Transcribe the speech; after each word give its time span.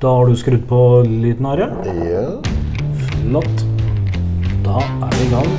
Da 0.00 0.08
har 0.08 0.26
du 0.26 0.36
skrudd 0.36 0.68
på 0.68 1.02
lyden, 1.08 1.46
Are. 1.46 1.70
Ja. 2.04 2.42
Flott. 3.06 3.64
Da 4.64 4.82
er 5.06 5.16
vi 5.16 5.26
i 5.26 5.30
gang. 5.30 5.52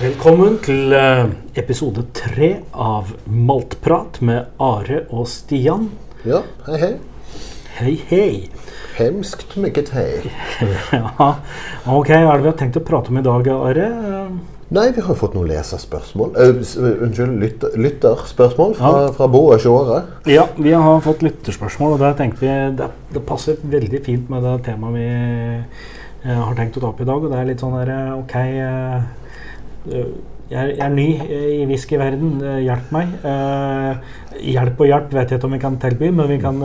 Velkommen 0.00 0.58
til 0.62 0.92
eh, 0.92 1.24
episode 1.58 2.04
tre 2.14 2.50
av 2.76 3.14
Maltprat 3.26 4.20
med 4.20 4.52
Are 4.62 5.00
og 5.08 5.24
Stian. 5.32 5.88
ja. 6.26 6.42
Hei, 6.66 6.78
hei. 6.82 6.92
Hei, 7.76 7.94
hei. 8.10 8.28
Hemskt 8.96 9.56
meget 9.60 9.90
hei. 9.92 10.10
Ja, 10.96 11.32
ok, 11.92 12.08
hva 12.08 12.20
er 12.32 12.38
det 12.38 12.44
vi 12.46 12.50
har 12.52 12.56
tenkt 12.60 12.78
å 12.80 12.84
prate 12.86 13.12
om 13.12 13.18
i 13.20 13.24
dag, 13.24 13.48
Are? 13.52 13.88
Nei, 14.66 14.86
vi 14.96 15.02
har 15.04 15.12
jo 15.12 15.18
fått 15.20 15.34
noen 15.36 15.46
leserspørsmål. 15.50 16.32
Uh, 16.34 16.62
unnskyld, 17.06 17.34
lytter, 17.42 17.74
lytterspørsmål 17.78 18.72
fra, 18.78 18.92
Ja. 19.04 19.10
fra 19.14 19.28
Bo 19.30 19.44
og 19.54 19.60
Sjåre. 19.62 20.00
Ja, 20.26 20.46
vi 20.58 20.72
har 20.74 21.02
fått 21.04 21.22
lytterspørsmål, 21.22 21.92
og 21.94 22.00
der 22.02 22.16
tenkte 22.18 22.42
vi 22.42 22.54
det, 22.80 22.88
det 23.14 23.22
passer 23.28 23.60
veldig 23.62 24.00
fint 24.08 24.32
med 24.32 24.42
det 24.42 24.56
temaet 24.66 24.96
vi 24.96 25.04
eh, 25.06 26.40
har 26.40 26.56
tenkt 26.58 26.80
å 26.80 26.82
ta 26.82 26.90
opp 26.90 27.04
i 27.04 27.06
dag. 27.06 27.22
Og 27.22 27.30
det 27.30 27.38
er 27.38 27.50
litt 27.52 27.62
sånn 27.62 27.76
der 27.78 27.92
Ok, 28.16 28.34
eh, 28.42 28.96
jeg, 29.92 30.08
er, 30.50 30.72
jeg 30.72 30.82
er 30.88 30.96
ny 30.96 31.06
i 31.60 31.66
whiskyverden. 31.70 32.40
hjelp 32.64 32.90
meg. 32.96 33.12
Hjelp 34.42 34.82
og 34.82 34.90
hjelp 34.90 35.14
vet 35.14 35.30
jeg 35.30 35.38
ikke 35.38 35.46
om 35.52 35.54
vi 35.54 35.62
kan 35.62 35.78
tilby, 35.84 36.10
men 36.10 36.32
vi 36.32 36.40
kan 36.42 36.58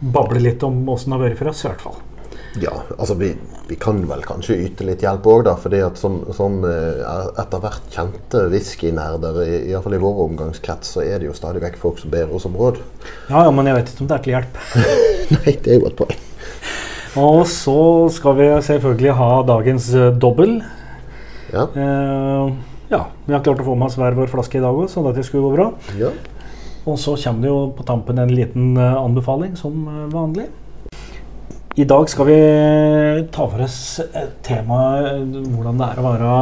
bable 0.00 0.40
litt 0.40 0.62
om 0.66 0.82
åssen 0.88 1.12
det 1.12 1.18
har 1.18 1.28
vært 1.28 1.38
for 1.38 1.50
oss, 1.52 1.64
i 1.64 1.68
hvert 1.68 1.80
fall. 1.84 1.98
Ja, 2.58 2.72
altså 2.98 3.14
vi, 3.14 3.28
vi 3.68 3.76
kan 3.78 4.00
vel 4.10 4.24
kanskje 4.26 4.56
yte 4.64 4.82
litt 4.88 5.04
hjelp 5.04 5.26
òg, 5.30 5.44
da. 5.46 5.52
fordi 5.60 5.82
at 5.86 5.98
som, 6.00 6.16
som 6.34 6.56
eh, 6.66 7.04
etter 7.38 7.60
hvert 7.62 7.84
kjente 7.94 8.40
whiskynerder, 8.50 9.38
i- 9.44 9.60
i 9.70 9.76
i 9.76 10.00
vår 10.02 10.18
omgangskrets, 10.24 10.96
så 10.96 11.04
er 11.04 11.20
det 11.22 11.28
jo 11.28 11.36
stadig 11.36 11.62
vekk 11.62 11.76
folk 11.78 12.00
som 12.02 12.10
ber 12.10 12.32
oss 12.34 12.46
om 12.48 12.56
råd. 12.58 12.80
Ja, 13.28 13.44
ja, 13.44 13.50
men 13.54 13.66
jeg 13.70 13.76
vet 13.78 13.92
ikke 13.92 14.02
om 14.02 14.10
det 14.10 14.16
er 14.18 14.24
til 14.24 14.34
hjelp. 14.34 14.58
Nei, 15.36 15.54
det 15.62 15.76
er 15.76 15.78
jo 15.78 15.86
et 15.92 15.96
poeng. 16.00 16.18
Og 17.20 17.40
så 17.50 17.76
skal 18.14 18.36
vi 18.38 18.48
selvfølgelig 18.66 19.14
ha 19.20 19.30
dagens 19.46 19.88
eh, 19.94 20.10
dobbel. 20.22 20.58
Ja. 21.54 21.68
Eh, 21.74 22.52
ja, 22.90 23.04
vi 23.26 23.34
har 23.36 23.42
klart 23.46 23.62
å 23.62 23.66
få 23.70 23.76
med 23.78 23.86
oss 23.92 23.96
hver 24.00 24.14
vår 24.18 24.30
flaske 24.30 24.58
i 24.58 24.62
dag 24.64 24.74
òg, 24.74 24.88
så 24.90 25.02
dette 25.06 25.22
skulle 25.26 25.46
gå 25.46 25.54
bra. 25.54 25.70
ja. 26.02 26.10
Og 26.88 26.96
så 26.98 27.16
kommer 27.20 27.44
det 27.44 27.50
jo 27.50 27.60
på 27.76 27.84
tampen 27.88 28.18
en 28.22 28.32
liten 28.32 28.76
eh, 28.76 28.96
anbefaling, 28.96 29.56
som 29.58 29.84
eh, 29.88 30.08
vanlig. 30.14 30.48
I 31.76 31.84
dag 31.84 32.08
skal 32.10 32.26
vi 32.26 32.38
ta 33.30 33.46
for 33.46 33.62
oss 33.64 33.78
temaet 34.00 34.40
tema 34.46 34.80
eh, 35.12 35.22
hvordan 35.52 35.80
det 35.80 35.88
er 35.90 36.00
å 36.00 36.06
være 36.08 36.34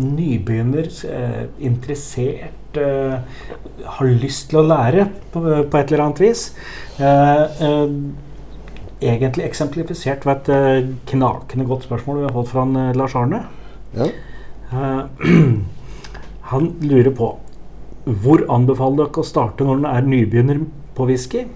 nybegynner, 0.00 0.88
eh, 1.10 1.42
interessert, 1.66 2.78
eh, 2.78 3.16
har 3.96 4.12
lyst 4.22 4.50
til 4.50 4.60
å 4.60 4.66
lære 4.68 5.08
på, 5.32 5.42
et 5.48 5.90
eller 5.90 6.04
annet 6.04 6.22
vis. 6.22 6.46
Eh, 7.00 7.64
eh, 7.66 7.96
egentlig 9.00 9.48
eksemplifisert 9.48 10.26
ved 10.28 10.36
et 10.36 10.54
eh, 10.54 10.88
knakende 11.10 11.68
godt 11.68 11.88
spørsmål 11.88 12.20
vi 12.20 12.28
har 12.28 12.36
fått 12.36 12.52
fra 12.52 12.66
eh, 12.68 12.96
Lars 12.96 13.16
Arne. 13.16 13.44
ja. 13.96 14.10
Eh, 14.70 15.02
han 16.50 16.66
lurer 16.82 17.10
på 17.14 17.32
hvor 18.22 18.44
anbefaler 18.50 19.06
dere 19.06 19.22
å 19.22 19.26
starte 19.26 19.66
når 19.66 19.80
en 19.80 19.88
er 19.90 20.06
nybegynner 20.08 20.62
på 20.96 21.06
whisky? 21.10 21.46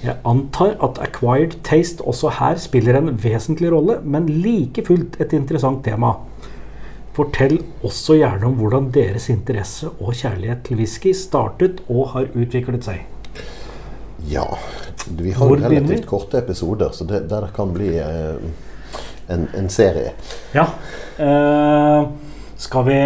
Jeg 0.00 0.16
antar 0.24 0.78
at 0.80 0.98
acquired 1.02 1.58
taste 1.66 2.04
også 2.08 2.32
her 2.38 2.56
spiller 2.62 2.96
en 2.96 3.12
vesentlig 3.20 3.68
rolle, 3.72 3.98
men 4.00 4.28
like 4.40 4.84
fullt 4.86 5.18
et 5.20 5.34
interessant 5.36 5.82
tema. 5.84 6.14
Fortell 7.16 7.58
også 7.84 8.16
gjerne 8.16 8.48
om 8.48 8.56
hvordan 8.56 8.88
deres 8.94 9.28
interesse 9.32 9.90
og 9.98 10.14
kjærlighet 10.16 10.62
til 10.68 10.80
whisky 10.80 11.12
startet 11.16 11.82
og 11.88 12.14
har 12.14 12.30
utviklet 12.32 12.86
seg. 12.86 13.04
Ja. 14.30 14.46
Vi 15.06 15.32
har 15.32 15.46
Hvor 15.46 15.60
relativt 15.60 16.06
korte 16.06 16.38
episoder, 16.38 16.94
så 16.96 17.04
det, 17.04 17.24
der 17.28 17.48
kan 17.56 17.72
bli 17.74 17.92
eh, 17.98 18.40
en, 19.28 19.48
en 19.56 19.68
serie. 19.68 20.14
Ja. 20.54 20.68
eh, 21.18 22.08
skal 22.60 22.86
vi 22.88 23.00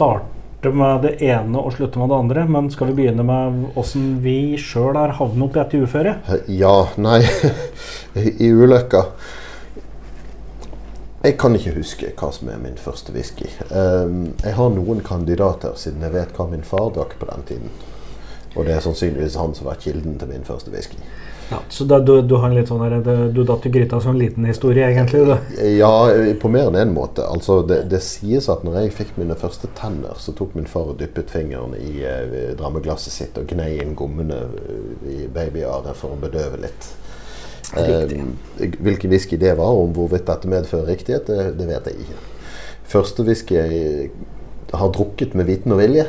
starte 0.00 0.72
med 0.72 1.02
det 1.04 1.16
ene 1.24 1.60
og 1.60 1.74
slutte 1.76 2.00
med 2.00 2.08
det 2.08 2.16
andre? 2.16 2.46
Men 2.48 2.70
skal 2.72 2.90
vi 2.90 3.02
begynne 3.02 3.24
med 3.26 3.76
åssen 3.80 4.16
vi 4.24 4.56
sjøl 4.60 4.96
har 4.96 5.16
havnet 5.18 5.46
opp 5.46 5.56
i 5.56 5.60
dette 5.60 5.82
uføret? 5.84 6.32
Ja, 6.48 6.88
nei 6.96 7.20
I 8.46 8.50
ulykka 8.50 9.04
Jeg 11.20 11.36
kan 11.40 11.56
ikke 11.56 11.76
huske 11.76 12.12
hva 12.16 12.30
som 12.32 12.48
er 12.48 12.60
min 12.62 12.78
første 12.80 13.12
whisky. 13.12 13.44
Um, 13.68 14.30
jeg 14.40 14.54
har 14.56 14.70
noen 14.72 15.02
kandidater, 15.04 15.74
siden 15.76 16.06
jeg 16.06 16.14
vet 16.14 16.32
hva 16.32 16.46
min 16.48 16.64
far 16.64 16.88
drakk 16.96 17.18
på 17.20 17.28
den 17.28 17.44
tiden. 17.50 17.74
Og 18.56 18.64
det 18.64 18.72
er 18.72 18.80
sannsynligvis 18.80 19.36
han 19.36 19.52
som 19.54 19.68
var 19.68 19.76
kilden 19.82 20.16
til 20.18 20.32
min 20.32 20.48
første 20.48 20.72
whisky. 20.72 20.96
Ja, 21.50 21.58
så 21.68 21.84
da, 21.84 21.98
du, 21.98 22.12
du 22.22 22.36
har 22.38 22.46
en 22.46 22.54
litt 22.54 22.68
sånn 22.70 22.82
her, 22.84 23.00
du 23.34 23.40
datt 23.46 23.64
i 23.66 23.72
gryta 23.74 23.98
som 24.00 24.14
en 24.14 24.20
liten 24.20 24.44
historie, 24.46 24.86
egentlig? 24.86 25.24
Da. 25.26 25.38
Ja, 25.66 25.90
på 26.38 26.50
mer 26.52 26.68
enn 26.70 26.78
én 26.78 26.94
måte. 26.94 27.24
Altså, 27.26 27.60
det, 27.66 27.82
det 27.90 27.98
sies 28.06 28.46
at 28.52 28.62
når 28.66 28.84
jeg 28.84 28.94
fikk 29.00 29.16
mine 29.18 29.34
første 29.38 29.70
tenner, 29.78 30.14
så 30.22 30.34
tok 30.38 30.54
min 30.54 30.70
far 30.70 30.92
og 30.92 31.00
dyppet 31.02 31.32
fingeren 31.34 31.74
i 31.74 32.04
eh, 32.06 32.54
drammeglasset 32.58 33.16
sitt 33.16 33.40
og 33.40 33.50
gnei 33.50 33.72
inn 33.82 33.96
gommene 33.98 34.44
eh, 34.46 35.10
i 35.10 35.20
babyaret 35.26 35.98
for 35.98 36.14
å 36.14 36.22
bedøve 36.22 36.62
litt. 36.62 36.92
Eh, 37.78 38.14
hvilken 38.78 39.10
whisky 39.10 39.38
det 39.38 39.56
var, 39.58 39.74
og 39.74 39.88
om 39.88 39.94
hvorvidt 39.98 40.30
dette 40.30 40.50
medfører 40.50 40.90
riktighet, 40.94 41.26
det, 41.30 41.52
det 41.58 41.70
vet 41.70 41.90
jeg 41.90 42.04
ikke. 42.04 42.20
Første 42.90 43.26
whisky 43.26 43.58
jeg 43.58 44.10
har 44.74 44.90
drukket 44.94 45.34
med 45.38 45.50
viten 45.50 45.74
og 45.74 45.82
vilje, 45.82 46.06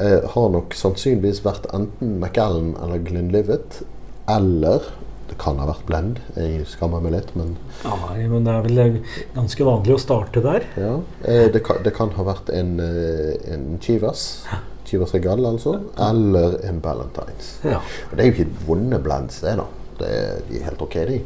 eh, 0.00 0.20
har 0.32 0.50
nok 0.52 0.76
sannsynligvis 0.76 1.42
vært 1.44 1.68
enten 1.76 2.18
Macallan 2.22 2.74
eller 2.82 3.00
Glenlivet, 3.04 3.82
eller 4.28 4.88
det 5.28 5.36
kan 5.40 5.58
ha 5.60 5.66
vært 5.68 5.84
Blend. 5.88 6.20
Jeg 6.38 6.64
skammer 6.70 7.02
meg 7.04 7.12
litt, 7.12 7.34
men 7.36 7.54
Ja, 7.84 7.96
men 8.32 8.46
det 8.46 8.54
er 8.54 8.64
vel 8.64 9.00
ganske 9.34 9.66
vanlig 9.66 9.96
å 9.98 10.00
starte 10.00 10.40
der. 10.44 10.64
ja. 10.80 10.94
eh, 11.24 11.46
det, 11.52 11.60
kan, 11.66 11.82
det 11.84 11.92
kan 11.96 12.12
ha 12.16 12.24
vært 12.30 12.48
en, 12.54 12.78
eh, 12.80 13.34
en 13.52 13.66
Chivas. 13.84 14.44
Chivas 14.88 15.12
Regal, 15.12 15.44
altså. 15.44 15.74
Eller 16.00 16.56
en 16.64 16.80
Ballantines. 16.80 17.58
Ja. 17.64 17.82
Og 18.08 18.14
det 18.16 18.24
er 18.24 18.30
jo 18.30 18.36
ikke 18.38 18.68
vonde 18.70 19.00
blends, 19.04 19.42
det, 19.44 19.58
da. 19.60 19.66
Det 19.98 20.08
er, 20.08 20.40
de 20.48 20.60
er 20.62 20.64
helt 20.70 20.86
ok, 20.86 20.96
de. 21.10 21.18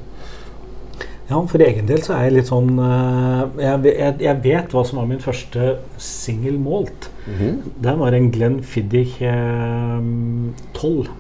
Ja, 1.31 1.39
for 1.49 1.63
egen 1.65 1.87
del 1.89 2.03
så 2.03 2.17
er 2.17 2.27
jeg 2.27 2.35
litt 2.41 2.49
sånn 2.51 2.75
eh, 2.83 3.45
Jeg, 3.63 3.85
jeg, 3.95 4.17
jeg 4.27 4.41
vet 4.45 4.75
hva 4.75 4.83
som 4.85 4.99
var 4.99 5.07
min 5.13 5.23
første 5.23 5.77
single 6.03 6.59
malt. 6.61 7.07
Det 7.87 7.95
var 8.03 8.19
en 8.19 8.27
Glenn 8.35 8.59
Fiddich 8.67 9.21
eh, 9.23 10.03
12, 10.75 11.13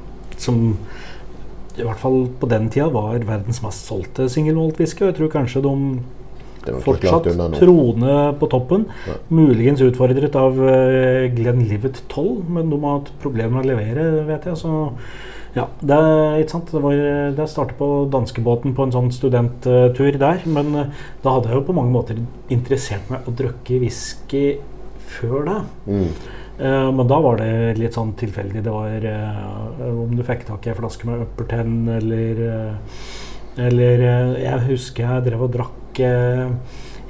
som 0.42 0.64
i 1.78 1.86
hvert 1.86 2.00
fall 2.00 2.26
på 2.40 2.48
den 2.50 2.68
tida 2.72 2.90
var 2.92 3.22
verdens 3.24 3.62
mest 3.64 3.86
solgte 3.88 4.28
single 4.32 4.58
malt 4.58 4.80
whisky. 4.80 5.04
Og 5.04 5.12
jeg 5.12 5.18
tror 5.20 5.32
kanskje 5.32 5.64
de 5.64 5.74
fortsatt 6.84 7.28
troende 7.58 8.16
på 8.38 8.48
toppen. 8.52 8.86
Ja. 9.08 9.18
Muligens 9.32 9.82
utfordret 9.84 10.36
av 10.38 10.58
uh, 10.60 11.28
Glenn 11.34 11.64
Livet 11.68 12.02
12, 12.08 12.48
men 12.52 12.70
de 12.70 12.80
har 12.84 13.00
hatt 13.00 13.12
problemer 13.22 13.58
med 13.58 13.64
å 13.64 13.70
levere, 13.72 14.08
vet 14.28 14.50
jeg. 14.50 14.60
Så 14.60 14.72
ja, 15.56 15.66
det 15.84 15.96
er 15.96 16.38
ikke 16.40 16.54
sant. 16.54 16.70
Det, 16.72 16.80
var, 16.80 17.00
det 17.36 17.48
startet 17.50 17.76
på 17.80 17.88
danskebåten 18.12 18.76
på 18.76 18.86
en 18.86 18.94
sånn 18.94 19.10
studenttur 19.12 20.20
der. 20.20 20.44
Men 20.48 20.76
eh, 20.78 21.02
da 21.24 21.34
hadde 21.34 21.50
jeg 21.50 21.58
jo 21.58 21.66
på 21.68 21.76
mange 21.76 21.92
måter 21.92 22.22
interessert 22.52 23.10
meg 23.12 23.28
å 23.28 23.34
drikke 23.36 23.82
whisky 23.82 24.46
før 25.12 25.44
det. 25.50 25.58
Mm. 25.90 26.06
Eh, 26.58 26.92
men 26.92 27.08
da 27.08 27.18
var 27.20 27.40
det 27.40 27.78
litt 27.78 27.96
sånn 27.96 28.14
tilfeldig. 28.18 28.62
Det 28.64 28.74
var 28.74 29.06
eh, 29.08 29.82
om 29.88 30.14
du 30.16 30.22
fikk 30.26 30.46
tak 30.48 30.66
i 30.66 30.72
en 30.72 30.78
flaske 30.78 31.08
med 31.08 31.24
Upperten 31.26 31.76
eller 31.98 32.42
eh, 32.48 32.96
Eller 33.62 34.00
jeg 34.40 34.64
husker 34.70 35.04
jeg 35.04 35.24
drev 35.26 35.42
og 35.44 35.50
drakk 35.52 35.98
en 36.00 36.54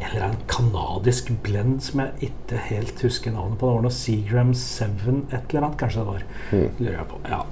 eller 0.09 0.25
annen 0.27 0.41
kanadisk 0.51 1.29
blend 1.47 1.79
som 1.87 2.03
jeg 2.03 2.33
ikke 2.33 2.59
helt 2.67 3.05
husker 3.07 3.31
navnet 3.31 3.61
på. 3.61 3.69
Det 3.69 3.77
var 3.77 3.85
noe 3.87 3.95
Seagram 3.95 4.51
7 4.51 4.83
et 5.31 5.53
eller 5.53 5.69
annet, 5.69 5.79
kanskje 5.79 6.03
det 6.03 6.09
var. 6.09 6.25
Mm. 6.51 6.65
Lurer 6.81 6.97
jeg 6.97 7.11
på. 7.13 7.21
Ja. 7.31 7.45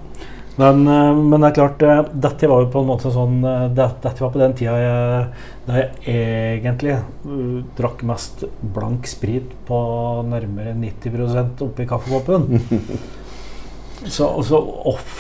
Men, 0.61 0.83
eh, 0.87 1.15
men 1.17 1.41
det 1.41 1.51
er 1.51 1.57
klart, 1.57 1.83
eh, 1.83 2.03
dette 2.27 2.49
var 2.51 2.65
jo 2.65 2.71
på 2.73 2.83
en 2.83 2.91
måte 2.91 3.13
sånn 3.15 3.39
eh, 3.47 3.67
Dette 3.77 4.13
var 4.19 4.33
på 4.35 4.43
den 4.43 4.57
tida 4.59 4.77
jeg, 4.77 5.31
da 5.69 5.79
jeg 5.79 6.19
egentlig 6.59 6.97
uh, 6.99 7.61
drakk 7.79 8.03
mest 8.09 8.45
blank 8.75 9.07
sprit 9.09 9.53
på 9.69 9.81
nærmere 10.27 10.75
90% 10.77 11.65
oppi 11.69 11.87
kaffekoppen. 11.89 12.61
så 14.17 14.33
så 14.43 14.61
off, 14.91 15.19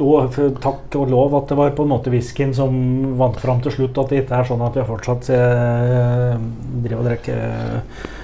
og 0.00 0.38
takk 0.62 0.96
og 0.98 1.10
lov 1.12 1.36
at 1.38 1.50
det 1.50 1.58
var 1.58 1.74
på 1.76 1.84
en 1.84 1.92
måte 1.92 2.12
whiskyen 2.12 2.54
som 2.56 2.72
vant 3.20 3.38
fram 3.42 3.60
til 3.64 3.74
slutt. 3.74 3.98
At 4.00 4.12
det 4.12 4.24
ikke 4.24 4.40
er 4.40 4.48
sånn 4.48 4.64
at 4.64 4.78
jeg 4.78 4.88
fortsatt 4.88 5.30
eh, 5.34 6.36
driver 6.86 7.02
og 7.02 7.10
drikker 7.10 8.15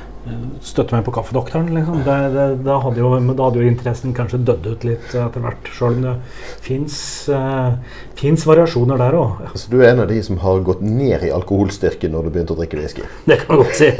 støtte 0.62 0.94
meg 0.94 1.02
på 1.06 1.12
Kaffedoktoren. 1.16 1.72
Liksom. 1.74 2.02
Det, 2.06 2.16
det, 2.34 2.46
da, 2.66 2.76
hadde 2.84 3.02
jo, 3.02 3.10
da 3.32 3.48
hadde 3.48 3.62
jo 3.62 3.70
interessen 3.70 4.14
kanskje 4.14 4.42
dødd 4.46 4.68
ut 4.68 4.86
litt 4.86 5.08
etter 5.10 5.42
hvert. 5.42 5.70
Selv 5.74 5.98
om 5.98 6.04
det 6.06 6.14
fins 6.62 8.46
variasjoner 8.46 9.00
der 9.02 9.18
òg. 9.18 9.42
Så 9.58 9.72
du 9.72 9.80
er 9.80 9.92
en 9.92 10.04
av 10.04 10.10
de 10.12 10.20
som 10.22 10.38
har 10.44 10.62
gått 10.66 10.84
ned 10.86 11.26
i 11.26 11.32
alkoholstyrke 11.34 12.10
når 12.12 12.28
du 12.28 12.34
begynte 12.36 12.54
å 12.54 12.60
drikke 12.60 12.78
whisky? 12.78 13.06
Det 13.26 13.40
kan 13.42 13.56
man 13.56 13.64
godt 13.64 13.78
si. 13.80 13.90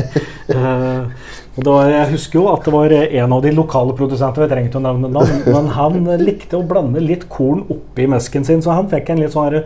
uh, 0.55 1.11
og 1.59 1.67
var, 1.69 1.91
jeg 1.93 2.13
husker 2.15 2.39
jo 2.39 2.47
at 2.53 2.65
det 2.65 2.73
var 2.73 2.97
en 2.97 3.37
av 3.37 3.43
de 3.45 3.55
lokale 3.57 3.97
produsentene, 3.99 4.47
jeg 4.47 4.55
trenger 4.55 4.79
å 4.79 4.85
nevne 4.87 5.11
navn, 5.13 5.43
men 5.45 5.69
han 5.75 6.07
likte 6.23 6.57
å 6.57 6.65
blande 6.65 7.03
litt 7.03 7.27
korn 7.33 7.67
oppi 7.73 8.07
mesken 8.09 8.47
sin, 8.47 8.63
så 8.65 8.79
han 8.79 8.89
fikk 8.93 9.13
en 9.13 9.21
litt 9.21 9.35
sånn 9.35 9.61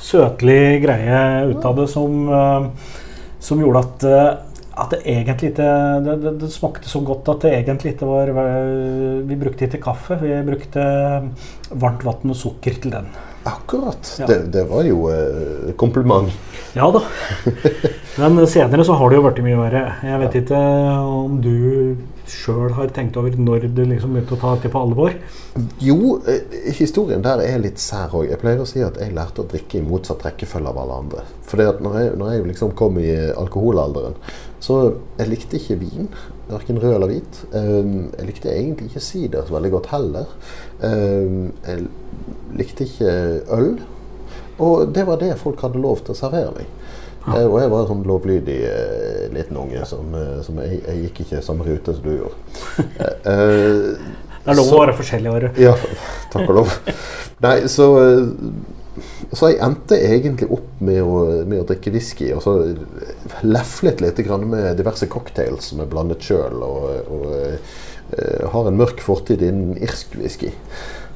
søtlig 0.00 0.82
greie 0.82 1.22
ut 1.52 1.64
av 1.64 1.80
det 1.80 1.88
som, 1.92 2.22
uh, 2.28 2.94
som 3.40 3.62
gjorde 3.62 3.86
at 3.86 4.06
uh, 4.10 4.49
at 4.80 4.94
det 4.94 5.00
egentlig 5.04 5.52
ikke 5.52 5.66
det, 6.04 6.14
det, 6.22 6.34
det, 6.40 6.50
smakte 6.52 6.88
så 6.88 7.02
godt 7.04 7.28
at 7.32 7.44
det 7.44 7.54
egentlig 7.58 7.94
ikke 7.94 8.08
var 8.08 8.30
Vi 9.28 9.36
brukte 9.40 9.66
ikke 9.66 9.82
kaffe, 9.84 10.16
vi 10.22 10.32
brukte 10.46 10.84
varmt 11.70 12.06
vann 12.06 12.32
og 12.32 12.38
sukker 12.38 12.80
til 12.80 12.94
den. 12.94 13.10
Akkurat. 13.48 14.16
Ja. 14.20 14.26
Det, 14.28 14.38
det, 14.52 14.66
var 14.68 14.84
jo 14.84 15.06
eh, 15.12 15.72
kompliment. 15.80 16.32
Ja 16.76 16.90
da. 16.92 17.00
Men 18.20 18.46
senere 18.50 18.84
så 18.84 18.96
har 19.00 19.10
det 19.10 19.16
jo 19.16 19.24
blitt 19.24 19.44
mye 19.46 19.60
verre. 19.62 19.84
Jeg 20.04 20.20
vet 20.24 20.40
ikke 20.42 20.60
om 21.00 21.38
du 21.40 21.54
sjøl 22.30 22.74
har 22.76 22.92
tenkt 22.94 23.18
over 23.20 23.34
når 23.36 23.68
du 23.74 23.82
liksom 23.84 24.14
begynte 24.14 24.36
å 24.36 24.40
ta 24.40 24.54
dette 24.56 24.70
på 24.72 24.82
alvor? 24.84 25.16
Jo, 25.82 26.20
eh, 26.30 26.72
historien 26.78 27.22
der 27.24 27.42
er 27.44 27.62
litt 27.62 27.82
sær 27.82 28.14
òg. 28.14 28.28
Jeg 28.30 28.40
pleier 28.42 28.62
å 28.62 28.68
si 28.68 28.82
at 28.86 29.00
jeg 29.00 29.14
lærte 29.16 29.42
å 29.42 29.48
drikke 29.50 29.80
i 29.80 29.84
motsatt 29.86 30.24
rekkefølge 30.28 30.72
av 30.72 30.80
alle 30.84 30.98
andre. 31.04 31.26
For 31.50 31.58
når 31.58 31.98
jeg, 31.98 32.14
når 32.20 32.32
jeg 32.32 32.46
liksom 32.52 32.74
kom 32.78 32.98
i 33.02 33.10
alkoholalderen, 33.34 34.16
så 34.60 34.80
jeg 35.18 35.30
likte 35.30 35.58
ikke 35.58 35.78
vin, 35.80 36.10
verken 36.50 36.80
rød 36.80 36.96
eller 36.96 37.10
hvit. 37.10 37.40
Ehm, 37.56 38.10
jeg 38.18 38.28
likte 38.28 38.52
egentlig 38.52 38.90
ikke 38.90 39.04
sider 39.04 39.46
så 39.46 39.56
veldig 39.56 39.72
godt 39.76 39.88
heller. 39.94 40.34
Ehm, 40.84 41.52
jeg 41.66 41.86
likte 42.60 42.86
ikke 42.86 43.14
øl. 43.56 43.72
Og 44.60 44.92
det 44.94 45.06
var 45.08 45.16
det 45.20 45.38
folk 45.40 45.62
hadde 45.64 45.80
lov 45.80 46.04
til 46.04 46.12
å 46.12 46.18
servere 46.18 46.52
meg. 46.58 46.68
Ja. 47.26 47.44
Og 47.44 47.58
jeg 47.60 47.70
var 47.70 47.82
en 47.82 47.90
sånn 47.90 48.04
lovlydig 48.08 48.58
uh, 48.64 49.24
liten 49.34 49.58
unge 49.60 49.84
som, 49.88 50.14
uh, 50.16 50.40
som 50.46 50.60
jeg, 50.62 50.80
jeg, 50.86 51.02
gikk 51.04 51.22
ikke 51.26 51.42
samme 51.44 51.66
rute 51.66 51.94
som 51.96 52.06
du 52.06 52.12
gjorde. 52.14 52.36
Uh, 53.26 53.98
det 54.44 54.54
er 54.54 54.56
lov 54.56 54.72
å 54.72 54.82
være 54.82 54.96
forskjellig, 54.96 55.34
Are. 55.36 55.52
Ja, 55.60 55.74
takk 56.32 56.48
og 56.48 56.62
lov. 56.62 56.76
Nei, 57.44 57.56
så 57.72 57.90
så 59.32 59.52
jeg 59.52 59.60
endte 59.62 59.98
egentlig 60.02 60.48
opp 60.52 60.80
med 60.82 61.00
å, 61.04 61.20
med 61.48 61.62
å 61.62 61.66
drikke 61.68 61.92
whisky. 61.94 62.30
Og 62.34 62.42
så 62.44 62.56
leflet 63.46 64.02
litt 64.02 64.22
med 64.42 64.74
diverse 64.80 65.06
cocktails 65.10 65.70
som 65.70 65.82
er 65.82 65.90
blandet 65.90 66.24
sjøl. 66.26 66.58
Og, 66.66 67.12
og 67.14 67.28
uh, 67.30 68.48
har 68.52 68.70
en 68.70 68.80
mørk 68.80 69.02
fortid 69.04 69.44
innen 69.46 69.78
irsk 69.78 70.16
whisky. 70.18 70.50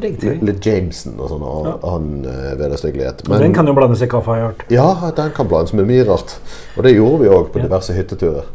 Riktig. 0.03 0.37
Litt 0.47 0.67
Jameson 0.67 1.19
og 1.23 1.31
sånn 1.31 1.43
ja. 1.47 1.75
annen 1.91 2.29
uh, 2.29 2.53
vederstyggelighet. 2.61 3.27
den 3.31 3.57
kan 3.57 3.71
jo 3.71 3.75
blandes 3.77 4.03
i 4.03 4.11
kaffe, 4.11 4.31
har 4.31 4.41
jeg 4.41 4.51
hørt. 4.53 4.69
Ja, 4.75 4.89
den 5.19 5.35
kan 5.37 5.51
blandes 5.51 5.75
med 5.75 5.91
mye 5.91 6.07
rart. 6.09 6.39
Og 6.77 6.87
det 6.87 6.95
gjorde 6.97 7.25
vi 7.25 7.33
òg 7.35 7.51
på 7.55 7.63
ja. 7.63 7.69
diverse 7.69 7.97
hytteturer. 7.97 8.47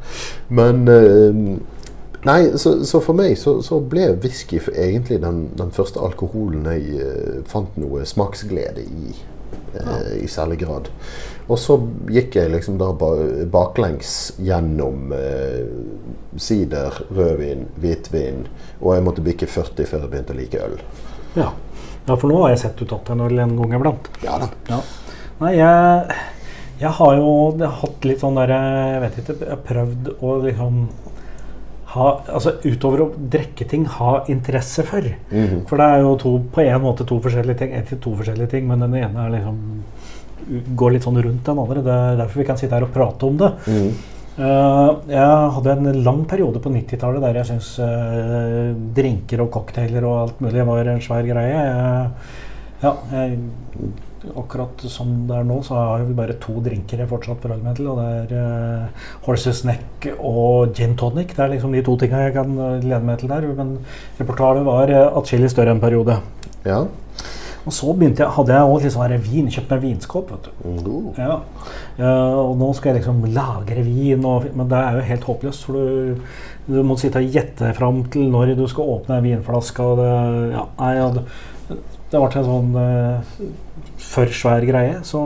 Men 0.48 0.86
uh, 0.88 1.60
Nei, 2.28 2.58
så, 2.58 2.86
så, 2.86 3.00
for 3.00 3.16
meg 3.16 3.38
så, 3.40 3.62
så 3.64 3.80
ble 3.80 4.10
whisky 4.20 4.60
egentlig 4.74 5.22
den, 5.24 5.46
den, 5.56 5.72
første 5.72 6.02
alkoholen 6.04 6.68
jeg 6.68 7.00
uh, 7.00 7.36
fant 7.48 7.78
noe 7.80 8.04
smaksglede 8.08 8.84
i 8.84 9.14
eh, 9.14 10.24
i 10.24 10.28
særlig 10.28 10.60
grad. 10.66 10.90
Og 11.48 11.58
så 11.60 11.78
gikk 12.12 12.36
jeg 12.36 12.52
liksom 12.52 12.78
da 12.82 12.92
baklengs 13.50 14.34
gjennom 14.38 15.14
uh, 15.16 16.36
sider, 16.36 17.00
rødvin, 17.08 17.66
hvitvin, 17.80 18.44
og 18.82 18.98
jeg 18.98 19.06
måtte 19.08 19.26
bikke 19.26 19.48
40 19.48 19.88
før 19.88 20.04
jeg 20.04 20.12
begynte 20.12 20.36
å 20.36 20.40
like 20.42 20.66
øl. 20.66 20.76
Ja. 21.40 21.54
ja 22.06 22.18
for 22.18 22.28
nå 22.28 22.44
har 22.44 22.54
jeg 22.54 22.66
sett 22.66 22.84
du 22.84 22.90
tatt 22.90 23.14
en 23.14 23.24
øl 23.30 23.40
en 23.40 23.56
gang 23.62 23.80
iblant. 23.80 24.12
Ja 24.26 24.42
da. 24.44 24.52
Ja. 24.70 24.84
Nei, 25.40 25.54
jeg, 25.56 26.18
jeg, 26.82 26.92
har 27.00 27.14
jo 27.16 27.34
hatt 27.80 28.06
litt 28.10 28.20
sånn 28.20 28.36
der 28.36 28.52
Jeg 28.52 29.04
vet 29.06 29.22
ikke, 29.22 29.38
jeg 29.40 29.54
har 29.54 29.62
prøvd 29.70 30.10
å 30.20 30.34
liksom 30.44 30.82
ha, 31.90 32.10
altså 32.30 32.54
utover 32.66 33.02
å 33.02 33.08
drikke 33.18 33.66
ting, 33.70 33.86
ha 33.98 34.24
interesse 34.30 34.84
for. 34.86 35.02
Mm 35.32 35.46
-hmm. 35.48 35.66
For 35.68 35.78
det 35.78 35.86
er 35.86 36.02
jo 36.02 36.16
to, 36.18 36.40
på 36.54 36.62
en 36.62 36.82
måte 36.82 37.06
to 37.06 37.20
forskjellige 37.20 37.58
ting. 37.58 37.74
et, 37.74 38.02
to 38.02 38.16
forskjellige 38.16 38.50
ting, 38.50 38.68
men 38.68 38.80
den 38.80 38.96
ene 38.96 39.26
er 39.26 39.30
liksom 39.30 39.58
går 40.76 40.92
litt 40.92 41.04
sånn 41.04 41.22
rundt 41.22 41.46
den 41.46 41.60
andre. 41.60 41.82
Det 41.82 41.92
er 41.92 42.18
derfor 42.18 42.40
vi 42.40 42.46
kan 42.46 42.58
sitte 42.58 42.76
her 42.76 42.84
og 42.84 42.94
prate 42.94 43.26
om 43.26 43.38
det. 43.38 43.52
Mm. 43.68 43.92
Uh, 44.40 44.92
jeg 45.10 45.52
hadde 45.56 45.72
en 45.72 46.04
lang 46.04 46.26
periode 46.26 46.62
på 46.64 46.72
90-tallet 46.72 47.22
der 47.22 47.40
jeg 47.42 47.46
syntes 47.50 47.80
uh, 47.80 48.72
drinker 48.96 49.42
og 49.44 49.50
cocktailer 49.52 50.06
og 50.08 50.20
alt 50.22 50.40
mulig 50.42 50.66
var 50.66 50.88
en 50.88 51.02
svær 51.02 51.28
greie. 51.28 51.58
Jeg, 51.66 52.12
ja, 52.84 52.94
jeg 53.12 53.40
akkurat 54.38 54.84
som 54.92 55.12
det 55.30 55.38
er 55.40 55.48
nå, 55.48 55.60
så 55.66 55.78
har 55.78 56.06
vi 56.08 56.16
bare 56.18 56.38
to 56.42 56.60
drinker 56.66 57.02
jeg 57.02 57.10
fortsatt 57.10 57.42
forholder 57.44 57.66
meg 57.66 57.78
til. 57.80 57.90
Og 57.92 58.00
det 58.00 58.08
er 58.10 58.34
uh, 58.38 59.10
Horses 59.28 59.64
Neck 59.68 60.10
og 60.16 60.74
gin 60.78 60.96
tonic. 61.00 61.34
Det 61.36 61.46
er 61.46 61.54
liksom 61.56 61.76
de 61.76 61.84
to 61.86 61.96
tingene 62.00 62.28
jeg 62.28 62.38
kan 62.38 62.56
eh, 62.56 62.86
lede 62.86 63.04
meg 63.08 63.20
til 63.22 63.32
der. 63.32 63.48
Men 63.58 63.76
repertoaret 64.20 64.66
var 64.68 64.94
uh, 64.94 65.20
atskillig 65.22 65.52
større 65.54 65.76
en 65.76 65.84
periode. 65.84 66.20
Ja. 66.68 66.84
Og 67.68 67.76
så 67.76 67.92
begynte 67.94 68.24
jeg, 68.24 68.34
hadde 68.34 68.56
jeg 68.56 68.72
òg 68.72 68.86
liksom 68.86 69.16
vin. 69.28 69.52
Kjøpt 69.54 69.74
meg 69.74 69.84
vinskåp. 69.84 70.32
vet 70.34 70.50
du. 70.50 70.66
Mm. 70.66 71.12
Ja. 71.20 71.40
Uh, 72.00 72.38
og 72.48 72.56
nå 72.62 72.72
skal 72.78 72.94
jeg 72.94 73.02
liksom 73.02 73.22
lagre 73.36 73.84
vin, 73.86 74.26
og, 74.26 74.50
men 74.56 74.72
det 74.72 74.80
er 74.80 74.98
jo 74.98 75.08
helt 75.12 75.30
håpløst. 75.30 75.68
For 75.68 75.78
du, 75.78 76.28
du 76.70 76.82
må 76.88 76.98
sitte 76.98 77.22
og 77.22 77.38
gjette 77.38 77.74
fram 77.78 78.04
til 78.14 78.30
når 78.32 78.56
du 78.58 78.66
skal 78.72 78.94
åpne 78.98 79.20
en 79.20 79.28
vinflaske. 79.30 79.86
Og 79.86 80.02
det, 80.02 80.12
ja, 80.56 80.68
nei, 80.80 80.94
ja, 80.98 81.10
det, 81.18 81.26
det 82.10 82.22
ble 82.24 82.30
en 82.40 82.48
sånn 82.48 82.78
for 84.00 84.32
svær 84.32 84.64
greie, 84.68 85.02
så 85.04 85.22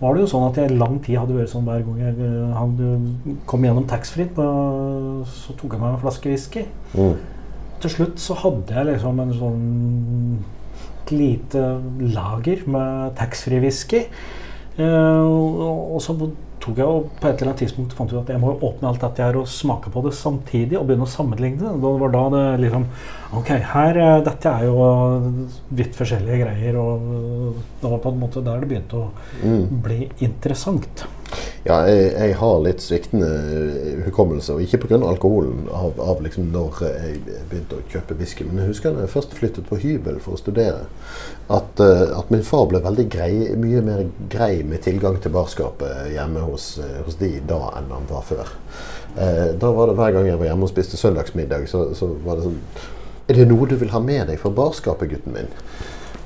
var 0.00 0.12
det 0.14 0.24
jo 0.24 0.30
sånn 0.32 0.48
at 0.48 0.58
jeg 0.60 0.72
i 0.72 0.76
lang 0.76 0.98
tid 1.04 1.20
hadde 1.20 1.36
vært 1.38 1.52
sånn 1.52 1.64
hver 1.68 1.84
gang 1.86 2.02
jeg 2.02 2.18
eh, 2.26 2.50
hadde 2.56 3.38
kom 3.48 3.64
gjennom 3.64 3.86
taxfree, 3.88 4.28
så 5.30 5.56
tok 5.56 5.76
jeg 5.76 5.82
meg 5.82 5.94
en 5.94 6.02
flaske 6.02 6.32
whisky. 6.32 6.66
Mm. 6.96 7.16
Til 7.80 7.92
slutt 7.92 8.20
så 8.20 8.36
hadde 8.42 8.76
jeg 8.76 8.88
liksom 8.90 9.22
en 9.22 9.34
sånn 9.36 9.64
et 11.06 11.12
lite 11.14 11.62
lager 12.00 12.66
med 12.66 13.14
taxfree-whisky. 13.18 14.06
Eh, 14.76 15.22
og 15.22 16.00
så 16.02 16.16
tok 16.60 16.80
jeg 16.80 16.88
og 16.88 17.10
på 17.20 17.28
et 17.28 17.38
eller 17.38 17.52
annet 17.52 17.62
tidspunkt 17.62 17.94
fant 17.96 18.10
ut 18.10 18.18
at 18.20 18.32
jeg 18.32 18.42
må 18.42 18.56
åpne 18.56 18.90
alt 18.90 19.04
dette 19.04 19.22
her 19.22 19.38
og 19.38 19.48
smake 19.48 19.92
på 19.92 20.02
det 20.06 20.14
samtidig 20.18 20.78
og 20.78 20.88
begynne 20.88 21.06
å 21.06 21.12
sammenligne 21.12 21.62
det. 21.62 21.74
Det 21.82 21.92
var 22.02 22.14
da 22.14 22.24
det 22.34 22.44
liksom 22.66 22.88
Ok, 23.36 23.50
her, 23.72 23.98
eh, 24.00 24.22
dette 24.24 24.48
er 24.48 24.64
jo 24.64 24.86
vidt 25.76 25.96
forskjellige 25.98 26.40
greier. 26.44 26.78
Og 26.80 27.60
det 27.82 27.90
var 27.90 28.00
på 28.02 28.14
en 28.14 28.22
måte 28.22 28.44
der 28.44 28.62
det 28.62 28.70
begynte 28.70 29.02
å 29.02 29.10
mm. 29.42 29.82
bli 29.84 30.06
interessant. 30.24 31.04
Ja, 31.66 31.80
jeg, 31.90 32.12
jeg, 32.14 32.34
har 32.38 32.60
litt 32.62 32.82
sviktende 32.84 33.28
eh, 33.28 34.02
hukommelse, 34.06 34.54
og 34.54 34.62
ikke 34.62 34.84
pga. 34.84 35.00
alkoholen, 35.02 35.66
av, 35.74 35.98
av 36.00 36.22
liksom 36.22 36.52
når 36.54 36.82
jeg 36.86 37.22
begynte 37.50 37.80
å 37.80 37.86
kjøpe 37.90 38.16
whisky. 38.20 38.46
Men 38.46 38.62
jeg 38.62 38.72
husker 38.72 38.94
da 38.94 39.04
jeg 39.04 39.14
først 39.16 39.34
flyttet 39.36 39.66
på 39.68 39.80
hybel 39.82 40.20
for 40.22 40.38
å 40.38 40.40
studere, 40.40 40.86
at, 41.46 41.82
uh, 41.82 42.16
at 42.18 42.30
min 42.34 42.42
far 42.46 42.64
ble 42.70 42.80
veldig 42.82 43.06
grei, 43.10 43.32
mye 43.58 43.82
mer 43.86 44.06
grei 44.30 44.64
med 44.66 44.82
tilgang 44.86 45.18
til 45.22 45.34
barskapet 45.34 46.12
hjemme 46.14 46.42
hos, 46.46 46.72
uh, 46.82 47.02
hos 47.06 47.18
de 47.20 47.36
da 47.46 47.60
enn 47.78 47.90
han 47.94 48.08
var 48.10 48.24
før. 48.26 48.54
Eh, 49.16 49.54
da 49.60 49.70
var 49.72 49.88
det 49.88 49.96
Hver 49.96 50.12
gang 50.12 50.26
jeg 50.28 50.38
var 50.38 50.50
hjemme 50.50 50.66
og 50.66 50.72
spiste 50.72 50.98
søndagsmiddag, 51.00 51.64
så, 51.70 51.88
så 51.96 52.10
var 52.24 52.36
det 52.36 52.46
sånn 52.50 52.60
Er 53.26 53.34
det 53.34 53.48
noe 53.50 53.66
du 53.66 53.74
vil 53.74 53.90
ha 53.90 53.98
med 53.98 54.28
deg 54.30 54.38
fra 54.38 54.52
barskapet, 54.54 55.10
gutten 55.10 55.34
min? 55.34 55.48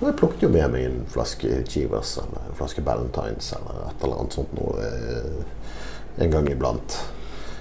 Og 0.00 0.09
jeg 0.09 0.16
plukket 0.21 0.42
jo 0.45 0.50
med 0.52 0.66
meg 0.73 0.85
en 0.85 0.99
flaske 1.09 1.62
Chivas 1.69 2.12
eller 2.21 2.45
en 2.45 2.59
flaske 2.59 2.85
Ballantines 2.85 3.49
eller 3.57 3.87
et 3.87 4.04
eller 4.04 4.21
annet 4.21 4.37
sånt 4.37 4.52
noe 4.57 4.85
eh, 4.85 5.64
en 6.21 6.33
gang 6.33 6.49
iblant. 6.52 6.97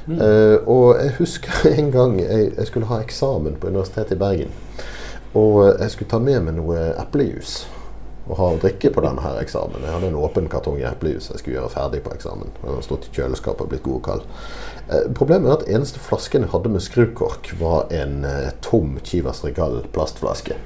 Mm. 0.09 0.17
Uh, 0.19 0.57
og 0.71 0.85
jeg 0.97 1.15
husker 1.19 1.67
en 1.77 1.91
gang 1.93 2.15
jeg, 2.19 2.51
jeg, 2.57 2.67
skulle 2.67 2.89
ha 2.89 2.99
eksamen 3.03 3.59
på 3.59 3.71
Universitetet 3.71 4.17
i 4.17 4.19
Bergen. 4.19 4.55
Og 5.39 5.61
jeg 5.67 5.91
skulle 5.93 6.11
ta 6.11 6.19
med 6.23 6.47
meg 6.47 6.57
noe 6.57 6.87
eplejus 6.99 7.61
og 8.29 8.37
ha 8.37 8.47
å 8.53 8.59
drikke 8.61 8.91
på 8.93 9.03
denne 9.03 9.23
her 9.23 9.39
eksamen. 9.41 9.83
Jeg 9.83 9.95
hadde 9.95 10.11
en 10.11 10.19
åpen 10.21 10.49
kartong 10.51 10.79
eplejus 10.85 11.31
jeg 11.31 11.41
skulle 11.41 11.57
gjøre 11.57 11.73
ferdig 11.73 12.03
på 12.05 12.13
eksamen. 12.13 12.51
Den 12.61 12.71
hadde 12.71 12.85
stått 12.85 13.09
i 13.09 13.13
kjøleskapet 13.17 13.65
og 13.65 13.71
blitt 13.73 13.85
god 13.85 13.97
og 13.97 14.03
kald. 14.05 14.25
Eh, 14.87 15.05
problemet 15.17 15.49
er 15.49 15.57
at 15.57 15.69
eneste 15.79 16.01
flasken 16.03 16.45
jeg 16.45 16.53
hadde 16.53 16.73
med 16.73 16.85
skrukork, 16.85 17.53
var 17.59 17.89
en 17.93 18.23
eh, 18.29 18.51
tom 18.65 18.99
Chivas 19.03 19.41
Regal 19.45 19.81
plastflaske. 19.95 20.57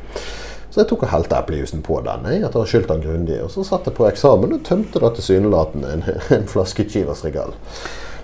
Så 0.74 0.82
jeg 0.82 0.90
tok 0.90 1.06
og 1.06 1.12
helte 1.14 1.38
eplejusen 1.38 1.84
på 1.86 2.00
den 2.04 2.24
jeg, 2.28 2.42
etter 2.44 2.60
å 2.60 2.64
ha 2.66 2.70
skylt 2.70 2.90
den 2.90 3.04
grundig. 3.04 3.38
Og 3.46 3.52
så 3.54 3.64
satt 3.68 3.88
jeg 3.88 3.96
på 3.96 4.08
eksamen 4.10 4.56
og 4.56 4.64
tømte 4.68 5.00
da 5.00 5.12
tilsynelatende 5.14 5.92
en, 5.96 6.08
en 6.40 6.50
flaske 6.50 6.88
Chivas 6.90 7.24
Regal. 7.24 7.56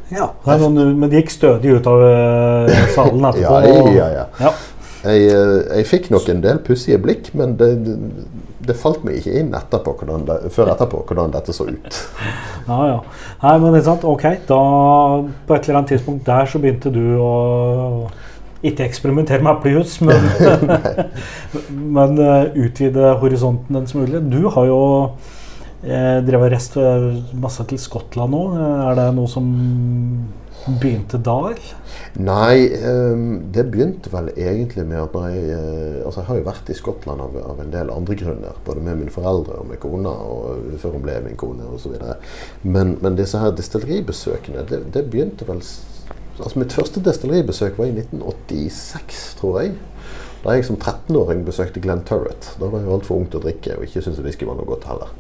Ja, 0.10 0.32
sånn, 0.42 0.74
Men 0.98 1.12
det 1.12 1.22
gikk 1.22 1.36
stødig 1.36 1.76
ut 1.78 1.88
av 1.88 2.02
uh, 2.02 2.72
salen 2.96 3.28
etterpå? 3.30 3.60
ja, 3.94 3.94
ja, 3.94 4.08
ja. 4.16 4.26
ja. 4.42 4.54
Jeg, 5.00 5.30
eh, 5.32 5.78
jeg 5.78 5.88
fikk 5.88 6.10
nok 6.12 6.28
en 6.32 6.42
del 6.44 6.60
pussige 6.66 7.00
blikk, 7.00 7.30
men 7.40 7.54
det, 7.60 7.70
det, 8.68 8.76
falt 8.76 9.06
meg 9.08 9.22
ikke 9.22 9.38
inn 9.40 9.54
etterpå, 9.56 9.94
det, 10.28 10.52
før 10.52 10.74
etterpå 10.74 11.06
hvordan 11.08 11.32
dette 11.36 11.56
så 11.56 11.70
ut. 11.70 12.02
Ja, 12.70 12.80
ja. 12.86 12.98
Nei, 13.42 13.54
men 13.64 13.74
det 13.74 13.80
er 13.80 13.86
sant. 13.88 14.04
Ok, 14.06 14.26
da 14.46 14.58
på 15.48 15.56
et 15.56 15.64
eller 15.64 15.80
annet 15.80 15.96
tidspunkt 15.96 16.28
der 16.28 16.46
så 16.46 16.60
begynte 16.62 16.92
du 16.94 17.16
å 17.18 17.32
ikke 18.62 18.86
eksperimentere 18.86 19.42
med 19.42 19.56
eplejus, 19.56 19.96
men, 20.06 20.28
men 21.96 22.20
uh, 22.20 22.52
utvide 22.60 23.16
horisonten 23.24 23.80
en 23.80 23.90
smule. 23.90 24.22
Du 24.30 24.52
har 24.54 24.68
jo 24.70 24.82
eh, 25.84 26.36
og 26.40 26.50
rest 26.52 26.78
masse 27.40 27.66
til 27.70 27.80
Skottland 27.82 28.36
nå. 28.36 28.44
Er 28.90 29.00
det 29.00 29.10
noe 29.18 29.30
som 29.32 29.50
begynte 30.80 31.20
da, 31.24 31.36
eller? 31.50 31.76
Nei, 32.20 32.68
um, 32.84 33.52
det 33.54 33.66
begynte 33.72 34.12
vel 34.12 34.32
egentlig 34.34 34.86
med 34.88 35.00
at 35.02 35.16
jeg 35.30 35.54
uh, 35.54 36.06
Altså, 36.06 36.22
jeg 36.22 36.28
har 36.30 36.40
jo 36.40 36.48
vært 36.48 36.72
i 36.72 36.78
Skottland 36.78 37.22
av, 37.24 37.38
av, 37.44 37.62
en 37.62 37.72
del 37.74 37.92
andre 37.94 38.18
grunner. 38.20 38.58
Både 38.66 38.84
med 38.84 39.00
mine 39.02 39.14
foreldre 39.14 39.60
og 39.62 39.70
med 39.70 39.80
kona, 39.84 40.12
og 40.12 40.74
før 40.82 40.98
hun 40.98 41.06
ble 41.06 41.20
min 41.26 41.40
kone 41.40 41.68
osv. 41.76 41.96
Men, 42.64 42.98
men 43.04 43.20
disse 43.20 43.40
her 43.40 43.56
destilleribesøkene, 43.56 44.66
det, 44.70 44.84
det 44.96 45.08
begynte 45.12 45.48
vel 45.50 45.64
Altså, 46.40 46.56
mitt 46.62 46.72
første 46.72 47.02
destilleribesøk 47.04 47.76
var 47.76 47.90
i 47.90 47.98
1986, 48.00 49.24
tror 49.42 49.58
jeg. 49.60 49.74
Da 50.40 50.54
jeg 50.56 50.64
som 50.64 50.78
13-åring 50.80 51.42
besøkte 51.44 51.82
Glenn 51.84 52.06
Turret. 52.08 52.54
Da 52.62 52.70
var 52.72 52.80
jeg 52.80 52.94
altfor 52.96 53.20
ung 53.20 53.26
til 53.28 53.42
å 53.42 53.44
drikke 53.44 53.76
og 53.76 53.84
ikke 53.84 54.06
syntes 54.06 54.24
whisky 54.24 54.48
var 54.48 54.56
noe 54.56 54.70
godt 54.70 54.88
heller. 54.88 55.12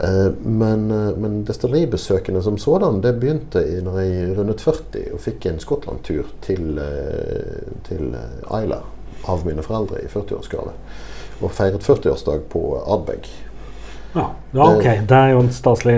Eh, 0.00 0.32
men, 0.42 0.90
eh, 0.90 1.16
men 1.16 1.44
destilleribesøkene 1.44 2.42
som 2.42 2.58
sådan 2.58 3.00
det 3.00 3.12
begynte 3.20 3.62
i 3.62 3.78
når 3.82 3.98
jeg 4.00 4.38
rundet 4.38 4.64
40 4.64 5.04
og 5.14 5.20
fikk 5.22 5.46
en 5.46 5.60
Skottland-tur 5.62 6.32
til, 6.42 6.78
eh, 6.82 7.68
til 7.86 8.08
Isla 8.10 8.80
av 9.28 9.46
mine 9.46 9.62
foreldre 9.62 10.02
i 10.02 10.10
40-årsgave. 10.10 10.74
Og 11.42 11.50
feiret 11.50 11.86
40-årsdag 11.86 12.42
på 12.50 12.64
Ardbeg. 12.82 13.30
Ja, 14.14 14.26
ja, 14.54 14.66
ok. 14.66 14.84
Det 15.08 15.16
er 15.16 15.30
jo 15.34 15.40
en 15.40 15.52
staselig 15.52 15.96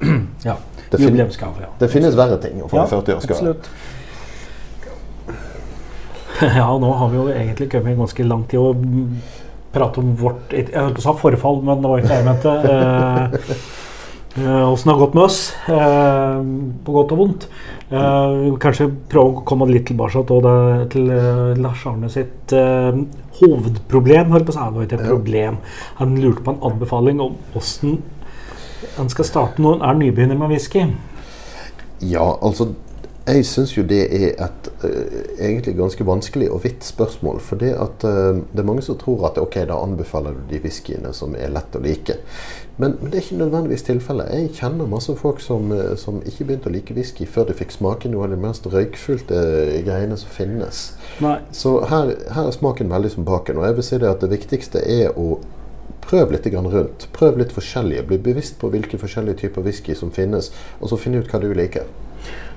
ja, 0.48 0.56
jubileumsgave. 0.92 1.62
Ja. 1.62 1.72
Det 1.80 1.90
finnes 1.90 2.18
verre 2.18 2.38
ting 2.42 2.62
å 2.62 2.68
få 2.70 2.82
en 2.82 2.92
40-årsgave. 2.98 3.38
Absolutt. 3.38 3.70
Ja, 6.40 6.78
nå 6.80 6.88
har 6.96 7.10
vi 7.12 7.18
jo 7.18 7.26
egentlig 7.28 7.66
kommet 7.68 7.98
ganske 7.98 8.24
langt 8.24 8.54
i 8.54 8.56
å 8.56 8.70
prate 9.74 10.02
om 10.02 10.14
vårt 10.18 10.54
Jeg 10.54 10.70
holdt 10.74 10.98
på 10.98 11.02
å 11.02 11.06
si 11.06 11.20
forfall, 11.20 11.62
men 11.66 11.82
det 11.82 11.90
var 11.90 12.02
ikke 12.02 12.10
det 12.10 12.18
jeg 12.18 12.28
mente. 12.28 12.54
Eh, 14.30 14.46
eh, 14.46 14.64
åssen 14.70 14.86
det 14.86 14.94
har 14.94 15.02
gått 15.02 15.16
med 15.18 15.24
oss, 15.24 15.40
eh, 15.66 16.36
på 16.86 16.94
godt 16.94 17.14
og 17.16 17.22
vondt. 17.24 17.50
kanskje 18.62 18.86
prøve 19.10 19.40
å 19.40 19.44
komme 19.44 19.66
litt 19.66 19.88
tilbake 19.90 20.22
til, 20.92 21.08
Lars 21.58 21.82
Arne 21.90 22.10
sitt 22.12 22.54
hovedproblem. 23.40 24.30
Holdt 24.30 24.46
på 24.46 24.54
å 24.54 24.58
si, 24.58 24.62
det 24.62 24.76
var 24.76 24.86
ikke 24.86 25.00
et 25.00 25.10
problem. 25.10 25.58
Han 25.98 26.16
lurte 26.22 26.44
på 26.46 26.54
en 26.54 26.64
anbefaling 26.70 27.20
om 27.20 27.36
åssen 27.58 27.98
han 28.96 29.10
skal 29.12 29.26
starte 29.28 29.62
når 29.62 29.80
han 29.80 29.88
er 29.90 29.98
nybegynner 30.00 30.38
med 30.38 30.52
whisky. 30.54 30.86
Ja, 32.00 32.24
altså 32.40 32.70
jeg 33.30 33.46
syns 33.46 33.72
jo 33.76 33.84
det 33.86 34.00
er 34.16 34.32
et 34.42 34.68
uh, 34.82 35.18
egentlig 35.38 35.74
ganske 35.78 36.04
vanskelig 36.06 36.48
og 36.50 36.62
vidt 36.64 36.84
spørsmål. 36.86 37.40
For 37.44 37.60
det, 37.60 37.72
at, 37.78 38.04
uh, 38.06 38.40
det 38.52 38.62
er 38.62 38.66
mange 38.68 38.84
som 38.86 38.98
tror 39.00 39.28
at 39.28 39.38
ok, 39.40 39.60
da 39.70 39.78
anbefaler 39.78 40.34
du 40.36 40.42
de 40.50 40.60
whiskyene 40.64 41.12
som 41.16 41.36
er 41.38 41.52
lett 41.52 41.76
å 41.76 41.82
like. 41.84 42.16
Men, 42.80 42.96
men, 43.00 43.10
det 43.10 43.20
er 43.20 43.26
ikke 43.26 43.40
nødvendigvis 43.42 43.86
tilfellet. 43.86 44.32
Jeg 44.34 44.54
kjenner 44.58 44.90
masse 44.90 45.14
folk 45.20 45.42
som, 45.44 45.70
uh, 45.74 45.94
som, 46.00 46.22
ikke 46.26 46.48
begynte 46.48 46.72
å 46.72 46.74
like 46.74 46.96
whisky 46.96 47.28
før 47.28 47.50
de 47.50 47.58
fikk 47.60 47.76
smake 47.76 48.10
noe 48.10 48.26
av 48.26 48.34
de 48.34 48.40
mest 48.40 48.66
røykfylte 48.72 49.44
greiene 49.86 50.18
som 50.20 50.34
finnes. 50.34 50.84
Nei. 51.22 51.38
Så 51.56 51.78
her, 51.92 52.16
her, 52.34 52.50
er 52.50 52.56
smaken 52.56 52.92
veldig 52.92 53.14
som 53.14 53.28
baken. 53.28 53.60
Og 53.60 53.68
jeg 53.68 53.78
vil 53.80 53.90
si 53.92 54.02
det 54.02 54.10
at 54.10 54.24
det 54.24 54.34
viktigste 54.34 54.84
er 54.84 55.14
å 55.14 55.40
prøv 56.10 56.32
litt 56.34 56.46
rundt. 56.50 57.08
Prøv 57.14 57.38
litt 57.38 57.52
forskjellige. 57.54 58.08
Bli 58.08 58.18
bevisst 58.18 58.58
på 58.58 58.70
hvilke 58.72 58.98
forskjellige 58.98 59.44
typer 59.44 59.62
whisky 59.62 59.94
som 59.94 60.10
finnes, 60.10 60.50
og 60.80 60.90
så 60.90 60.98
finne 60.98 61.22
ut 61.22 61.30
hva 61.30 61.38
du 61.42 61.52
liker. 61.54 61.86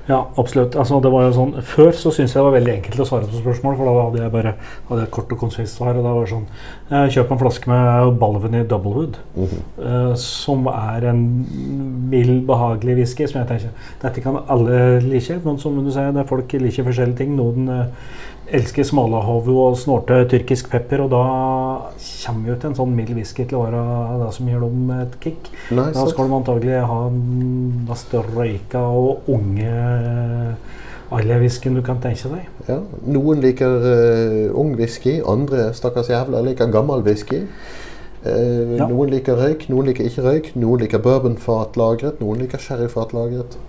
Ja, 0.07 0.17
absolutt. 0.35 0.75
Altså, 0.75 0.97
det 0.99 1.11
var 1.13 1.23
jo 1.23 1.35
sånn, 1.35 1.53
Før 1.63 1.93
så 1.95 2.11
syntes 2.11 2.33
jeg 2.33 2.41
det 2.41 2.45
var 2.45 2.55
veldig 2.57 2.71
enkelt 2.73 2.99
å 2.99 3.05
svare 3.07 3.27
på 3.29 3.39
spørsmål, 3.39 3.77
for 3.79 3.87
da 3.87 3.93
hadde 4.01 4.19
jeg 4.19 4.33
bare 4.33 4.51
hadde 4.89 5.05
et 5.05 5.13
kort 5.15 5.31
og 5.31 5.39
konsist 5.39 5.79
svar. 5.79 5.95
og 5.95 6.03
da 6.03 6.11
var 6.11 6.25
det 6.25 6.33
sånn, 6.33 6.47
Kjøp 7.15 7.31
en 7.31 7.39
flaske 7.39 7.71
med 7.71 8.17
Balvenie 8.19 8.67
Doublewood, 8.67 9.17
mm 9.35 9.45
-hmm. 9.45 9.61
eh, 9.85 10.15
som 10.15 10.67
er 10.67 11.09
en 11.09 11.47
mild, 12.09 12.45
behagelig 12.47 12.95
whisky. 12.95 13.27
som 13.27 13.39
jeg 13.39 13.47
tenker, 13.47 13.69
Dette 14.01 14.21
kan 14.21 14.37
alle 14.47 14.99
like, 14.99 15.39
men 15.45 15.57
som 15.57 15.85
du 15.85 15.91
sier, 15.91 16.11
det 16.11 16.19
er 16.19 16.27
folk 16.27 16.53
liker 16.53 16.83
forskjellige 16.83 17.17
ting. 17.17 17.35
Noen 17.35 17.69
uh, 17.69 17.85
elsker 18.51 18.85
smalahove 18.87 19.53
og 19.55 19.77
snorte 19.79 20.17
tyrkisk 20.31 20.69
pepper, 20.71 21.05
og 21.05 21.13
da 21.13 21.23
kommer 22.25 22.49
jo 22.49 22.57
ikke 22.57 22.71
en 22.71 22.77
sånn 22.77 22.95
mild 22.95 23.13
whisky 23.15 23.45
til 23.47 23.59
å 23.59 23.65
være 23.65 23.83
det 24.23 24.29
som 24.35 24.49
gir 24.51 24.63
dem 24.63 24.93
et 24.97 25.17
kick. 25.23 25.49
Nei, 25.71 25.89
da 25.95 26.05
skal 26.09 26.29
de 26.29 26.37
antagelig 26.39 26.81
ha 26.89 26.99
den 27.09 28.33
røyka 28.35 28.83
og 28.83 29.29
unge 29.31 29.73
alle 31.13 31.37
whiskyen 31.43 31.77
du 31.77 31.83
kan 31.85 31.99
tenke 32.01 32.29
deg. 32.31 32.47
Ja, 32.67 32.79
Noen 33.05 33.41
liker 33.43 33.73
uh, 33.83 34.59
ung 34.59 34.73
whisky, 34.79 35.19
andre 35.21 35.69
stakkars 35.77 36.09
jævla 36.09 36.41
liker 36.45 36.71
gammel 36.73 37.03
whisky. 37.05 37.43
Uh, 38.23 38.77
ja. 38.79 38.87
Noen 38.87 39.11
liker 39.13 39.37
røyk, 39.37 39.67
noen 39.69 39.91
liker 39.91 40.09
ikke 40.09 40.25
røyk. 40.25 40.49
Noen 40.57 40.85
liker 40.85 41.03
bourbonfatlagret, 41.03 42.21
noen 42.23 42.43
liker 42.45 42.61
sherryfatlagret. 42.63 43.59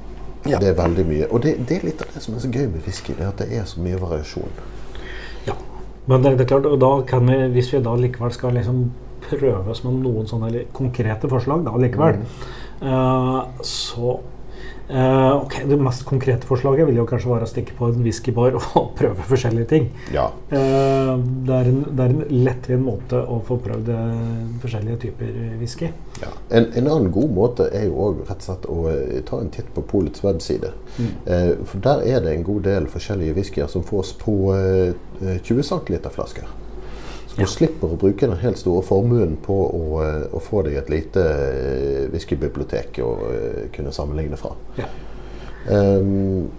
Ja. 0.44 0.58
Det 0.60 0.68
er 0.72 0.76
veldig 0.76 1.06
mye. 1.08 1.28
Og 1.30 1.42
det, 1.44 1.54
det, 1.68 1.78
er 1.78 1.88
litt 1.88 2.02
av 2.04 2.10
det 2.12 2.22
som 2.24 2.36
er 2.36 2.42
så 2.44 2.50
gøy 2.52 2.66
med 2.68 2.84
fiske, 2.84 3.14
det 3.16 3.24
er 3.24 3.30
at 3.30 3.40
det 3.40 3.56
er 3.56 3.64
så 3.68 3.80
mye 3.84 4.00
variasjon. 4.00 4.58
Ja, 5.46 5.56
men 6.10 6.24
det, 6.24 6.34
det 6.38 6.44
er 6.44 6.50
klart, 6.52 6.68
og 6.68 6.76
da 6.82 6.92
kan 7.08 7.24
vi, 7.30 7.38
hvis 7.54 7.72
vi 7.72 7.80
da 7.84 7.94
likevel 7.96 8.34
skal 8.34 8.56
liksom 8.58 8.84
prøve 9.24 9.72
oss 9.72 9.80
med 9.86 10.02
noen 10.04 10.28
sånne 10.28 10.66
konkrete 10.76 11.30
forslag, 11.32 11.64
da 11.64 11.72
likevel, 11.80 12.20
mm. 12.20 12.84
uh, 12.84 13.64
så 13.64 14.18
Uh, 14.90 15.42
ok, 15.42 15.54
Det 15.68 15.76
mest 15.80 16.04
konkrete 16.04 16.46
forslaget 16.46 16.84
vil 16.88 16.98
jo 16.98 17.06
kanskje 17.08 17.30
være 17.30 17.46
å 17.46 17.48
stikke 17.48 17.76
på 17.78 17.88
en 17.88 18.02
whiskybar 18.04 18.58
og 18.76 18.90
prøve 18.98 19.24
forskjellige 19.30 19.68
ting. 19.70 19.86
Ja. 20.12 20.26
Uh, 20.52 21.14
det, 21.46 21.56
er 21.56 21.70
en, 21.70 21.78
det 21.88 22.04
er 22.04 22.12
en 22.12 22.42
lettvint 22.44 22.84
måte 22.84 23.20
å 23.20 23.38
få 23.46 23.56
prøvd 23.64 23.88
uh, 23.88 24.10
forskjellige 24.64 25.00
typer 25.06 25.38
whisky. 25.60 25.88
Ja. 26.20 26.32
En, 26.50 26.68
en, 26.74 26.90
annen 26.90 27.08
god 27.14 27.32
måte 27.36 27.70
er 27.72 27.88
jo 27.88 27.96
også 28.10 28.28
rett 28.28 28.44
og 28.44 28.48
slett 28.48 28.68
å 28.70 28.82
ta 29.30 29.40
en 29.40 29.54
titt 29.54 29.72
på 29.74 29.86
Polets 29.88 30.24
webside. 30.24 30.74
Mm. 30.94 31.64
for 31.66 31.82
der 31.82 32.04
er 32.06 32.20
det 32.22 32.30
en 32.30 32.44
god 32.46 32.60
del 32.68 32.84
forskjellige 32.86 33.34
whiskyer 33.34 33.66
som 33.66 33.82
fås 33.82 34.12
på 34.20 34.34
20 35.42 35.66
cm-flasker. 35.66 36.46
Så 36.46 36.63
du 37.36 37.46
slipper 37.50 37.94
å 37.94 37.98
bruke 37.98 38.28
den 38.28 38.38
helt 38.42 38.60
store 38.60 38.82
formuen 38.86 39.36
på 39.42 39.56
å, 39.66 39.84
eh, 40.04 40.26
å 40.30 40.42
få 40.42 40.62
deg 40.66 40.78
et 40.78 40.90
lite 40.92 41.22
uh, 41.24 42.04
whiskybibliotek 42.12 43.00
å 43.02 43.10
uh, 43.24 43.64
kunne 43.74 43.94
sammenligne 43.94 44.38
fra. 44.38 44.54
Um, 45.64 46.50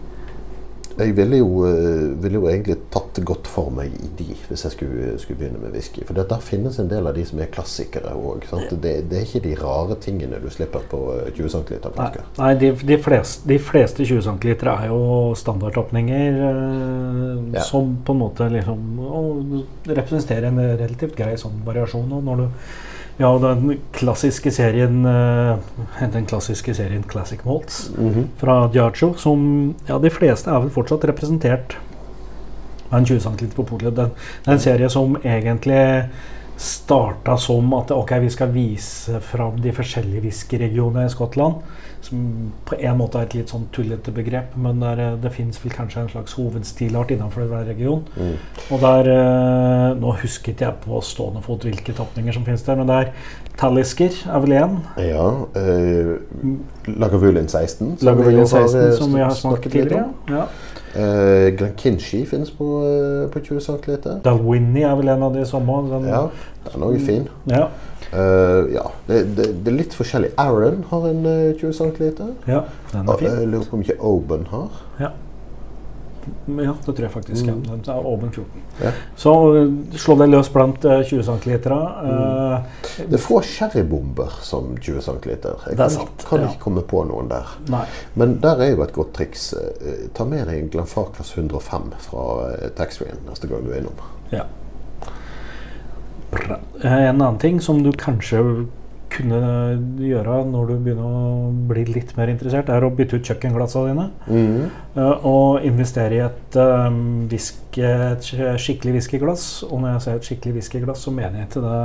jeg 0.98 1.16
ville 1.18 1.38
jo, 1.38 1.66
eh, 1.68 2.24
ville 2.24 2.40
jo, 2.40 2.48
egentlig 2.48 2.78
tatt 2.94 3.20
godt 3.28 3.50
for 3.52 3.72
meg 3.74 3.92
i 4.00 4.10
de, 4.16 4.36
hvis 4.48 4.64
jeg 4.64 4.76
skulle, 4.76 5.10
skulle 5.20 5.40
begynne 5.42 5.60
med 5.60 5.76
whisky. 5.76 6.06
For 6.08 6.16
der 6.16 6.44
finnes 6.44 6.80
en 6.80 6.90
del 6.92 7.08
av 7.10 7.18
de 7.18 7.26
som 7.28 7.42
er 7.44 7.52
klassikere 7.52 8.14
òg. 8.16 8.48
Det, 8.72 8.94
det, 9.10 9.20
er 9.20 9.28
ikke 9.28 9.44
de 9.44 9.56
rare 9.60 10.00
tingene 10.04 10.40
du 10.40 10.48
slipper 10.54 10.88
på 10.92 11.02
20 11.36 11.52
cm 11.52 11.90
flasker. 11.90 12.24
Nei, 12.40 12.54
de, 12.62 12.72
de, 12.80 13.00
fleste, 13.04 13.48
de, 13.52 13.60
fleste, 13.60 14.08
20 14.08 14.24
cm 14.30 14.68
er 14.72 14.88
jo 14.88 15.04
standardåpninger 15.36 16.42
eh, 16.48 17.46
ja. 17.58 17.68
som 17.68 17.98
på 18.06 18.16
en 18.16 18.24
måte 18.24 18.50
liksom 18.56 19.06
representerer 19.90 20.48
en 20.52 20.64
relativt 20.80 21.18
grei 21.20 21.36
sånn 21.40 21.60
variasjon. 21.68 22.08
Og 22.16 22.24
når 22.24 22.46
du 22.46 22.48
ja, 23.18 23.32
den 23.40 23.80
klassiske 23.96 24.52
serien 24.52 25.06
uh, 25.06 25.56
Den 26.14 26.26
klassiske 26.26 26.74
serien 26.76 27.04
Classic 27.04 27.44
Malts 27.46 27.92
mm 27.98 28.14
-hmm. 28.14 28.26
fra 28.38 28.68
Diacho, 28.68 29.14
som 29.18 29.76
ja, 29.88 29.98
de 29.98 30.10
fleste 30.10 30.50
er 30.50 30.60
vel 30.60 30.70
fortsatt 30.70 31.06
representert 31.06 31.78
med 32.90 33.00
en 33.00 33.06
20 33.06 33.20
cm 33.20 33.50
på 33.56 33.64
polet. 33.64 33.96
Den, 33.96 34.10
det 34.46 34.48
er 34.48 34.52
en 34.52 34.60
serie 34.60 34.90
som 34.90 35.18
egentlig 35.24 36.10
starta 36.58 37.38
som 37.42 37.74
at 37.78 37.92
ok, 37.92 38.18
vi 38.24 38.30
skal 38.32 38.54
vise 38.54 39.20
fram 39.24 39.60
de 39.62 39.74
forskjellige 39.76 40.24
whiskyregionene 40.28 41.08
i 41.10 41.12
Skottland 41.12 41.64
som 42.06 42.52
på 42.66 42.78
en 42.80 42.98
måte 43.00 43.20
er 43.20 43.28
et 43.28 43.36
litt 43.40 43.52
sånn 43.52 43.66
tullete 43.74 44.14
begrep, 44.14 44.54
men 44.62 44.82
der, 44.84 45.02
eh, 45.02 45.16
det 45.22 45.32
fins 45.34 45.58
vel 45.64 45.74
kanskje 45.74 46.04
en 46.04 46.12
slags 46.12 46.36
hovedstilart 46.38 47.14
innenfor 47.16 47.48
hver 47.50 47.66
region. 47.66 48.04
Mm. 48.16 48.36
Og 48.70 48.84
der 48.84 49.10
eh, 49.16 49.96
Nå 49.96 50.12
husket 50.22 50.62
jeg 50.62 50.82
på 50.84 51.00
stående 51.06 51.42
fot 51.46 51.66
hvilke 51.66 51.94
tapninger 51.96 52.36
som 52.36 52.46
finnes 52.46 52.64
der, 52.66 52.80
men 52.80 52.90
det 52.90 52.96
er 53.02 53.12
Tallisker 53.58 54.18
er 54.28 54.44
vel 54.44 54.56
én. 54.60 54.78
Ja. 55.02 55.28
Eh, 55.58 56.16
Lagavulin 56.92 57.48
16, 57.48 57.98
som, 57.98 58.08
Lagavulin 58.08 58.46
16 58.46 58.82
har, 58.82 58.96
som 59.00 59.14
vi 59.16 59.24
har 59.24 59.38
snakket 59.40 59.72
tidligere. 59.72 60.10
Ja. 60.30 60.48
Uh, 60.96 61.52
Glenkinchie 61.58 62.26
finnes 62.26 62.52
på, 62.56 62.66
uh, 62.84 63.26
på 63.32 63.40
20 63.44 63.60
cm. 63.66 63.98
Dalwini 64.24 64.86
er 64.88 64.96
vel 64.96 65.12
en 65.12 65.26
av 65.28 65.36
de 65.36 65.44
samme. 65.48 65.82
Den, 65.92 66.08
ja, 66.08 66.22
den 66.70 66.86
er 66.86 66.88
også 66.88 67.06
fin. 67.06 67.28
Ja. 67.52 67.66
Uh, 68.14 68.72
ja, 68.72 68.86
det, 69.10 69.20
det, 69.36 69.50
det, 69.66 69.74
er 69.74 69.78
litt 69.82 69.96
forskjellig. 69.98 70.32
Aaron 70.40 70.86
har 70.92 71.08
en 71.10 71.26
uh, 71.28 71.52
20 71.60 71.74
cm. 71.82 72.32
Ja, 72.48 72.64
den 72.94 73.12
er 73.12 73.20
fin. 73.20 73.28
Jeg 73.28 73.52
lurer 73.52 73.68
på 73.68 73.80
om 73.80 73.84
ikke 73.84 74.00
Oban 74.00 74.48
har. 74.54 74.82
Ja. 75.02 75.12
Ja, 76.48 76.74
det 76.86 76.94
tror 76.96 77.02
jeg 77.06 77.12
faktisk. 77.12 77.46
Mm. 77.46 77.64
Ja. 77.66 77.76
Den 77.76 77.82
er 77.94 78.08
åpen 78.08 78.32
14. 78.32 78.62
Ja. 78.84 78.92
Så 79.16 79.34
øh, 79.56 79.74
slå 79.96 80.16
det 80.20 80.28
løs 80.30 80.50
blant 80.50 80.86
uh, 80.86 81.04
20 81.04 81.24
cm. 81.24 81.50
Mm. 81.50 82.66
Det 83.10 83.14
er 83.14 83.22
få 83.22 83.42
sherrybomber 83.42 84.38
som 84.42 84.78
20 84.82 85.02
cm. 85.02 85.30
Jeg 85.30 85.38
er 85.72 85.76
kan, 85.76 85.90
sant, 85.90 86.26
kan 86.30 86.40
ja. 86.44 86.50
ikke 86.50 86.64
komme 86.64 86.82
på 86.82 87.04
noen 87.08 87.30
der. 87.32 87.56
nei. 87.70 87.86
Men 88.16 88.38
der 88.44 88.62
er 88.66 88.74
jo 88.76 88.84
et 88.84 88.94
godt 88.94 89.14
triks. 89.14 89.54
Eh, 89.54 90.06
Ta 90.14 90.24
med 90.26 90.46
deg 90.48 90.60
en 90.64 90.70
Glenfarclas 90.74 91.34
105 91.38 91.92
fra 92.10 92.26
uh, 92.50 92.70
taxfree-en 92.78 93.26
neste 93.30 93.48
gang 93.52 93.66
du 93.66 93.72
er 93.74 93.82
innom. 93.84 94.06
Ja. 94.32 94.46
Eh, 96.84 97.10
En 97.10 97.22
annen 97.22 97.38
ting 97.40 97.62
som 97.62 97.84
du 97.84 97.92
kanskje 97.92 98.42
kunne 99.16 99.40
gjøre 100.04 100.40
når 100.50 100.72
du 100.72 100.74
begynner 100.86 101.06
å 101.06 101.52
bli 101.70 101.86
litt 101.90 102.14
mer 102.18 102.32
interessert, 102.34 102.72
er 102.72 102.86
å 102.86 102.92
bytte 102.96 103.20
ut 103.20 103.30
kjøkkenglassene 103.32 103.94
dine. 103.94 104.08
Mm. 104.28 104.66
eh, 105.00 105.30
Og 105.32 105.66
investere 105.68 106.20
i 106.20 106.24
et, 106.26 106.60
um, 106.60 107.00
viske, 107.32 107.94
et 108.12 108.30
skikkelig 108.62 109.00
whiskyglass. 109.00 109.48
Og 109.70 109.80
når 109.82 109.96
jeg 109.96 110.06
sier 110.06 110.20
et 110.20 110.30
skikkelig 110.30 110.60
whiskyglass, 110.60 111.08
så 111.08 111.16
mener 111.16 111.42
jeg 111.42 111.50
ikke 111.50 111.66
det 111.66 111.80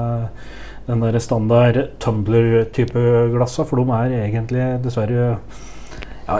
den 0.90 1.02
der 1.04 1.18
standard 1.22 1.78
tumbler-type 2.02 3.02
glassa, 3.34 3.64
for 3.68 3.78
de 3.78 3.94
er 3.94 4.14
egentlig 4.24 4.64
dessverre 4.82 5.26
ja, 6.26 6.38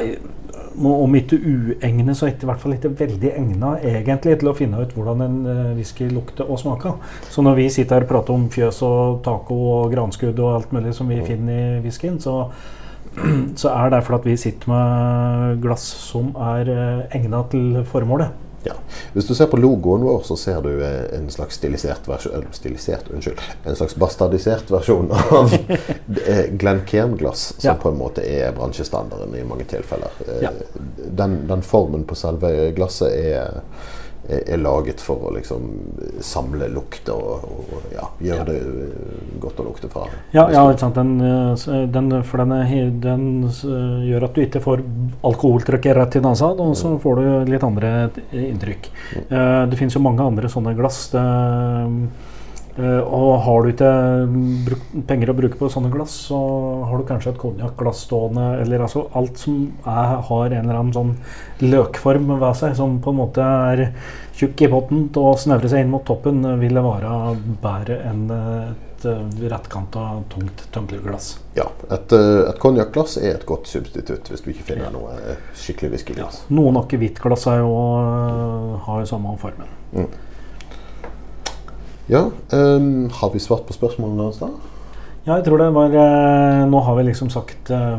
om 0.79 1.15
ikke 1.19 1.37
uegne, 1.37 2.15
så 2.15 2.29
ikke, 2.31 2.45
i 2.45 2.50
hvert 2.50 2.62
fall 2.62 2.75
ikke 2.77 2.93
veldig 3.00 3.33
egna 3.35 3.73
egentlig 3.83 4.37
til 4.41 4.50
å 4.50 4.57
finne 4.57 4.83
ut 4.83 4.93
hvordan 4.95 5.25
en 5.25 5.39
eh, 5.50 5.62
whisky 5.79 6.07
lukter 6.11 6.47
og 6.47 6.61
smaker. 6.62 6.99
Så 7.31 7.43
når 7.43 7.59
vi 7.59 7.71
sitter 7.75 7.99
her 7.99 8.07
og 8.07 8.12
prater 8.12 8.37
om 8.37 8.47
fjøs 8.53 8.83
og 8.87 9.23
taco 9.27 9.59
og 9.75 9.95
granskudd 9.95 10.39
og 10.39 10.53
alt 10.55 10.77
mulig 10.77 10.95
som 10.97 11.11
vi 11.11 11.19
finner 11.27 11.81
i 11.81 11.81
whiskyen, 11.85 12.21
så, 12.23 12.37
så 13.61 13.73
er 13.73 13.91
det 13.91 14.05
fordi 14.07 14.21
at 14.21 14.31
vi 14.31 14.37
sitter 14.45 14.71
med 14.71 15.65
glass 15.65 15.89
som 16.11 16.31
er 16.55 16.71
eh, 16.71 17.19
egna 17.19 17.43
til 17.50 17.83
formålet. 17.91 18.50
Ja. 18.64 18.73
Hvis 19.12 19.26
du 19.29 19.35
ser 19.35 19.47
på 19.49 19.57
logoen 19.57 20.02
vår, 20.05 20.21
så 20.29 20.37
ser 20.37 20.61
du 20.61 20.69
eh, 20.85 21.07
en 21.17 21.31
slags 21.33 21.57
stilisert 21.57 22.09
versjon 22.09 22.45
Stilisert, 22.52 23.09
unnskyld. 23.14 23.40
En 23.64 23.76
slags 23.79 23.95
bastardisert 23.97 24.69
versjon 24.71 25.09
av 25.12 25.55
eh, 26.26 26.45
Glencairn-glass, 26.52 27.47
som 27.59 27.69
Ja. 27.71 27.75
på 27.83 27.88
en 27.88 27.99
måte 27.99 28.21
er 28.26 28.52
bransjestandarden 28.52 29.35
i 29.40 29.45
mange 29.49 29.64
tilfeller. 29.64 30.11
Eh, 30.26 30.43
Ja. 30.43 30.50
Den, 31.11 31.47
den 31.49 31.62
formen 31.62 32.05
på 32.05 32.14
selve 32.14 32.71
glasset 32.76 33.12
er, 33.17 33.62
er, 34.29 34.57
laget 34.61 35.00
for 35.03 35.29
å 35.29 35.33
liksom 35.35 35.69
samle 36.25 36.69
lukter 36.73 37.17
og, 37.17 37.45
og 37.73 37.95
ja, 37.95 38.07
gjøre 38.21 38.47
det 38.49 38.59
eh, 38.61 39.21
godt 39.43 39.62
å 39.62 39.67
lukte 39.71 39.91
fra. 39.93 40.07
Ja, 40.35 40.47
ja 40.53 40.65
ikke 40.69 40.85
sant? 40.85 40.99
Den, 40.99 41.15
eh, 41.25 41.87
den, 41.91 42.12
for 42.27 42.45
den, 42.45 42.55
den 43.03 43.27
gjør 44.07 44.29
at 44.29 44.37
du 44.37 44.43
ikke 44.45 44.62
får 44.65 44.85
alkoholtrykket 45.27 45.97
rett 45.97 46.19
i 46.21 46.25
nesa, 46.25 46.53
og 46.53 46.75
så 46.79 46.97
får 47.03 47.21
du 47.21 47.53
litt 47.53 47.67
andre 47.67 47.95
inntrykk. 48.31 48.91
Eh, 49.27 49.62
det 49.71 49.81
finnes 49.81 49.97
jo 49.97 50.05
mange 50.05 50.27
andre 50.27 50.50
sånne 50.53 50.77
glass. 50.79 51.07
Det, 51.15 51.25
eh, 51.25 52.29
og 52.79 53.41
har 53.45 53.62
du 53.62 53.71
ikke 53.73 55.05
penger 55.09 55.31
å 55.33 55.37
bruke 55.37 55.59
på 55.59 55.69
sånne 55.73 55.91
glass, 55.93 56.15
så 56.31 56.39
har 56.89 56.99
du 57.00 57.05
kanskje 57.09 57.33
et 57.35 57.41
konjakkglass 57.43 58.05
stående, 58.07 58.47
eller 58.62 58.85
altså 58.87 59.07
alt 59.19 59.41
som 59.43 59.65
er, 59.85 60.15
har 60.29 60.47
en 60.55 60.62
eller 60.65 60.79
annen 60.79 60.95
sånn 60.95 61.17
løkform 61.65 62.31
ved 62.41 62.57
seg, 62.57 62.77
som 62.79 63.00
på 63.03 63.11
en 63.12 63.21
måte 63.21 63.43
er 63.45 63.85
tjukk 64.39 64.62
i 64.65 64.71
potten 64.73 65.09
og 65.21 65.35
snevre 65.43 65.69
seg 65.69 65.85
inn 65.85 65.91
mot 65.93 66.05
toppen, 66.09 66.41
vil 66.61 66.79
det 66.79 66.85
være 66.87 67.17
bedre 67.61 67.99
enn 68.09 68.23
et 68.31 69.05
eh, 69.09 69.50
rettkanta, 69.50 70.07
tungt 70.33 70.65
tømmerglass. 70.73 71.35
Ja, 71.57 71.67
Et, 71.91 72.12
eh, 72.17 72.49
et 72.50 72.59
konjakkglass 72.62 73.19
er 73.21 73.35
et 73.35 73.47
godt 73.49 73.69
substitutt 73.69 74.29
hvis 74.31 74.45
du 74.45 74.50
ikke 74.55 74.67
finner 74.73 74.89
Ja. 74.89 74.95
noe 74.95 75.12
eh, 75.19 75.37
skikkelig 75.57 75.91
whiskyglass. 75.97 76.43
Noen 76.50 76.77
akevittglass 76.81 77.47
jo, 77.61 77.77
eh, 78.00 78.81
har 78.87 79.00
jo 79.05 79.07
samme 79.12 79.37
formen. 79.41 79.69
Ja, 82.11 82.25
um, 82.52 83.09
har 83.21 83.31
vi 83.33 83.38
svart 83.43 83.67
på 83.69 83.76
spørsmålene 83.76 84.29
hans 84.29 84.40
da? 84.43 84.49
Ja, 85.26 85.37
jeg 85.37 85.45
tror 85.47 85.61
det 85.61 85.69
var 85.76 85.95
eh, 85.95 86.64
Nå 86.71 86.81
har 86.87 86.97
vi 86.97 87.05
liksom 87.11 87.29
sagt 87.31 87.71
eh, 87.71 87.99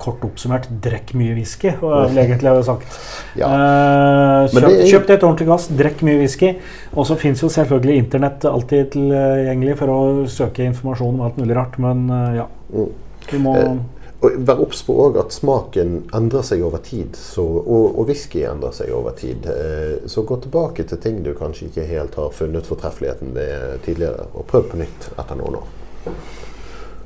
kort 0.00 0.24
oppsummert 0.26 0.66
'drekk 0.82 1.14
mye 1.16 1.34
whisky'. 1.36 1.72
Og 1.82 1.92
jeg 1.94 2.10
vil 2.10 2.22
egentlig 2.24 2.64
sagt 2.64 2.98
Ja. 3.36 3.46
eh, 3.48 4.48
kjøp, 4.48 4.60
det 4.66 4.80
er- 4.80 4.90
kjøp 4.90 5.06
deg 5.06 5.16
et 5.16 5.24
ordentlig 5.24 5.46
glass, 5.46 5.68
drekk 5.68 6.02
mye 6.02 6.18
whisky. 6.20 6.54
Og 6.94 7.06
så 7.06 7.16
fins 7.16 7.40
jo 7.42 7.48
selvfølgelig 7.48 7.96
Internett 8.04 8.44
alltid 8.44 8.90
tilgjengelig 8.92 9.76
for 9.78 9.86
å 9.88 10.26
søke 10.26 10.64
informasjon 10.66 11.14
om 11.14 11.20
alt 11.20 11.36
mulig 11.38 11.56
rart, 11.56 11.78
men 11.78 12.08
eh, 12.10 12.36
ja. 12.42 12.46
Mm. 12.74 12.88
Du 13.30 13.38
må 13.38 13.56
Eh, 13.56 13.76
Og 14.24 14.36
Vær 14.48 14.60
obs 14.64 14.80
på 14.86 14.94
at 15.20 15.34
smaken 15.34 15.96
endrer 16.16 16.44
seg 16.46 16.62
over 16.64 16.80
tid, 16.84 17.18
så, 17.20 17.44
og, 17.44 17.98
og 17.98 18.08
whisky 18.08 18.46
endrer 18.48 18.72
seg 18.72 18.92
over 18.96 19.12
tid. 19.18 19.44
Eh, 19.52 20.08
Så 20.08 20.24
gå 20.24 20.38
tilbake 20.40 20.86
til 20.88 21.00
ting 21.02 21.20
du 21.24 21.34
kanskje 21.36 21.68
ikke 21.68 21.84
helt 21.90 22.16
har 22.16 22.32
funnet 22.32 22.66
fortreffeligheten 22.66 23.34
ved 23.36 23.82
tidligere, 23.84 24.28
og 24.32 24.46
prøv 24.48 24.70
på 24.70 24.80
nytt 24.80 25.10
etter 25.18 25.36
noen 25.36 25.60
år. 25.60 26.16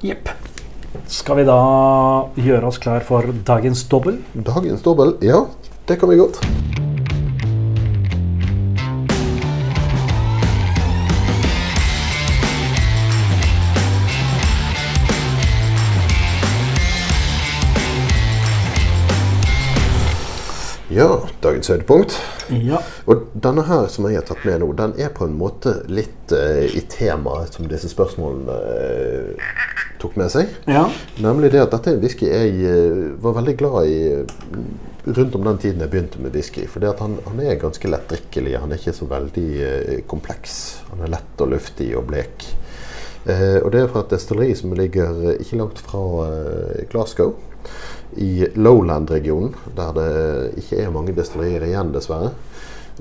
Jepp. 0.07 0.31
Skal 1.11 1.40
vi 1.40 1.44
da 1.46 1.59
gjøre 2.38 2.70
oss 2.70 2.79
klar 2.83 3.03
for 3.07 3.27
dagens 3.46 3.85
dobbel? 3.90 4.23
Dagens 4.35 4.83
dobbel, 4.87 5.16
ja, 5.23 5.44
det 5.87 5.99
kan 6.01 6.11
vi 6.11 6.18
godt. 6.23 6.40
Ja, 20.90 21.20
dagens 21.38 21.68
høydepunkt. 21.70 22.16
Ja. 22.50 22.81
Og 23.07 23.29
denne 23.38 23.62
her 23.68 23.85
som 23.92 24.09
jeg 24.09 24.18
har 24.18 24.24
tatt 24.26 24.42
med 24.42 24.59
nå, 24.59 24.72
den 24.74 24.96
er 24.98 25.12
på 25.14 25.22
en 25.29 25.37
måte 25.38 25.76
litt 25.87 26.33
uh, 26.35 26.64
i 26.66 26.81
temaet 26.90 27.55
som 27.55 27.68
disse 27.70 27.87
spørsmålene 27.92 28.57
uh, 28.59 29.44
tok 30.03 30.16
med 30.18 30.33
seg. 30.35 30.50
ja. 30.66 30.88
Nemlig 31.22 31.53
det 31.55 31.61
at 31.62 31.76
dette 31.76 31.92
er 31.92 31.94
en 31.94 32.03
whisky 32.03 32.26
jeg 32.26 32.57
uh, 32.66 33.05
var 33.22 33.37
veldig 33.38 33.55
glad 33.61 33.87
i 33.87 34.00
mm, 34.24 34.72
rundt 35.20 35.37
om 35.38 35.46
den 35.46 35.61
tiden 35.62 35.85
jeg 35.85 35.92
begynte 35.92 36.24
med 36.24 36.35
whisky. 36.35 36.66
For 36.66 36.83
han, 36.83 37.20
han 37.29 37.44
er 37.44 37.61
ganske 37.62 37.92
lettdrikkelig. 37.92 38.57
Han 38.59 38.74
er 38.74 38.83
ikke 38.83 38.96
så 38.98 39.07
veldig 39.12 40.00
kompleks. 40.11 40.57
Han 40.90 41.05
er 41.07 41.14
lett 41.14 41.44
og 41.46 41.53
luftig 41.55 41.92
og 42.00 42.09
blek. 42.11 42.48
Og 43.31 43.68
det 43.72 43.83
er 43.83 43.88
fra 43.92 44.00
et 44.00 44.12
destilleri 44.14 44.55
som 44.57 44.72
ligger 44.74 45.37
ikke 45.37 45.59
langt 45.61 45.81
fra 45.85 46.03
Glasgow. 46.90 47.35
I 48.18 48.46
Lowland-regionen, 48.55 49.55
der 49.77 49.92
det 49.94 50.11
ikke 50.62 50.81
er 50.83 50.94
mange 50.94 51.14
destillerier 51.14 51.68
igjen, 51.68 51.92
dessverre. 51.94 52.33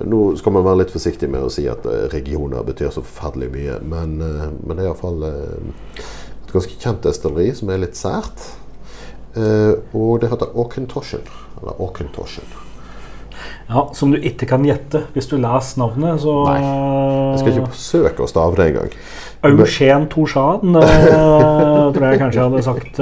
Nå 0.06 0.22
skal 0.40 0.56
man 0.56 0.64
være 0.64 0.84
litt 0.84 0.94
forsiktig 0.94 1.28
med 1.32 1.44
å 1.44 1.52
si 1.52 1.66
at 1.68 1.84
eh, 1.90 2.06
regioner 2.14 2.64
betyr 2.68 2.94
så 2.94 3.04
forferdelig 3.04 3.50
mye, 3.52 3.76
men, 3.84 4.16
eh, 4.24 4.48
men 4.62 4.78
det 4.78 4.86
er 4.86 4.92
iallfall 4.92 5.26
eh, 5.28 6.08
et 6.46 6.54
ganske 6.54 6.80
kjent 6.80 7.04
destilleri 7.04 7.52
som 7.58 7.72
er 7.74 7.84
litt 7.84 8.00
sært. 8.00 8.48
Og 9.40 10.16
det 10.20 10.32
heter 10.32 10.50
Auchentoshen. 10.58 11.22
Eller 11.60 11.78
Auchentoshen. 11.80 12.48
ja. 13.70 13.84
Som 13.94 14.12
du 14.12 14.18
ikke 14.18 14.48
kan 14.50 14.66
gjette 14.66 15.04
hvis 15.14 15.30
du 15.30 15.38
leser 15.38 15.80
navnet, 15.84 16.18
så 16.24 16.34
Nei, 16.48 16.58
Jeg 16.64 17.44
skal 17.44 17.54
ikke 17.54 17.70
forsøke 17.76 18.26
å 18.26 18.32
stave 18.32 18.58
det 18.58 18.68
engang. 18.72 18.98
Eugen 19.46 20.08
Torshan, 20.12 20.76
uh, 20.76 21.92
tror 21.94 22.08
jeg 22.10 22.20
kanskje 22.20 22.42
jeg 22.42 22.50
hadde 22.50 22.64
sagt. 22.66 23.00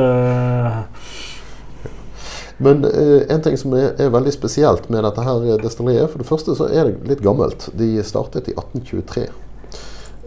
Eh, 2.60 2.64
Men 2.64 2.86
eh, 2.86 3.24
en 3.30 3.42
ting 3.42 3.58
som 3.58 3.74
er, 3.74 3.94
er 3.98 4.14
veldig 4.14 4.34
spesielt 4.34 4.90
med 4.90 5.04
dette 5.04 5.22
her 5.22 5.58
destilleriet 5.62 6.12
For 6.12 6.24
det 6.24 6.30
første 6.30 6.56
så 6.58 6.70
er 6.70 6.90
det 6.90 7.12
litt 7.12 7.26
gammelt. 7.26 7.70
De 7.74 8.04
startet 8.04 8.50
i 8.50 8.56
1823. 8.56 9.28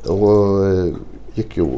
Og 0.09 0.64
eh, 0.64 0.95
gikk 1.37 1.59
jo 1.61 1.69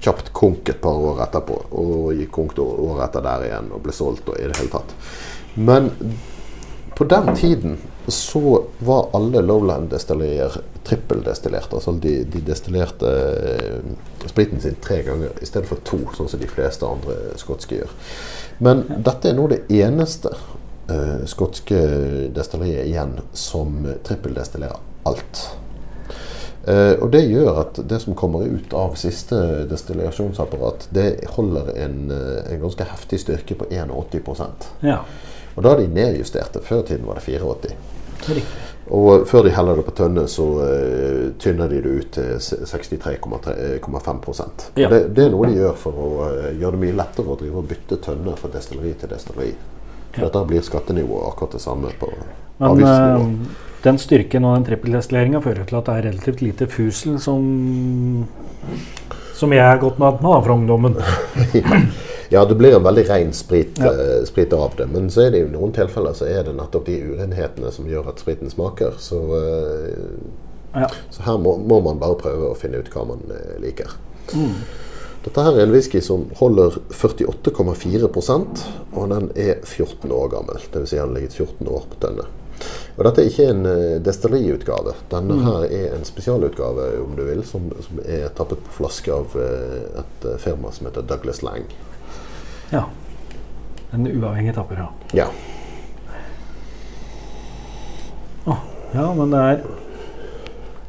kjapt 0.00 0.32
konk 0.32 0.68
et 0.70 0.80
par 0.80 0.96
år 0.96 1.22
etterpå. 1.26 1.60
Og 1.82 2.14
gikk 2.16 2.32
konk 2.34 2.58
året 2.62 3.08
etter 3.08 3.24
der 3.26 3.46
igjen 3.48 3.70
og 3.74 3.84
ble 3.84 3.94
solgt 3.94 4.28
og 4.30 4.38
i 4.38 4.46
det 4.46 4.58
hele 4.60 4.72
tatt. 4.72 4.94
Men 5.58 5.90
på 6.98 7.06
den 7.10 7.34
tiden 7.34 7.78
så 8.08 8.62
var 8.78 9.08
alle 9.12 9.40
Lowland-destillerier 9.40 10.60
trippeldestillert. 10.88 11.74
Altså 11.74 11.92
de, 11.92 12.24
de 12.24 12.40
destillerte 12.40 13.08
eh, 13.08 14.28
spriten 14.28 14.60
sin 14.60 14.78
tre 14.82 15.02
ganger 15.02 15.36
i 15.42 15.46
stedet 15.46 15.68
for 15.68 15.84
to, 15.84 16.00
sånn 16.16 16.30
som 16.30 16.40
de 16.40 16.48
fleste 16.48 16.88
andre 16.88 17.36
skotske 17.40 17.82
gjør. 17.82 17.92
Men 18.64 18.86
dette 19.04 19.30
er 19.30 19.36
nå 19.38 19.46
det 19.52 19.60
eneste 19.70 20.32
uh, 20.32 21.24
skotske 21.30 21.78
destilleriet 22.34 22.88
igjen 22.88 23.18
som 23.36 23.84
trippeldestillerer 24.06 24.80
alt. 25.08 25.42
Uh, 26.66 26.96
og 26.98 27.10
Det 27.14 27.22
gjør 27.28 27.60
at 27.62 27.78
det 27.88 28.00
som 28.02 28.16
kommer 28.18 28.48
ut 28.48 28.74
av 28.76 28.96
siste 28.98 29.36
destillasjonsapparat, 29.70 30.88
det 30.90 31.28
holder 31.36 31.70
en, 31.84 32.00
en 32.10 32.64
ganske 32.64 32.88
heftig 32.90 33.22
styrke 33.22 33.60
på 33.60 33.70
81 33.70 34.66
ja, 34.82 35.04
Og 35.54 35.62
da 35.64 35.76
er 35.76 35.84
de 35.84 35.94
nedjusterte. 36.00 36.64
Før 36.64 36.82
tiden 36.82 37.06
var 37.06 37.20
det 37.20 37.28
84. 37.28 37.76
Og 38.88 39.26
før 39.28 39.44
de 39.44 39.50
heller 39.52 39.76
det 39.76 39.84
på 39.84 39.92
tønne, 39.98 40.24
så 40.32 40.44
uh, 40.64 41.24
tynner 41.40 41.68
de 41.68 41.80
det 41.84 41.90
ut 41.92 42.10
til 42.16 42.38
63,5 42.40 44.22
Ja. 44.80 44.88
det, 44.88 45.00
det 45.16 45.26
er 45.26 45.30
noe 45.34 45.46
de 45.50 45.58
gjør 45.58 45.74
for 45.76 45.92
å 45.92 46.08
uh, 46.24 46.48
gjøre 46.56 46.72
det 46.78 46.82
mye 46.86 46.96
lettere 46.96 47.28
å 47.28 47.36
drive 47.36 47.60
og 47.60 47.68
bytte 47.68 48.00
tønner 48.04 48.38
fra 48.40 48.48
destilleri 48.54 48.94
til 48.96 49.12
destilleri. 49.12 49.52
Ja. 50.14 50.24
Dette 50.24 50.44
blir 50.48 50.64
skattenivået 50.64 51.28
akkurat 51.28 51.52
det 51.58 51.60
samme 51.62 51.92
på 52.00 52.08
Men 52.58 52.70
Avgiftsnivå. 52.70 53.20
eh, 53.20 53.66
den 53.84 53.98
styrken 53.98 54.44
og 54.44 54.56
den 54.56 54.64
trippeldestilleringa 54.66 55.40
fører 55.44 55.68
til 55.68 55.76
at 55.78 55.86
det 55.86 55.94
er 55.94 56.06
relativt 56.08 56.40
lite 56.42 56.66
fusel 56.66 57.20
som 57.22 57.44
som 59.38 59.52
jeg 59.54 59.62
er 59.64 59.80
godt 59.82 59.98
vant 60.02 60.20
med 60.24 60.32
da, 60.34 60.42
fra 60.44 60.58
ungdommen. 60.58 60.98
Ja, 62.30 62.42
det 62.44 62.58
blir 62.60 62.74
en 62.76 62.82
veldig 62.84 63.06
ren 63.08 63.30
sprit, 63.32 63.78
Ja. 63.80 63.88
uh, 63.88 64.24
sprit 64.28 64.52
av 64.52 64.74
det. 64.76 64.84
Men 64.92 65.06
så 65.10 65.22
er 65.22 65.30
det 65.32 65.38
i 65.38 65.46
noen 65.48 65.70
tilfeller 65.72 66.12
så 66.12 66.26
er 66.28 66.42
det 66.44 66.52
nettopp 66.58 66.84
de 66.84 66.98
urenhetene 67.00 67.70
som 67.72 67.86
gjør 67.88 68.10
at 68.10 68.20
spriten 68.20 68.50
smaker. 68.52 68.98
Så, 69.00 69.16
uh, 69.32 70.82
Ja. 70.82 70.90
så 71.08 71.24
her 71.24 71.38
må, 71.40 71.54
må 71.56 71.78
man 71.80 71.96
bare 71.98 72.18
prøve 72.20 72.50
å 72.50 72.58
finne 72.58 72.82
ut 72.82 72.90
hva 72.92 73.06
man 73.08 73.24
uh, 73.32 73.54
liker. 73.64 73.94
Mm. 74.34 74.52
Dette 75.24 75.42
her 75.46 75.56
er 75.56 75.64
en 75.64 75.72
whisky 75.72 76.02
som 76.04 76.26
holder 76.36 76.76
48,4% 76.92 78.66
og 78.92 79.08
den 79.08 79.30
er 79.34 79.64
14 79.64 80.12
år 80.12 80.28
gammel. 80.36 80.60
Dvs. 80.72 80.90
Si 80.92 81.00
han 81.00 81.08
har 81.08 81.16
ligget 81.16 81.32
14 81.40 81.64
år 81.64 81.88
på 81.88 81.98
tønne. 82.04 82.28
Og 82.98 83.04
dette 83.06 83.22
er 83.22 83.28
ikke 83.30 83.44
en 83.52 83.60
uh, 83.66 83.98
destilleriutgave. 84.02 84.92
Denne 85.12 85.34
Mm. 85.38 85.44
her 85.46 85.64
er 85.70 85.92
en 85.94 86.04
spesialutgave 86.04 86.88
om 87.04 87.12
du 87.16 87.22
vil, 87.24 87.44
som, 87.46 87.68
som 87.80 88.00
er 88.04 88.28
tappet 88.34 88.58
på 88.66 88.72
flaske 88.80 89.12
av 89.14 89.36
eh, 89.38 90.00
et 90.02 90.24
eh, 90.32 90.38
firma 90.42 90.72
som 90.74 90.86
heter 90.88 91.02
Douglas 91.06 91.42
Lang. 91.46 91.62
ja. 92.72 92.84
En 93.92 94.04
uavhengig 94.06 94.52
tapper, 94.54 94.76
ja. 94.82 94.88
Ja. 95.14 95.28
Ja, 98.94 99.12
men 99.14 99.30
det 99.30 99.38
er 99.38 99.62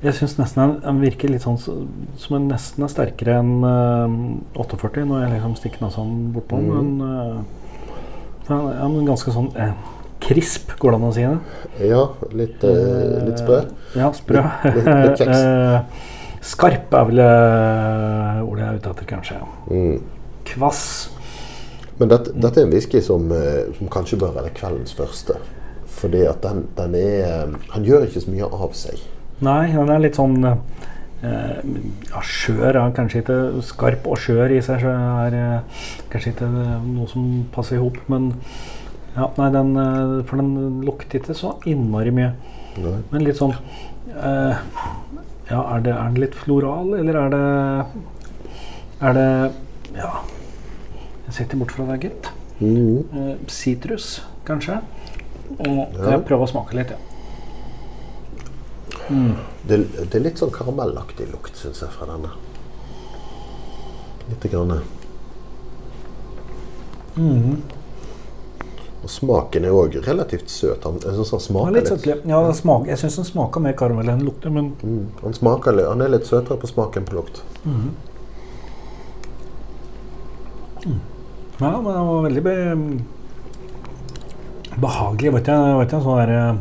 Jeg 0.02 0.14
syns 0.16 0.38
nesten 0.40 0.62
den- 0.64 0.82
den 0.82 1.00
virker 1.02 1.28
litt 1.30 1.42
sånn 1.44 1.58
som 1.60 2.36
en 2.36 2.48
nesten 2.48 2.84
er 2.84 2.88
sterkere 2.88 3.40
enn 3.40 3.64
uh, 3.64 4.08
48 4.56 5.04
når 5.06 5.22
jeg 5.26 5.32
liksom 5.34 5.56
stikker 5.60 5.90
sånn 5.92 6.32
bortpå. 6.34 6.56
Mm. 6.56 6.70
Men 6.98 7.02
uh, 7.02 7.44
ja, 8.50 8.88
men 8.88 9.06
ganske 9.06 9.32
sånn 9.36 9.50
eh, 9.58 9.74
krisp, 10.30 10.72
går 10.80 10.94
det 10.96 11.00
an 11.02 11.08
å 11.10 11.12
si 11.16 11.26
det? 11.26 11.90
ja 11.90 12.04
litt, 12.38 12.64
eh, 12.64 13.20
litt 13.28 13.42
sprø. 13.42 13.60
Ja, 13.98 14.12
sprø. 14.16 14.44
Litt- 14.70 14.80
litt- 14.80 14.94
litt 15.10 15.22
kjeks. 15.26 15.44
Eh, 15.50 16.08
Skarp 16.50 16.94
er 16.96 17.08
vel 17.10 17.20
eh, 17.20 18.38
ordet 18.48 18.62
jeg 18.64 18.70
er 18.70 18.78
ute 18.80 18.92
etter, 18.94 19.08
kanskje. 19.10 19.40
Mm. 19.68 19.98
Kvass. 20.48 20.84
Men 22.00 22.14
dette, 22.14 22.32
dette 22.32 22.62
er 22.62 22.68
en 22.70 22.72
whisky 22.72 23.02
som, 23.04 23.26
eh, 23.36 23.66
som 23.76 23.90
kanskje 23.92 24.20
bør 24.22 24.32
være 24.38 24.54
kveldens 24.56 24.96
første. 24.96 25.36
Fordi 26.00 26.22
at 26.30 26.40
den, 26.46 26.62
den 26.78 26.96
er 26.96 27.50
Han 27.74 27.84
gjør 27.84 28.06
ikke 28.08 28.22
så 28.24 28.32
mye 28.32 28.48
av 28.48 28.72
seg. 28.78 29.02
Nei, 29.44 29.66
den 29.74 29.90
er 29.92 30.00
litt 30.00 30.16
sånn 30.16 30.38
eh, 30.48 31.60
ja, 32.14 32.22
Skjør 32.24 32.80
er 32.86 32.94
kanskje 32.96 33.20
ikke 33.26 33.40
Skarp 33.68 34.08
og 34.08 34.16
skjør 34.24 34.54
i 34.56 34.62
seg 34.64 34.86
er 34.88 35.36
kanskje 36.14 36.32
ikke 36.38 36.48
noe 36.88 37.08
som 37.12 37.26
passer 37.52 37.76
i 37.76 37.84
hop, 37.84 38.00
men 38.08 38.32
ja, 39.16 39.30
nei, 39.38 39.50
den, 39.52 39.76
eh, 39.78 40.24
For 40.30 40.38
den 40.42 40.82
lukter 40.86 41.20
ikke 41.20 41.36
så 41.38 41.56
innmari 41.70 42.12
mye. 42.16 42.34
Nei. 42.80 42.98
Men 43.12 43.26
litt 43.26 43.40
sånn 43.40 43.56
eh, 44.14 44.58
Ja, 45.50 45.62
er 45.76 45.82
det, 45.82 45.94
er 45.96 46.12
den 46.12 46.22
litt 46.22 46.36
floral, 46.38 46.94
eller 47.00 47.18
er 47.26 47.30
det 47.34 47.44
Er 49.02 49.14
det 49.18 49.54
Ja. 49.96 50.12
Jeg 51.26 51.34
sitter 51.34 51.58
bort 51.62 51.72
fra 51.72 51.86
deg, 51.86 52.02
gitt. 52.10 52.30
Mhm. 52.60 53.04
Eh, 53.14 54.26
kanskje. 54.46 54.82
Og 55.60 55.94
Ja. 55.94 56.10
jeg 56.12 56.26
prøver 56.26 56.44
å 56.46 56.50
smake 56.50 56.74
litt, 56.74 56.90
ja. 56.90 56.98
Mm. 59.10 59.36
Det, 59.68 59.78
det 60.10 60.16
er 60.16 60.24
litt 60.24 60.38
sånn 60.38 60.52
karamellaktig 60.54 61.32
lukt, 61.32 61.56
syns 61.58 61.82
jeg, 61.82 61.90
fra 61.90 62.06
denne. 62.06 62.30
Lite 64.30 64.50
grann. 64.50 64.82
Mhm. 67.16 67.62
Og 69.10 69.14
smaken 69.16 69.64
er 69.66 69.74
òg 69.74 69.96
relativt 70.06 70.52
søt. 70.54 70.84
Han, 70.86 71.00
jeg 71.02 71.16
synes 71.18 71.32
han 71.34 71.42
smaker 71.42 71.74
litt 71.74 71.88
litt. 71.88 71.94
søtlig. 71.96 72.18
Ja, 72.30 72.40
smaker, 72.54 72.92
jeg 72.92 73.00
syns 73.02 73.16
han 73.18 73.26
smaker 73.26 73.64
mer 73.66 73.74
karamell 73.80 74.12
enn 74.14 74.22
lukter, 74.22 74.54
men 74.54 74.68
Mm, 74.86 75.08
han, 75.24 75.34
smaker, 75.34 75.80
han 75.88 76.02
er 76.06 76.12
litt 76.14 76.28
søtere 76.30 76.60
på 76.62 76.70
smaken 76.70 77.08
på 77.10 77.16
lukt. 77.18 77.42
Ja, 81.60 81.72
men 81.82 81.90
han 81.90 82.08
var 82.08 82.22
veldig 82.28 82.44
be 82.46 82.54
behagelig. 84.80 85.34
Vet 85.40 85.50
jeg, 85.50 85.78
vet 85.82 85.96
jeg, 85.96 86.04
sånn 86.06 86.22
der 86.22 86.34
eh, 86.36 86.54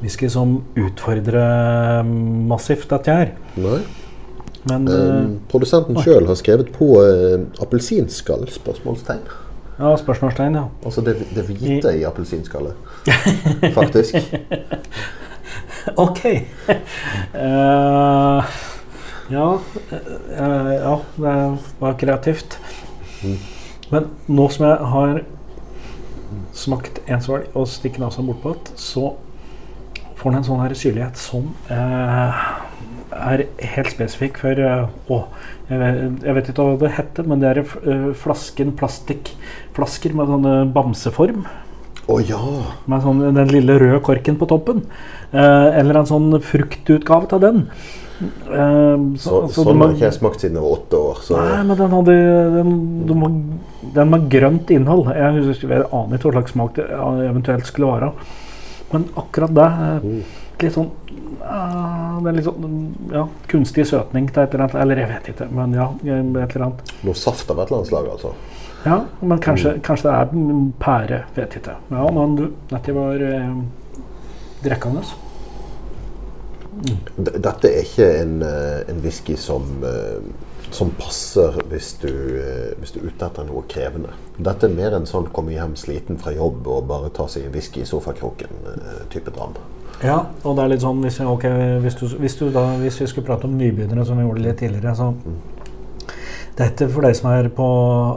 whisky 0.00 0.30
som 0.32 0.56
utfordrer 0.74 1.36
eh, 2.00 2.14
massivt 2.48 2.88
dette 2.94 3.18
her. 3.20 3.34
Nei. 3.60 3.82
Men 4.68 4.88
eh, 4.88 5.20
produsenten 5.52 6.00
sjøl 6.00 6.26
har 6.32 6.40
skrevet 6.40 6.72
på 6.74 6.94
eh, 7.04 7.44
appelsinskall? 7.62 8.48
spørsmålstegn. 8.56 9.28
Ja, 9.78 9.92
spørsmålstegn, 9.96 10.54
ja. 10.58 10.64
Altså 10.84 11.04
det, 11.06 11.16
det 11.34 11.46
hvite 11.46 11.94
i 11.98 12.04
appelsinskallet. 12.08 12.74
Faktisk. 13.74 14.14
Ok. 15.96 16.18
Uh, 17.34 18.44
ja, 19.36 19.46
uh, 19.56 20.74
ja, 20.74 20.98
det 21.16 21.58
var 21.78 21.94
kreativt. 21.98 22.58
Men 23.90 24.10
nå 24.28 24.48
som 24.52 24.66
jeg 24.68 24.90
har 24.92 25.22
smakt 26.52 27.00
en 27.06 27.22
svalg 27.24 27.56
og 27.56 27.68
stikker 27.70 28.04
nesa 28.04 28.22
bortpå 28.22 28.52
igjen, 28.52 28.76
så 28.76 29.14
får 30.18 30.30
den 30.34 30.40
en 30.40 30.48
sånn 30.48 30.62
her 30.62 30.74
syrlighet 30.76 31.20
som 31.20 31.52
eh, 31.70 32.40
er 33.12 33.44
helt 33.74 33.90
spesifikk 33.94 34.38
for 34.42 34.58
eh, 34.60 34.86
Å, 35.12 35.18
jeg, 35.68 35.78
vet- 35.80 36.24
jeg 36.26 36.34
vet 36.38 36.50
ikke 36.52 36.66
hva 36.66 36.78
det 36.80 36.90
heter, 36.96 37.28
men 37.28 37.40
det 37.42 37.50
er 37.52 37.60
eh, 37.62 38.08
flasken 38.18 38.72
plastikkflasker 38.78 40.16
med 40.18 40.32
sånn 40.32 40.72
bamseform. 40.74 41.46
Å 42.08 42.18
ja! 42.24 42.40
Med 42.88 43.02
sånn, 43.04 43.20
den 43.36 43.50
lille 43.52 43.74
røde 43.80 44.00
korken 44.04 44.38
på 44.40 44.48
toppen. 44.48 44.84
Eh, 45.32 45.68
eller 45.80 46.00
en 46.00 46.08
sånn 46.08 46.30
fruktutgave 46.40 47.28
av 47.36 47.42
den. 47.44 47.66
Eh, 48.48 49.02
Så, 49.20 49.42
så, 49.52 49.62
sånn 49.66 49.78
har 49.84 49.92
ikke 49.92 50.06
jeg 50.08 50.16
smakt 50.16 50.40
siden 50.42 50.56
jeg 50.58 50.64
var 50.64 50.78
åtte 50.78 51.02
år. 51.10 51.20
Så 51.26 51.36
Nei, 51.38 51.60
men 51.68 51.76
den 51.78 51.92
hadde 51.98 52.16
den, 52.56 52.72
den, 53.10 53.20
var, 53.22 53.36
den 54.00 54.10
med 54.14 54.26
grønt 54.32 54.72
innhold. 54.74 55.12
Jeg, 55.14 55.44
husker, 55.50 55.74
jeg 55.76 55.86
aner 55.92 56.16
ikke 56.18 56.30
hva 56.32 56.36
slags 56.40 56.56
smak 56.56 56.80
det 56.80 56.88
eventuelt 57.28 57.68
skulle 57.68 57.92
være. 57.92 58.10
Men 58.94 59.04
akkurat 59.20 59.52
det 59.60 59.68
eh, 59.68 60.36
Litt 60.58 60.74
sånn 60.74 60.88
uh, 61.42 62.18
Det 62.22 62.30
er 62.30 62.36
litt 62.36 62.46
sånn 62.48 62.78
ja, 63.12 63.24
kunstig 63.50 63.86
søtning 63.86 64.30
til 64.32 64.42
et 64.42 64.54
eller 64.54 64.66
annet. 64.66 64.78
Eller 64.82 65.02
jeg 65.04 65.12
vet 65.14 65.32
ikke, 65.34 65.50
men 65.54 65.76
ja. 65.78 65.90
Et 66.04 66.56
eller 66.56 66.66
annet. 66.68 66.94
noe 67.06 67.18
saft 67.18 67.50
av 67.50 67.60
et 67.62 67.68
eller 67.68 67.80
annet 67.80 67.92
slag, 67.92 68.10
altså. 68.16 68.34
Ja, 68.84 69.04
men 69.20 69.40
kanskje, 69.42 69.78
kanskje 69.82 70.08
det 70.08 70.16
er 70.16 70.66
pære. 70.82 71.22
Vet 71.34 71.56
ikke. 71.58 71.78
Ja, 71.90 72.04
men 72.14 72.36
du, 72.38 72.44
dette 72.70 72.94
var 72.94 73.24
eh, 73.26 73.56
drikkende. 74.62 75.02
Mm. 76.78 76.98
Dette 77.42 77.70
er 77.72 77.82
ikke 77.82 78.06
en, 78.20 78.36
eh, 78.42 78.90
en 78.90 79.00
whisky 79.02 79.36
som, 79.36 79.64
eh, 79.84 80.20
som 80.70 80.90
passer 80.90 81.58
hvis 81.70 81.92
du, 82.00 82.12
eh, 82.38 82.74
hvis 82.78 82.92
du 82.94 83.00
er 83.00 83.08
ute 83.08 83.26
etter 83.26 83.48
noe 83.48 83.64
krevende. 83.68 84.14
Dette 84.38 84.66
er 84.66 84.74
mer 84.74 84.94
en 84.94 85.06
sånn 85.06 85.32
komme 85.32 85.56
hjem 85.56 85.74
sliten 85.76 86.18
fra 86.18 86.32
jobb 86.32 86.66
og 86.66 86.86
bare 86.86 87.10
ta 87.10 87.26
seg 87.26 87.46
en 87.46 87.52
whisky 87.52 87.80
i 87.80 87.88
sofakroken-type 87.88 89.34
dram. 89.34 89.58
Ja, 90.04 90.18
og 90.44 90.54
det 90.56 90.62
er 90.64 90.68
litt 90.68 90.82
sånn 90.84 91.00
hvis, 91.02 91.16
okay, 91.26 91.78
hvis, 91.82 91.96
du, 91.98 92.04
hvis, 92.22 92.36
du 92.38 92.50
da, 92.54 92.62
hvis 92.78 93.00
vi 93.02 93.06
skulle 93.10 93.26
prate 93.26 93.48
om 93.48 93.56
nybegynnere, 93.58 94.04
som 94.06 94.16
vi 94.20 94.26
gjorde 94.28 94.44
litt 94.44 94.58
tidligere, 94.62 94.94
så 94.98 95.12
Dette 96.58 96.88
for 96.90 97.06
deg 97.06 97.14
som 97.14 97.28
er 97.30 97.46
på 97.54 97.64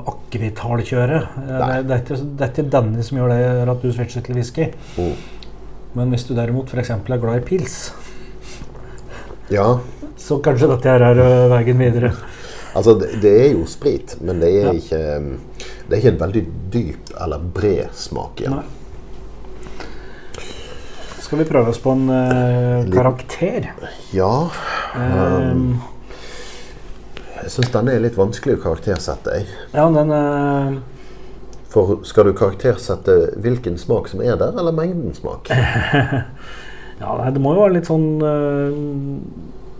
akevithalkjøret. 0.09 1.27
Eh, 1.43 1.81
Det, 1.85 1.87
det, 1.87 1.97
er 2.41 2.47
ikke- 2.49 2.69
denne 2.73 3.03
som 3.05 3.17
gjør 3.19 3.29
det, 3.29 3.69
at 3.69 3.81
du 3.83 3.91
switcher 3.93 4.21
til 4.25 4.35
whisky. 4.35 4.65
Mm. 4.97 5.11
Men 5.93 6.09
hvis 6.09 6.23
du 6.25 6.33
derimot 6.33 6.69
f.eks. 6.69 6.89
er 6.89 7.17
glad 7.21 7.37
i 7.37 7.45
pils, 7.45 7.91
Ja, 9.51 9.79
så 10.17 10.39
kanskje 10.41 10.69
dette 10.71 10.87
her 10.89 11.01
er 11.03 11.19
ø, 11.19 11.47
veien 11.51 11.77
videre. 11.77 12.13
altså 12.73 12.93
det, 12.99 13.21
det 13.21 13.31
er 13.45 13.51
jo 13.51 13.65
sprit, 13.67 14.15
men 14.21 14.39
det 14.39 14.49
er, 14.63 14.65
Ja. 14.65 14.71
ikke, 14.71 15.37
det 15.89 15.91
er 15.91 15.97
ikke 15.97 16.13
en 16.13 16.19
veldig 16.21 16.45
dyp 16.71 17.11
eller 17.21 17.37
bred 17.37 17.89
smak 17.93 18.39
igjen. 18.41 18.55
Nei. 18.55 18.63
Skal 21.31 21.39
vi 21.39 21.47
prøve 21.47 21.71
oss 21.71 21.77
på 21.79 21.93
en 21.95 22.09
uh, 22.11 22.89
karakter? 22.91 23.69
Ja, 24.11 24.49
Um, 24.91 25.77
jeg 27.37 27.51
syns 27.53 27.69
denne 27.71 27.93
er 27.95 28.01
litt 28.03 28.17
vanskelig 28.19 28.57
å 28.57 28.59
karaktersette. 28.65 29.37
Jeg. 29.39 29.45
ja, 29.71 29.85
den 29.95 30.11
uh, 30.11 30.81
For 31.71 32.01
skal 32.03 32.27
du 32.27 32.33
karaktersette 32.35 33.15
hvilken 33.39 33.79
smak 33.79 34.11
som 34.11 34.19
er 34.19 34.35
der, 34.41 34.51
eller 34.59 34.75
mengden 34.75 35.15
smak? 35.15 35.47
Ja, 36.99 37.15
det 37.31 37.39
må 37.39 37.55
jo 37.55 37.63
være 37.63 37.77
litt 37.77 37.87
sånn 37.87 38.19
uh, 38.19 38.75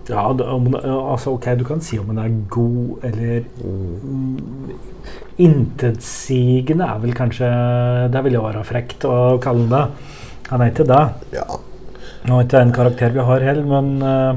Ja, 0.08 0.24
det, 0.32 0.48
altså 0.48 1.36
ok, 1.36 1.52
du 1.60 1.66
kan 1.68 1.84
si 1.84 2.00
om 2.00 2.08
den 2.14 2.24
er 2.24 2.40
god 2.56 3.04
eller 3.12 3.44
mm, 3.60 4.72
Intetsigende 5.44 6.88
er 6.88 7.04
vel 7.04 7.14
kanskje 7.20 7.52
Det 8.16 8.24
vil 8.24 8.40
jo 8.40 8.48
være 8.48 8.64
frekt 8.66 9.06
å 9.06 9.36
kalle 9.44 9.68
den 9.68 9.76
det. 9.76 10.21
Han 10.52 10.62
er 10.62 10.72
ikke 10.72 10.84
det. 10.88 11.04
Ja. 11.32 11.48
Nå 12.28 12.38
er 12.38 12.46
ikke 12.46 12.58
det 12.58 12.62
en 12.66 12.76
karakter 12.76 13.14
vi 13.16 13.24
har 13.26 13.46
heller, 13.48 13.66
men 13.66 14.04
uh, 14.04 14.36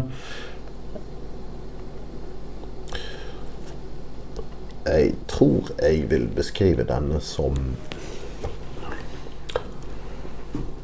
Jeg 4.86 5.14
tror 5.28 5.72
jeg 5.80 6.04
vil 6.10 6.26
beskrive 6.36 6.84
denne 6.88 7.20
som 7.24 7.56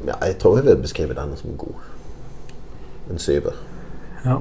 Ja, 0.07 0.17
jeg 0.25 0.37
tror 0.41 0.57
jeg 0.57 0.65
vil 0.65 0.81
beskrive 0.81 1.13
denne 1.13 1.37
som 1.37 1.53
god. 1.57 1.77
En 3.11 3.21
syver. 3.21 3.53
Ja. 4.25 4.39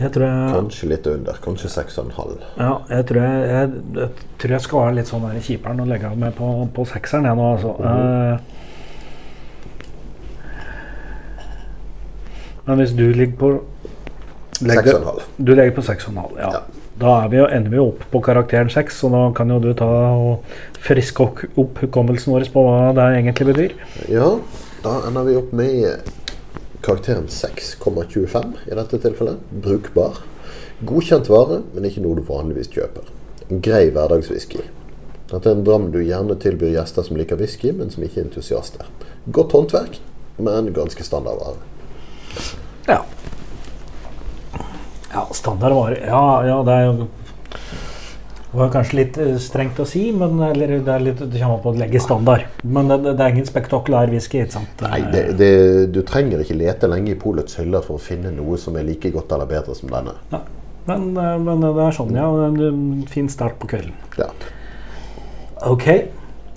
Jeg 0.00 0.12
tror 0.12 0.24
jeg, 0.26 0.54
Kanskje 0.54 0.88
litt 0.90 1.06
under. 1.06 1.38
Kanskje 1.44 1.70
seks 1.70 1.98
og 2.00 2.08
en 2.08 2.16
halv. 2.16 2.44
ja, 2.58 2.72
jeg, 2.88 3.06
tror 3.06 3.20
jeg, 3.22 3.50
jeg, 3.50 3.82
jeg 3.98 4.08
tror 4.42 4.54
jeg 4.56 4.64
skal 4.64 4.84
være 4.84 4.96
litt 4.96 5.10
sånn 5.10 5.26
kjiperen 5.44 5.82
og 5.84 5.90
legge 5.90 6.08
av 6.08 6.18
meg 6.18 6.34
på, 6.38 6.48
på 6.74 6.86
sekseren, 6.88 7.28
jeg 7.28 7.38
nå, 7.38 7.48
altså. 7.54 7.74
Eh, 7.84 8.60
men 12.66 12.80
hvis 12.82 12.92
du 12.96 13.06
ligger 13.08 13.36
på 13.40 13.50
Seks 14.60 14.68
legger, 14.68 14.94
og 14.94 15.00
en 15.00 15.08
halv. 15.08 15.26
Du 15.40 15.54
legger 15.54 15.74
på 15.78 15.84
6,5, 15.86 16.16
ja. 16.36 16.50
Ja. 16.52 16.80
Da 17.00 17.12
er 17.22 17.28
vi 17.32 17.38
jo, 17.38 17.46
ender 17.48 17.72
vi 17.72 17.78
jo 17.78 17.86
opp 17.94 18.02
på 18.12 18.20
karakteren 18.26 18.68
6, 18.68 18.98
så 19.00 19.08
da 19.12 19.22
kan 19.36 19.48
jo 19.48 19.56
du 19.62 19.70
ta 19.76 19.88
og 19.88 20.58
friske 20.84 21.24
opp 21.24 21.40
opp 21.62 21.80
hukommelsen 21.80 22.34
vår 22.34 22.50
på 22.52 22.64
hva 22.66 22.90
det 22.96 23.06
egentlig 23.16 23.46
betyr. 23.48 23.76
Ja, 24.12 24.34
da 24.84 24.98
ender 25.08 25.24
vi 25.28 25.38
opp 25.40 25.54
med 25.56 26.10
karakteren 26.84 27.30
6,25 27.32 28.52
i 28.68 28.76
dette 28.76 29.00
tilfellet. 29.00 29.40
Brukbar. 29.64 30.20
Godkjent 30.84 31.32
vare, 31.32 31.62
men 31.72 31.88
ikke 31.88 32.04
noe 32.04 32.20
du 32.20 32.22
vanligvis 32.28 32.68
kjøper. 32.72 33.08
En 33.48 33.64
grei 33.64 33.86
hverdagswhisky. 33.94 34.60
Dette 35.30 35.46
er 35.46 35.56
en 35.56 35.64
dram 35.64 35.88
du 35.94 36.00
gjerne 36.02 36.36
tilbyr 36.42 36.74
gjester 36.74 37.06
som 37.06 37.16
liker 37.16 37.40
whisky, 37.40 37.72
men 37.76 37.92
som 37.92 38.04
ikke 38.04 38.20
er 38.20 38.28
entusiaster. 38.28 38.88
Godt 39.32 39.56
håndverk, 39.56 40.00
men 40.36 40.72
ganske 40.76 41.04
standard 41.06 41.40
vare. 41.40 41.60
Ja. 42.88 43.00
Ja, 45.12 45.24
standard 45.34 45.74
var... 45.74 45.96
Ja, 46.06 46.26
ja, 46.46 46.60
det 46.66 46.76
er 46.76 46.86
jo 46.90 47.08
det 48.50 48.58
var 48.58 48.70
kanskje 48.74 48.96
litt 48.98 49.18
eh, 49.22 49.36
strengt 49.38 49.78
å 49.78 49.84
si, 49.86 50.08
men 50.10 50.40
eller 50.42 50.72
det, 50.82 50.90
er 50.90 51.02
litt, 51.04 51.20
det 51.22 51.38
kommer 51.38 51.60
på 51.62 51.70
å 51.70 51.78
legge 51.78 52.00
standard. 52.02 52.48
Men 52.66 52.90
det, 52.90 53.12
det 53.12 53.22
er 53.22 53.36
ingen 53.36 53.46
spektakulær 53.46 54.10
whisky. 54.10 54.40
ikke 54.42 54.56
sant? 54.56 54.82
Nei, 54.82 55.04
det, 55.12 55.20
det, 55.38 55.50
du 55.94 56.00
trenger 56.06 56.42
ikke 56.42 56.56
lete 56.58 56.90
lenge 56.90 57.12
i 57.12 57.18
polets 57.18 57.60
hyller 57.60 57.84
for 57.86 58.00
å 58.00 58.02
finne 58.02 58.32
noe 58.34 58.58
som 58.58 58.74
er 58.74 58.88
like 58.88 59.12
godt 59.14 59.30
eller 59.36 59.46
bedre 59.50 59.76
som 59.78 59.92
denne. 59.92 60.16
Ja. 60.34 60.42
Men, 60.88 61.12
eh, 61.14 61.36
men 61.46 61.62
det 61.62 61.70
er 61.84 61.94
sånn, 61.94 62.10
ja. 62.18 62.26
En 62.48 62.58
en 62.66 63.06
fin 63.12 63.30
start 63.30 63.54
på 63.62 63.70
kvelden. 63.70 63.94
Ja. 64.18 64.26
Ok. 65.70 65.86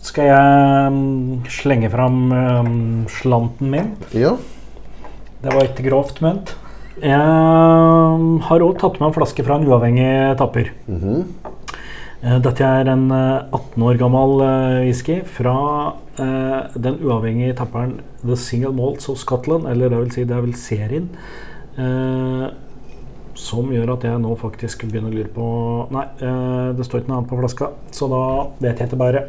Skal 0.03 0.31
jeg 0.31 0.97
mm, 0.97 1.45
slenge 1.61 1.93
fram 1.93 2.17
mm, 2.33 2.81
slanten 3.21 3.69
min? 3.69 3.93
ja. 4.17 4.33
Det 5.43 5.51
var 5.51 5.65
ikke 5.67 5.83
grovt 5.89 6.21
ment. 6.23 6.53
Jeg 7.03 7.19
har 8.47 8.63
òg 8.63 8.77
tatt 8.79 8.99
med 9.01 9.09
en 9.09 9.15
flaske 9.17 9.43
fra 9.43 9.57
en 9.59 9.65
uavhengig 9.67 10.37
tapper. 10.39 10.69
Mm 10.87 10.99
-hmm. 11.01 11.23
Dette 12.23 12.63
er 12.63 12.87
en 12.87 13.11
eh, 13.11 13.43
18 13.51 13.83
år 13.83 13.97
gammel 13.99 14.41
eh, 14.41 14.85
whisky 14.85 15.17
fra 15.25 15.95
eh, 16.17 16.71
den 16.79 16.95
uavhengige 17.03 17.53
tapperen 17.53 17.99
The 18.23 18.37
Single 18.37 18.71
Malts 18.71 19.09
of 19.09 19.17
Scotland, 19.17 19.67
eller 19.67 19.89
det 19.89 19.99
vil 19.99 20.11
si 20.11 20.23
det 20.23 20.37
er 20.37 20.41
vel 20.41 20.55
serien, 20.55 21.09
eh, 21.77 22.47
som 23.35 23.71
gjør 23.71 23.93
at 23.97 24.03
jeg 24.03 24.19
nå 24.19 24.35
faktisk 24.35 24.85
begynner 24.87 25.11
å 25.11 25.17
lure 25.17 25.33
på 25.35 25.87
Nei, 25.91 26.05
eh, 26.21 26.73
det 26.77 26.85
står 26.85 26.99
ikke 26.99 27.09
noe 27.09 27.17
annet 27.17 27.29
på 27.29 27.41
flaska, 27.41 27.67
så 27.91 28.07
da 28.07 28.47
vet 28.59 28.79
jeg 28.79 28.87
ikke 28.87 29.03
bare. 29.03 29.25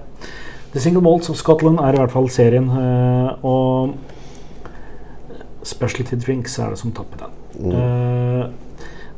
The 0.72 0.80
Single 0.80 1.02
Malts 1.02 1.30
of 1.30 1.36
Scotland 1.36 1.80
er 1.80 1.92
i 1.92 1.96
hvert 1.96 2.12
fall 2.12 2.28
serien, 2.30 2.70
eh, 2.70 3.44
og 3.44 3.94
Specialty 5.64 6.18
Drinks 6.20 6.58
er 6.58 6.74
det 6.74 6.80
som 6.80 6.92
tapper 6.92 7.24
den. 7.24 7.72
Eh, 7.72 8.44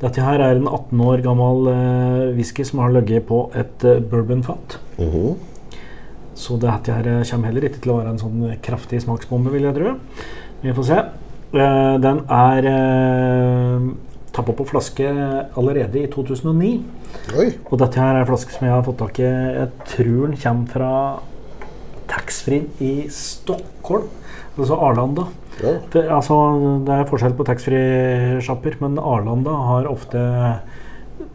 dette 0.00 0.22
her 0.22 0.42
er 0.44 0.58
en 0.58 0.68
18 0.68 1.00
år 1.00 1.24
gammel 1.24 1.70
eh, 1.72 2.34
whisky 2.36 2.64
som 2.68 2.84
har 2.84 2.92
ligget 2.94 3.26
på 3.26 3.46
et 3.56 3.84
uh, 3.84 3.98
bourbonfat. 4.00 4.78
-hmm. 4.98 5.36
Så 6.36 6.58
dette 6.60 6.92
her 6.92 7.06
eh, 7.08 7.24
kommer 7.30 7.48
heller 7.48 7.64
ikke 7.64 7.80
til 7.80 7.94
å 7.94 8.00
være 8.00 8.12
en 8.12 8.20
sånn 8.20 8.42
kraftig 8.64 9.00
smaksbombe, 9.02 9.52
vil 9.54 9.64
jeg 9.68 9.76
tro. 9.78 9.94
Vi 10.60 10.74
får 10.76 10.88
se. 10.90 10.98
Eh, 11.56 11.94
den 12.02 12.20
er 12.28 12.68
uh, 12.68 13.86
tappa 14.36 14.52
på 14.52 14.66
flaske 14.68 15.06
allerede 15.56 16.02
i 16.02 16.10
2009. 16.12 16.74
Oi. 17.40 17.48
Og 17.70 17.80
dette 17.80 18.02
her 18.02 18.12
er 18.12 18.20
en 18.20 18.28
flaske 18.28 18.52
som 18.52 18.68
jeg 18.68 18.74
har 18.74 18.84
fått 18.84 19.00
tak 19.00 19.22
i. 19.22 19.30
Jeg 19.30 19.72
tror 19.94 20.20
den 20.26 20.36
kommer 20.42 20.68
fra 20.74 20.92
taxfree 22.10 22.68
i 22.84 23.08
Stockholm, 23.10 24.10
altså 24.58 24.76
Arlanda. 24.76 25.30
Ja. 25.62 25.76
Det, 25.92 26.02
altså, 26.12 26.36
det 26.84 26.94
er 26.94 27.08
forskjell 27.08 27.36
på 27.36 27.46
taxfree-sjapper, 27.48 28.76
men 28.82 28.98
Arlanda 29.00 29.54
har 29.70 29.88
ofte 29.88 30.20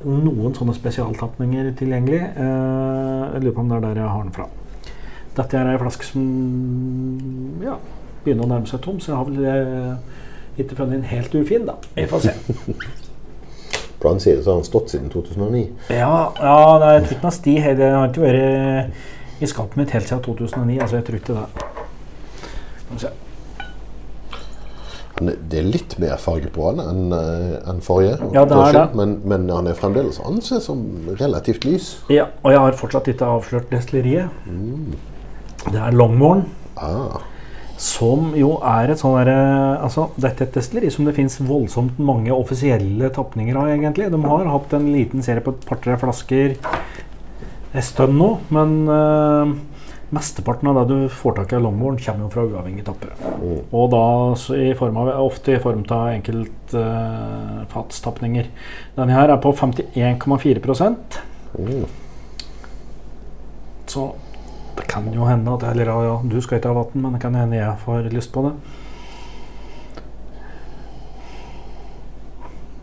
noen 0.05 0.53
sånne 0.57 0.75
spesialtapninger 0.77 1.71
tilgjengelig. 1.77 2.21
Eh, 2.21 3.23
jeg 3.33 3.43
lurer 3.43 3.55
på 3.55 3.63
om 3.63 3.71
det 3.71 3.77
er 3.79 3.85
der 3.87 4.01
jeg 4.03 4.13
har 4.13 4.25
den 4.25 4.35
fra. 4.35 4.47
Dette 5.37 5.57
er 5.57 5.71
ei 5.71 5.79
flaske 5.79 6.05
som 6.05 6.25
ja, 7.63 7.77
begynner 8.25 8.45
å 8.45 8.51
nærme 8.51 8.69
seg 8.69 8.83
tom, 8.83 8.99
så 9.01 9.13
jeg 9.13 9.19
har 9.21 9.29
vel 9.29 9.47
eh, 9.47 10.19
ikke 10.61 10.77
funnet 10.77 10.99
den 10.99 11.07
helt 11.09 11.37
ufin, 11.37 11.65
da. 11.69 11.77
Vi 11.95 12.09
får 12.11 12.27
se. 12.27 12.35
På 14.01 14.15
sier 14.17 14.39
det, 14.39 14.43
så 14.43 14.55
har 14.55 14.57
han 14.57 14.65
stått 14.65 14.89
siden 14.89 15.11
2009. 15.13 15.67
Ja, 15.93 16.13
ja 16.41 16.61
det 16.81 16.87
er 16.89 17.03
ikke 17.05 17.19
noe 17.21 17.33
sti 17.35 17.57
her. 17.61 17.75
Det 17.77 17.89
har 17.93 18.07
ikke 18.09 18.23
vært 18.23 19.41
i 19.45 19.49
skapet 19.49 19.77
mitt 19.77 19.93
helt 19.93 20.09
siden 20.09 20.23
2009. 20.25 20.79
Altså, 20.81 20.97
jeg 20.97 21.05
tror 21.05 21.19
ikke 21.19 21.35
det. 21.37 21.67
Skal 22.81 22.95
vi 22.95 23.03
se. 23.03 23.11
Det 25.29 25.59
er 25.59 25.67
litt 25.67 25.97
mer 26.01 26.17
farge 26.21 26.49
på 26.53 26.69
han 26.69 26.81
enn 26.83 27.13
en 27.13 27.81
forrige. 27.85 28.17
Ja, 28.33 28.45
det 28.49 28.57
er 28.57 28.77
det. 28.77 28.85
Men, 28.97 29.17
men 29.27 29.49
han 29.53 29.67
er 29.69 29.77
fremdeles 29.77 30.19
ansett 30.25 30.65
som 30.65 30.81
relativt 31.19 31.65
lys. 31.67 31.91
Ja, 32.11 32.29
og 32.41 32.55
jeg 32.55 32.63
har 32.63 32.79
fortsatt 32.79 33.09
ikke 33.11 33.29
avslørt 33.37 33.69
destilleriet. 33.73 34.31
Det 35.67 35.77
er 35.77 35.93
Longmorn. 35.93 36.45
Ah, 36.81 37.19
Som 37.81 38.31
jo 38.37 38.55
er 38.65 38.91
et 38.93 39.01
sånn 39.01 39.15
derre 39.19 39.37
Altså, 39.81 40.07
dette 40.21 40.45
er 40.45 40.49
et 40.49 40.57
destilleri 40.57 40.89
som 40.93 41.05
det 41.05 41.15
fins 41.17 41.39
voldsomt 41.41 41.99
mange 42.01 42.33
offisielle 42.33 43.09
tapninger 43.13 43.57
av, 43.57 43.69
egentlig. 43.73 44.09
De 44.13 44.21
har 44.25 44.49
hatt 44.53 44.73
en 44.77 44.87
liten 44.93 45.25
serie 45.25 45.43
på 45.45 45.53
et 45.55 45.65
par-tre 45.67 45.97
flasker 46.01 46.55
en 47.71 47.85
stund 47.85 48.17
nå, 48.19 48.29
men 48.51 48.73
eh, 48.91 49.53
mesteparten 50.11 50.67
av 50.67 50.75
det 50.79 50.85
du 50.91 51.09
får 51.09 51.31
tak 51.37 51.53
i 51.53 51.55
av 51.57 51.63
longboarden, 51.65 52.03
kommer 52.03 52.21
jo 52.25 52.29
fra 52.33 52.47
uavhengige 52.47 52.87
tappere. 52.87 53.13
Og 53.71 53.85
da 53.93 54.05
i 54.57 54.59
form 54.77 54.95
av, 54.99 55.05
ofte 55.23 55.49
i 55.55 55.63
form 55.63 55.83
av 55.87 56.07
enkeltfatstapninger. 56.17 58.45
Denne 58.97 59.13
her 59.15 59.27
er 59.31 59.43
på 59.43 59.49
51,4 59.55 60.87
mm. 61.57 61.85
Så 63.91 64.01
det 64.77 64.85
kan 64.87 65.13
jo 65.13 65.25
hende 65.27 65.51
at 65.51 65.63
Eller 65.67 65.85
ja, 65.89 66.03
ja, 66.05 66.21
du 66.23 66.41
skal 66.41 66.57
ikke 66.59 66.69
ha 66.71 66.79
vann, 66.79 67.01
men 67.01 67.13
det 67.15 67.21
kan 67.23 67.35
hende 67.35 67.59
jeg 67.59 67.83
får 67.85 67.99
lyst 68.11 68.33
på 68.33 68.41
det. 68.47 68.53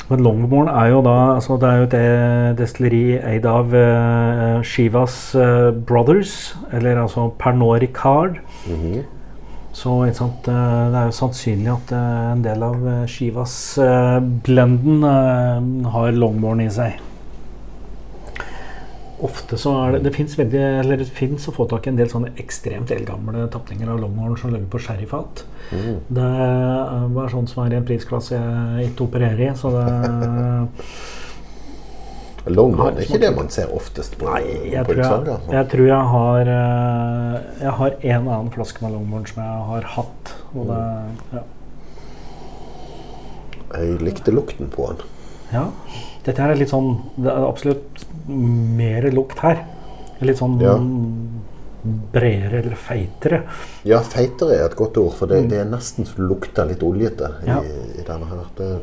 Men 0.08 0.24
Longmorn 0.24 0.70
er 0.72 0.92
jo 0.94 1.02
da 1.04 1.16
altså 1.34 1.58
Det 1.60 1.68
er 1.68 1.76
jo 1.82 1.88
et 1.88 2.58
destilleri 2.58 3.18
eid 3.18 3.44
av 3.48 3.74
uh, 3.76 4.62
Shivas 4.64 5.18
uh, 5.36 5.68
Brothers, 5.72 6.56
eller 6.72 7.02
altså 7.02 7.28
Pernod 7.38 7.82
Ricard. 7.84 8.40
Mhm. 8.66 9.04
Så 9.78 9.92
ikke 10.08 10.18
sant, 10.18 10.48
eh, 10.50 10.86
det 10.90 10.98
er 10.98 11.04
jo 11.06 11.12
sannsynlig 11.14 11.68
at 11.70 11.90
en 11.94 12.40
del 12.42 12.62
av 12.66 12.80
Shivas 13.06 13.52
blenden 14.42 15.04
eh, 15.06 15.68
har 15.92 16.16
Longmorn 16.16 16.64
i 16.64 16.70
seg. 16.72 16.96
Ofte 19.18 19.58
så 19.58 19.72
er 19.82 19.96
det 19.96 20.12
Det 20.12 21.06
fins 21.10 21.48
å 21.50 21.54
få 21.54 21.66
tak 21.70 21.86
i 21.86 21.90
en 21.90 21.98
del 21.98 22.10
sånne 22.10 22.30
ekstremt 22.38 22.92
eldgamle 22.94 23.48
tapninger 23.50 23.90
av 23.90 23.98
longhorn 24.02 24.36
som 24.38 24.52
ligger 24.54 24.70
på 24.70 24.80
sherryfat. 24.84 25.44
Mm. 25.72 25.96
Det 26.06 26.28
bare 27.16 27.30
sånn 27.32 27.48
som 27.50 27.64
er 27.64 27.74
i 27.74 27.80
en 27.80 27.88
prisklasse 27.88 28.38
jeg 28.38 28.92
ikke 28.92 29.08
opererer 29.08 29.48
i, 29.48 29.54
så 29.58 29.72
det 29.74 29.86
Longhorn 32.48 32.96
er 32.96 33.04
ikke 33.04 33.20
det 33.20 33.30
man 33.36 33.50
ser 33.52 33.72
oftest 33.76 34.14
på, 34.16 34.28
Nei, 34.30 34.70
jeg 34.72 34.86
på 34.86 34.94
tror 34.94 35.02
jeg, 35.04 35.36
jeg 35.52 35.68
tror 35.72 35.86
jeg 35.88 36.12
har 36.12 36.50
eh, 36.54 37.34
Jeg 37.60 37.74
har 37.80 37.96
en 37.98 38.28
annen 38.28 38.50
flaske 38.54 38.84
med 38.84 38.94
longhorn 38.94 39.26
som 39.28 39.42
jeg 39.42 39.66
har 39.72 39.88
hatt. 39.96 40.32
Og 40.54 40.70
det, 40.70 40.80
ja. 41.36 41.44
Jeg 43.74 44.00
likte 44.00 44.32
lukten 44.32 44.70
på 44.72 44.88
den. 44.92 45.17
Ja. 45.52 45.66
Dette 46.24 46.42
her 46.42 46.50
er 46.52 46.58
litt 46.60 46.68
sånn 46.72 46.88
Det 47.16 47.30
er 47.32 47.46
absolutt 47.48 48.04
mer 48.28 49.06
lukt 49.14 49.38
her. 49.40 49.64
Litt 50.20 50.38
sånn 50.40 50.58
Ja. 50.60 50.74
bredere 52.12 52.58
eller 52.58 52.74
feitere. 52.76 53.42
Ja, 53.84 54.00
feitere 54.02 54.56
er 54.58 54.64
et 54.66 54.74
godt 54.76 54.96
ord, 54.98 55.14
for 55.14 55.26
det, 55.30 55.48
det 55.48 55.60
er 55.60 55.64
nesten 55.70 56.04
så 56.04 56.16
det 56.18 56.26
lukter 56.28 56.66
litt 56.68 56.82
oljete 56.82 57.30
i, 57.42 57.46
Mm. 57.46 57.48
Ja. 57.48 57.60
i 57.62 58.04
denne 58.04 58.26
her. 58.28 58.44
Det, 58.58 58.80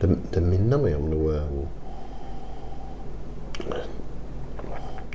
det, 0.00 0.16
det 0.34 0.42
minner 0.44 0.80
meg 0.80 0.96
om 0.96 1.08
noe 1.12 1.40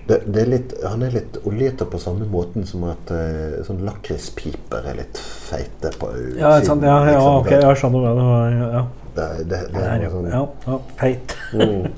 det, 0.06 0.20
det 0.30 0.42
er 0.44 0.50
litt, 0.52 0.74
Han 0.86 1.02
er 1.06 1.16
litt 1.16 1.40
oljete 1.50 1.88
på 1.90 1.98
samme 2.02 2.28
måten 2.30 2.68
som 2.70 2.84
at 2.92 3.10
uh, 3.10 3.64
sånn 3.66 3.82
lakrispiper 3.88 4.86
er 4.92 5.00
litt 5.02 5.18
feite 5.18 5.90
på 6.00 6.12
Ja, 6.38 6.60
sant? 6.66 6.86
ja, 6.86 7.00
ja, 7.08 7.16
liksom. 7.16 7.40
ok, 7.42 7.52
jeg 7.56 7.82
skjønner 7.82 8.06
hva 8.06 8.14
det 8.20 8.28
var. 8.30 8.54
Ja, 8.54 8.68
ja. 8.76 8.86
Det, 9.16 9.26
det, 9.50 9.60
det, 9.72 9.84
er 9.88 10.04
jo 10.04 10.12
sånn, 10.12 10.30
ja, 10.30 10.44
ja, 10.68 10.78
feit. 11.00 11.36
Mm. 11.56 11.90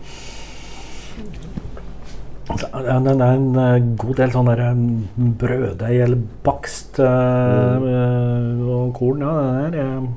Ja, 2.48 3.00
Det 3.04 3.12
er 3.12 3.22
en 3.26 3.58
eh, 3.60 3.74
god 4.00 4.15
del 4.22 4.32
sånn 4.32 4.48
der 4.48 4.62
mm, 4.72 5.32
brøddeig 5.41 5.98
eller 6.06 6.22
bakst 6.46 6.96
eh, 7.04 7.84
mm. 7.84 8.62
og 8.72 8.93
korn. 8.96 9.26
Ja, 9.26 9.34
det 9.67 9.74
der. 9.76 9.84
eh, 9.84 10.08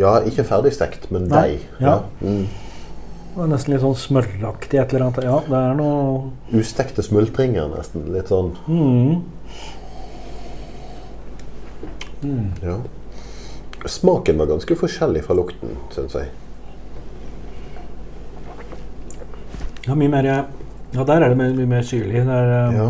Ja, 0.00 0.16
ikke 0.26 0.42
ferdigstekt, 0.48 1.10
men 1.14 1.28
deig. 1.30 1.60
deig. 1.60 1.84
ja. 1.84 1.98
Mm. 2.24 2.46
Det 3.34 3.42
er 3.42 3.48
nesten 3.50 3.72
litt 3.74 3.82
sånn 3.82 3.96
smøraktig 3.98 4.78
et 4.78 4.92
eller 4.94 5.06
annet. 5.08 5.24
Ja, 5.26 5.38
det 5.48 5.58
er 5.58 5.74
noe 5.78 6.58
Ustekte 6.60 7.02
smultringer, 7.02 7.66
nesten. 7.72 8.04
Litt 8.14 8.28
sånn 8.30 8.52
mm. 8.66 9.14
Ja. 12.64 12.78
Smaken 13.90 14.38
var 14.40 14.46
ganske 14.48 14.76
forskjellig 14.80 15.24
fra 15.26 15.34
lukten, 15.36 15.74
syns 15.92 16.14
jeg. 16.16 16.30
Ja, 19.84 19.94
mye 19.98 20.08
mer 20.08 20.24
Ja, 20.94 21.02
der 21.04 21.24
er 21.26 21.28
det 21.34 21.36
mye, 21.36 21.66
mer 21.66 21.82
syrlig. 21.82 22.22
Det 22.24 22.32
er, 22.38 22.52
eh, 22.68 22.74
Ja. 22.78 22.86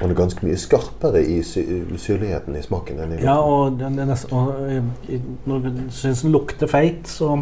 Og 0.00 0.08
det 0.08 0.10
er 0.14 0.20
ganske 0.22 0.46
mye 0.46 0.56
skarpere 0.56 1.20
i 1.26 1.40
sy 1.42 1.64
syrligheten 1.98 2.54
i 2.56 2.62
smaken 2.62 3.00
enn 3.02 3.12
i 3.18 3.22
Ja, 3.24 3.34
og, 3.42 3.78
den, 3.80 3.96
den, 3.98 4.10
er- 4.14 4.32
og 4.32 4.52
eh, 4.70 5.18
når 5.44 5.58
du 5.64 5.70
syns 5.90 6.22
den 6.22 6.30
lukter 6.32 6.68
feit, 6.70 7.02
så 7.10 7.32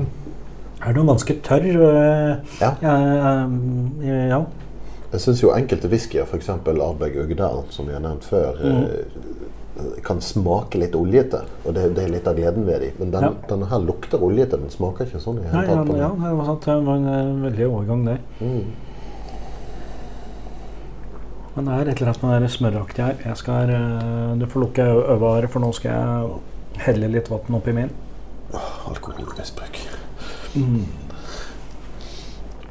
er 0.85 0.93
den 0.93 1.07
ganske 1.07 1.35
tørr. 1.43 1.67
øh, 1.67 2.37
Ja. 2.61 2.71
Ja, 2.83 2.95
øh, 3.47 4.29
ja. 4.29 4.41
Jeg 5.13 5.21
syns 5.21 5.43
jo 5.43 5.55
enkelte 5.55 5.89
whiskyer, 5.89 6.25
f.eks. 6.25 6.49
Arbeg 6.49 7.17
Uggdal, 7.23 7.63
som 7.71 7.87
vi 7.87 7.93
har 7.93 8.01
nevnt 8.01 8.25
før, 8.25 8.53
Mm. 8.65 8.87
kan 10.05 10.21
smake 10.21 10.79
litt 10.79 10.95
oljete. 10.97 11.41
Og 11.67 11.75
det, 11.75 11.97
det 11.97 12.05
er 12.05 12.09
litt 12.09 12.27
av 12.27 12.35
gleden 12.37 12.67
ved 12.67 12.81
dem. 12.81 12.91
Men 12.99 13.11
den, 13.13 13.23
Ja. 13.25 13.31
denne 13.49 13.67
her 13.67 13.79
lukter 13.79 14.19
oljete. 14.23 14.57
Den 14.57 14.71
smaker 14.71 15.05
ikke 15.05 15.21
sånn 15.21 15.37
Nei, 15.53 15.65
ja, 15.67 15.77
ja, 15.77 16.09
det 16.29 16.37
var 16.39 16.45
sant. 16.45 16.65
Det 16.65 16.87
var 16.87 16.97
en 16.97 17.07
øh, 17.07 17.43
veldig 17.45 17.67
overgang 17.69 18.07
det. 18.07 18.19
Mm. 18.41 18.65
Men 21.57 21.65
det 21.65 21.73
er 21.75 21.81
et 21.91 22.01
eller 22.01 22.09
annet 22.13 22.23
med 22.23 22.43
det 22.43 22.51
smøraktige 22.51 23.05
her. 23.07 23.15
Jeg 23.27 23.37
skal, 23.37 23.71
øh, 23.71 24.41
du 24.41 24.47
får 24.47 24.61
lukke 24.61 24.83
øyevaret, 24.83 25.51
for 25.51 25.61
nå 25.61 25.73
skal 25.73 25.91
jeg 25.91 26.85
helle 26.87 27.09
litt 27.09 27.31
vann 27.31 27.55
oppi 27.61 27.73
min. 27.73 27.91
Alkoholmisbruk. 28.89 29.76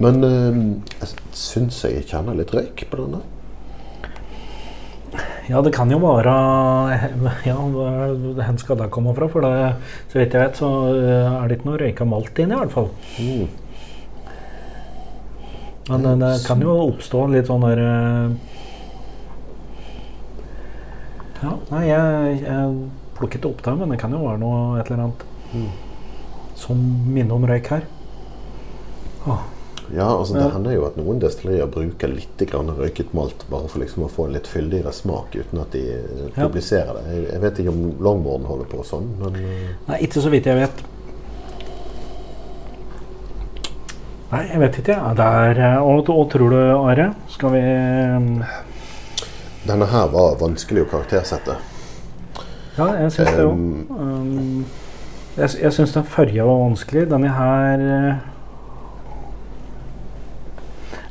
Men 0.03 0.23
øh, 0.27 0.57
jeg 0.99 1.09
syns 1.37 1.83
jeg 1.85 2.05
kjenner 2.09 2.35
litt 2.35 2.53
røyk 2.55 2.85
på 2.91 2.99
denne. 2.99 3.21
Ja, 5.45 5.61
det 5.61 5.75
kan 5.75 5.91
jo 5.93 5.99
være 6.01 6.31
Ja, 7.45 7.55
hvor 7.55 8.57
skal 8.57 8.79
det 8.79 8.89
komme 8.91 9.13
fra? 9.15 9.27
For 9.29 9.45
det, 9.45 9.75
så 10.09 10.19
vidt 10.19 10.33
jeg 10.33 10.41
vet, 10.41 10.57
så 10.57 10.71
øh, 10.89 11.29
er 11.29 11.47
det 11.47 11.59
ikke 11.59 11.69
noe 11.69 11.79
røyka 11.83 12.09
malt 12.09 12.41
inni, 12.41 12.57
i 12.57 12.59
hvert 12.63 12.73
fall. 12.73 12.89
Mm. 13.19 13.47
Men 15.85 16.05
det, 16.07 16.15
det 16.23 16.33
kan 16.47 16.65
jo 16.65 16.73
oppstå 16.87 17.27
litt 17.29 17.49
sånn 17.51 17.65
der 17.67 17.83
øh, 17.85 18.35
Ja, 21.45 21.51
nei, 21.69 21.83
jeg, 21.91 22.37
jeg 22.41 22.75
plukket 23.15 23.45
opp 23.45 23.61
det, 23.61 23.75
men 23.77 23.93
det 23.93 24.01
kan 24.01 24.15
jo 24.15 24.23
være 24.23 24.41
noe 24.41 24.79
et 24.81 24.89
eller 24.89 25.07
annet 25.07 25.31
Mm. 25.55 25.84
Som 26.65 26.79
minner 27.07 27.37
om 27.37 27.45
røyk 27.47 27.69
her. 27.73 27.85
Åh, 29.25 29.43
Ja, 29.93 30.07
altså 30.09 30.33
Det 30.33 30.47
hender 30.49 30.73
jo 30.73 30.85
at 30.87 30.95
noen 30.97 31.19
destillerier 31.21 31.67
bruker 31.69 32.09
litt 32.09 32.41
grann 32.49 32.71
røyket 32.73 33.11
malt 33.13 33.43
bare 33.51 33.69
for 33.69 33.83
liksom 33.83 34.07
å 34.07 34.09
få 34.09 34.25
en 34.25 34.33
litt 34.33 34.49
fyldigere 34.49 34.89
smak, 34.95 35.35
uten 35.37 35.61
at 35.61 35.75
de 35.77 35.83
eh, 35.93 36.23
publiserer 36.33 36.97
det. 36.97 37.19
Jeg, 37.19 37.41
vet 37.43 37.61
ikke 37.61 37.73
om 37.75 37.83
Longmorn 38.07 38.47
holder 38.49 38.69
på 38.71 38.81
sånn, 38.87 39.11
men 39.21 39.37
eh, 39.43 39.67
Nei, 39.91 39.99
ikke 40.07 40.23
så 40.25 40.33
vidt 40.33 40.49
jeg 40.49 40.57
vet. 40.57 40.81
Nei, 44.31 44.41
jeg 44.49 44.63
vet 44.63 44.79
ikke. 44.81 44.97
Ja, 44.97 45.13
det 45.21 45.29
er, 45.45 45.61
øh, 45.69 45.91
og, 45.91 46.09
og 46.15 46.25
tror 46.33 46.55
du, 46.57 46.59
Are? 46.81 47.11
Skal 47.37 47.53
vi 47.53 47.61
øh, 47.61 48.47
denne 49.65 49.85
her 49.89 50.09
var 50.13 50.35
vanskelig 50.37 50.83
å 50.85 50.89
karaktersette. 50.91 51.55
Ja, 52.75 52.85
jeg 52.99 53.13
syns 53.15 53.31
det 53.33 53.45
òg. 53.47 53.61
Um, 53.97 54.65
jeg 55.35 55.57
jeg 55.61 55.73
syns 55.75 55.93
den 55.95 56.07
forrige 56.07 56.45
var 56.47 56.61
vanskelig. 56.63 57.09
Denne 57.11 57.31
her 57.35 57.81
eh, 57.85 58.15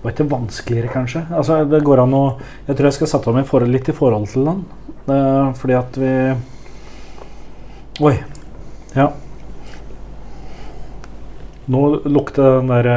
var 0.04 0.12
ikke 0.12 0.28
vanskeligere, 0.30 0.92
kanskje. 0.92 1.24
Altså, 1.32 1.62
det 1.68 1.84
går 1.84 2.04
an 2.04 2.16
å 2.16 2.24
Jeg 2.66 2.76
tror 2.76 2.88
jeg 2.88 2.98
skal 2.98 3.12
sette 3.14 3.34
meg 3.36 3.48
forhold, 3.48 3.72
litt 3.72 3.88
i 3.88 3.96
forhold 3.96 4.28
til 4.32 4.48
den. 4.48 4.64
Uh, 5.04 5.52
fordi 5.60 5.76
at 5.76 6.00
vi 6.00 6.12
Oi. 8.04 8.14
Ja. 8.96 9.10
Nå 11.70 11.80
lukter 12.04 12.58
den 12.58 12.72
der 12.72 12.88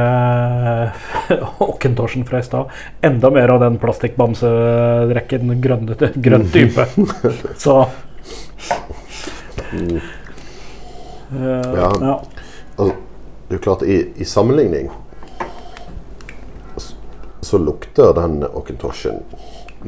uh, 1.60 2.24
fra 2.28 2.40
i 2.40 2.44
stad 2.44 2.72
enda 3.04 3.30
mer 3.32 3.52
av 3.54 3.62
den 3.62 3.78
plastikkbamsedrekken, 3.80 5.54
grønn, 5.64 5.88
grønn 6.16 6.48
type. 6.52 6.84
Så 7.56 7.78
mm, 9.72 9.96
eh, 9.96 10.08
Ja. 11.32 11.92
ja. 12.00 12.14
altså, 12.76 12.94
det 13.48 13.58
er 13.58 13.62
klart, 13.64 13.82
i, 13.82 13.98
i 14.16 14.24
sammenligning 14.24 14.90
så, 16.76 16.94
så 17.40 17.60
lukter 17.60 18.12
den 18.16 18.42
Ockentoshen 18.48 19.22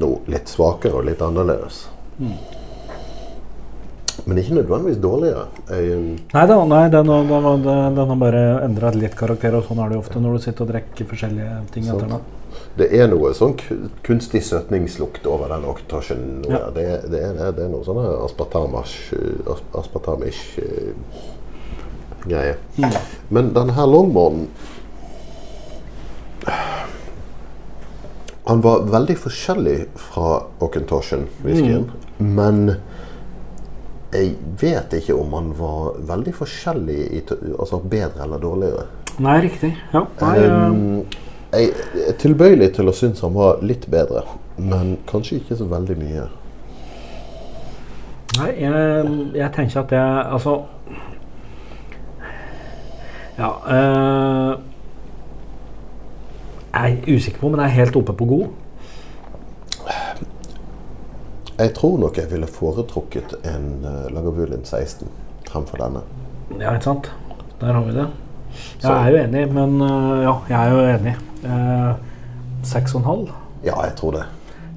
noe 0.01 0.21
litt 0.31 0.49
svakere 0.49 1.01
og 1.01 1.07
litt 1.09 1.23
annerledes. 1.25 1.85
Mm. 2.21 2.37
Men 4.25 4.39
ikke 4.39 4.59
nødvendigvis 4.59 5.01
dårligere. 5.01 5.47
Jeg, 5.71 6.01
Nei 6.35 6.43
da, 6.51 6.59
nei, 6.69 6.83
den, 6.93 7.09
den, 7.09 7.31
den, 7.65 7.97
den, 7.97 8.11
har 8.13 8.21
bare 8.21 8.43
endra 8.67 8.93
litt 8.95 9.17
karakter, 9.19 9.57
og 9.57 9.65
sånn 9.67 9.81
er 9.81 9.91
det 9.91 9.99
jo 9.99 10.05
ofte 10.05 10.23
når 10.23 10.37
du 10.37 10.45
sitter 10.45 10.67
og 10.67 10.73
drikker 10.75 11.09
forskjellige 11.11 11.57
ting 11.75 11.89
etter 11.89 12.13
det. 12.15 12.21
Det 12.79 12.89
er 12.97 13.09
noe 13.11 13.33
sånn 13.37 13.57
kunstig 14.07 14.43
søtningslukt 14.47 15.27
over 15.31 15.53
den 15.53 15.65
oktasjen. 15.71 16.45
Ja. 16.49 16.69
Det, 16.75 16.87
det, 17.13 17.23
er, 17.31 17.53
det, 17.57 17.65
er 17.67 17.73
noe 17.73 17.85
sånn 17.87 18.01
aspartamish, 19.79 20.59
eh, 20.63 20.93
greie. 22.27 22.57
Mm. 22.77 23.01
Men 23.31 23.55
denne 23.57 23.77
her 23.79 23.89
longmornen 23.91 24.51
Han 28.51 28.63
var 28.65 28.81
veldig 28.91 29.15
forskjellig 29.21 29.75
fra 30.01 30.41
Ockentoshen-whiskyen. 30.65 31.85
Mm. 32.19 32.31
Men 32.35 32.57
jeg 34.11 34.33
vet 34.59 34.97
ikke 34.99 35.15
om 35.15 35.37
han 35.37 35.53
var 35.55 36.01
veldig 36.09 36.33
forskjellig, 36.35 36.97
i, 37.15 37.21
altså 37.53 37.79
bedre 37.85 38.25
eller 38.25 38.43
dårligere. 38.43 38.87
Nei, 39.23 39.37
riktig. 39.45 39.71
Ja. 39.93 40.03
Nei, 40.21 40.37
Um, 40.49 41.05
jeg 41.53 41.73
er 42.09 42.17
tilbøyelig 42.19 42.73
til 42.77 42.89
å 42.91 42.95
synes 42.95 43.21
han 43.25 43.35
var 43.35 43.63
litt 43.67 43.89
bedre, 43.91 44.23
men 44.57 44.97
kanskje 45.11 45.41
ikke 45.41 45.57
så 45.59 45.67
veldig 45.71 45.97
mye. 45.99 46.27
nei 48.39 48.51
jeg, 48.61 49.07
jeg 49.35 49.51
tenker 49.57 49.81
at 49.81 49.93
jeg 49.93 50.27
Altså 50.31 50.53
Ja 53.41 53.49
Øh, 53.67 54.59
Jeg 56.73 57.01
er 57.03 57.15
usikker 57.17 57.41
på 57.41 57.47
om 57.47 57.57
jeg 57.59 57.65
er 57.65 57.79
helt 57.81 57.97
oppe 57.97 58.13
på 58.13 58.25
god. 58.25 58.47
Jeg 61.59 61.75
tror 61.75 61.99
nok 61.99 62.17
jeg 62.17 62.31
ville 62.31 62.47
foretrukket 62.47 63.35
en 63.45 63.67
uh, 63.85 64.07
Lagavulin 64.15 64.63
16 64.65 65.09
fremfor 65.51 65.83
denne. 65.83 66.01
Ja, 66.61 66.73
ikke 66.73 66.85
sant? 66.85 67.11
Der 67.61 67.73
har 67.73 67.83
vi 67.85 67.97
det. 67.99 68.07
Så- 68.81 68.89
Jeg 68.89 69.07
er 69.07 69.11
jo 69.11 69.23
enig, 69.25 69.53
men 69.53 69.81
eh, 69.83 70.23
ja, 70.25 70.35
jeg 70.49 70.59
er 70.59 70.71
jo 70.71 70.99
enig. 70.99 71.15
Eh, 71.45 71.95
Seks 72.63 72.95
og 72.95 73.01
en 73.01 73.07
halv. 73.07 73.29
Ja, 73.65 73.75
jeg 73.87 73.95
tror 73.97 74.13
det. 74.13 74.25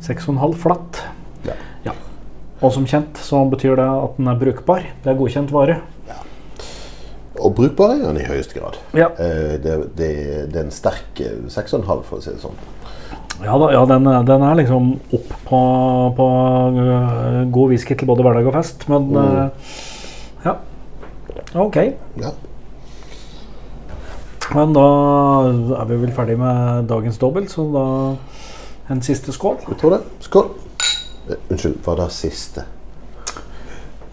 Seks 0.02 0.28
og 0.28 0.34
en 0.36 0.40
halv 0.40 0.56
flatt. 0.56 1.02
Ja. 1.46 1.54
Ja. 1.86 1.92
Og 2.62 2.72
som 2.72 2.86
kjent 2.86 3.18
så 3.20 3.42
betyr 3.52 3.76
det 3.76 3.88
at 4.04 4.18
den 4.18 4.28
er 4.28 4.36
brukbar. 4.40 4.84
Det 5.04 5.12
er 5.12 5.20
godkjent 5.20 5.52
vare. 5.52 5.82
Og 7.44 7.56
brukbar 7.58 7.96
er 7.96 8.04
den 8.06 8.18
i 8.22 8.28
høyeste 8.28 8.60
grad. 8.60 8.76
Ja, 8.94 9.08
Eh, 9.20 9.58
det, 9.60 9.74
det, 9.98 10.10
det 10.54 10.56
er 10.56 10.64
en 10.68 10.72
sterk 10.72 11.20
eh, 11.20 11.42
6,5 11.50 12.04
for 12.06 12.20
å 12.20 12.22
si 12.22 12.30
det 12.30 12.40
sånn. 12.44 12.54
ja, 13.44 13.58
da, 13.58 13.72
ja 13.74 13.82
den, 13.90 14.04
den 14.28 14.44
er 14.46 14.56
liksom 14.60 14.92
opp 15.18 15.34
på, 15.50 15.62
på 16.16 16.28
god 17.52 17.70
whisky 17.74 17.96
til 17.98 18.08
både 18.08 18.24
hverdag 18.24 18.48
og 18.48 18.54
fest, 18.54 18.86
men 18.88 19.10
Mm. 19.10 19.52
ja. 20.46 20.56
Ok. 21.56 21.76
Ja. 22.22 22.32
Men 24.54 24.74
da 24.76 24.86
er 25.80 25.88
vi 25.90 25.98
vel 26.04 26.14
ferdig 26.14 26.36
med 26.38 26.86
dagens 26.90 27.18
dobbelt, 27.22 27.50
så 27.50 27.66
da 27.74 27.86
en 28.94 29.02
siste 29.02 29.34
skål. 29.34 29.58
Jeg 29.72 29.80
tror 29.82 29.96
det. 29.96 30.02
Skål. 30.22 30.52
Eh, 31.30 31.40
unnskyld, 31.50 31.80
var 31.86 31.98
det 32.02 32.10
siste? 32.14 32.66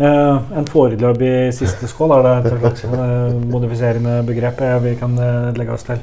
Eh, 0.01 0.53
en 0.57 0.71
foreløpig 0.71 1.51
siste 1.53 1.89
skål 1.91 2.15
er 2.17 2.25
det 2.25 2.53
et 2.55 2.61
slags 2.63 2.87
eh, 2.89 3.35
modifiserende 3.53 4.23
begrep 4.25 4.63
eh, 4.65 4.79
vi 4.87 4.95
kan 4.97 5.19
eh, 5.21 5.51
legge 5.59 5.77
oss 5.77 5.85
til. 5.85 6.01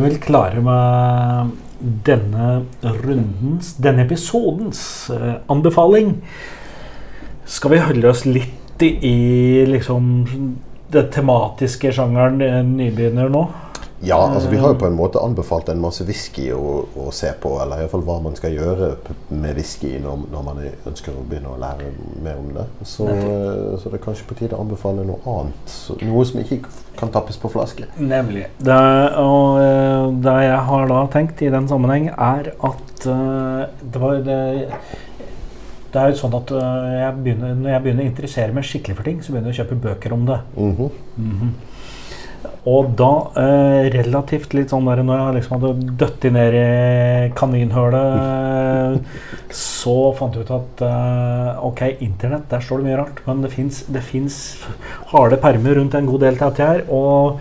Vel 0.00 0.16
klare 0.22 0.60
med 0.64 1.50
denne 2.06 2.64
rundens, 2.80 3.74
denne 3.80 4.04
episodens 4.06 4.82
eh, 5.12 5.34
anbefaling. 5.52 6.14
Skal 7.44 7.74
vi 7.74 7.82
holde 7.84 8.12
oss 8.12 8.24
litt 8.28 8.84
i 8.84 9.66
liksom 9.68 10.06
den 10.92 11.10
tematiske 11.12 11.92
sjangeren 11.92 12.40
eh, 12.44 12.62
nybegynner 12.64 13.32
nå? 13.32 13.44
Ja, 14.02 14.16
altså 14.16 14.48
vi 14.48 14.56
har 14.56 14.72
jo 14.72 14.78
på 14.80 14.86
en 14.88 14.96
måte 14.96 15.20
anbefalt 15.20 15.68
en 15.68 15.80
masse 15.82 16.04
whisky 16.08 16.46
å, 16.56 16.86
å 16.96 17.10
se 17.12 17.34
på, 17.42 17.50
eller 17.60 17.82
iallfall 17.82 18.04
hva 18.06 18.16
man 18.24 18.36
skal 18.38 18.54
gjøre 18.56 18.94
med 19.28 19.58
whisky 19.58 19.90
når, 20.00 20.22
når 20.32 20.46
man 20.46 20.62
ønsker 20.88 21.12
å 21.12 21.24
begynne 21.28 21.52
å 21.52 21.58
lære 21.60 21.90
mer 22.24 22.38
om 22.40 22.48
det. 22.54 22.64
Så, 22.88 23.10
eh, 23.12 23.76
så 23.76 23.92
det 23.92 24.00
er 24.00 24.04
kanskje 24.06 24.24
på 24.30 24.38
tide 24.40 24.56
å 24.56 24.64
anbefale 24.64 25.04
noe 25.04 25.20
annet. 25.28 25.76
Noe 26.00 26.24
som 26.30 26.40
ikke 26.40 26.62
kan 26.96 27.12
tappes 27.12 27.36
på 27.40 27.52
flaske. 27.52 27.90
Nemlig. 28.00 28.46
Det, 28.56 28.80
og 29.20 29.60
eh, 29.66 30.08
det 30.24 30.36
jeg 30.46 30.64
har 30.72 30.90
da 30.94 31.04
tenkt 31.12 31.44
i 31.44 31.52
den 31.52 31.68
sammenheng, 31.68 32.08
er 32.16 32.52
at 32.56 33.08
eh, 33.12 33.62
det 33.84 34.00
var 34.00 34.24
det, 34.24 34.42
det 35.92 36.00
er 36.00 36.14
jo 36.14 36.22
sånn 36.22 36.40
at 36.40 36.56
jeg 36.56 37.16
begynner, 37.20 37.52
når 37.52 37.74
jeg 37.74 37.84
begynner 37.84 38.06
å 38.06 38.12
interessere 38.14 38.56
meg 38.56 38.64
skikkelig 38.64 38.96
for 38.96 39.12
ting, 39.12 39.20
så 39.20 39.34
begynner 39.34 39.52
jeg 39.52 39.60
å 39.60 39.64
kjøpe 39.66 39.84
bøker 39.90 40.16
om 40.16 40.30
det. 40.32 40.40
Mhm. 40.56 41.50
Og 42.68 42.90
da, 42.92 43.30
eh, 43.40 43.88
relativt 43.94 44.52
litt 44.52 44.68
sånn 44.72 44.84
der 44.84 45.00
når 45.02 45.20
jeg 45.20 45.36
liksom 45.38 45.54
hadde 45.56 45.94
døtti 45.96 46.30
ned 46.34 46.56
i 46.58 47.30
kaninhølet, 47.32 49.00
så 49.48 50.12
fant 50.18 50.34
jeg 50.36 50.44
ut 50.44 50.52
at 50.58 50.82
eh, 50.84 51.62
ok, 51.64 51.80
internett, 52.04 52.50
der 52.50 52.60
står 52.60 52.82
det 52.82 52.88
mye 52.90 52.98
rart, 53.00 53.22
men 53.26 53.40
det 53.40 54.02
fins 54.04 54.42
harde 55.14 55.40
permer 55.40 55.80
rundt 55.80 55.96
en 55.96 56.10
god 56.10 56.20
del 56.26 56.36
her. 56.60 56.84
Og 56.92 57.40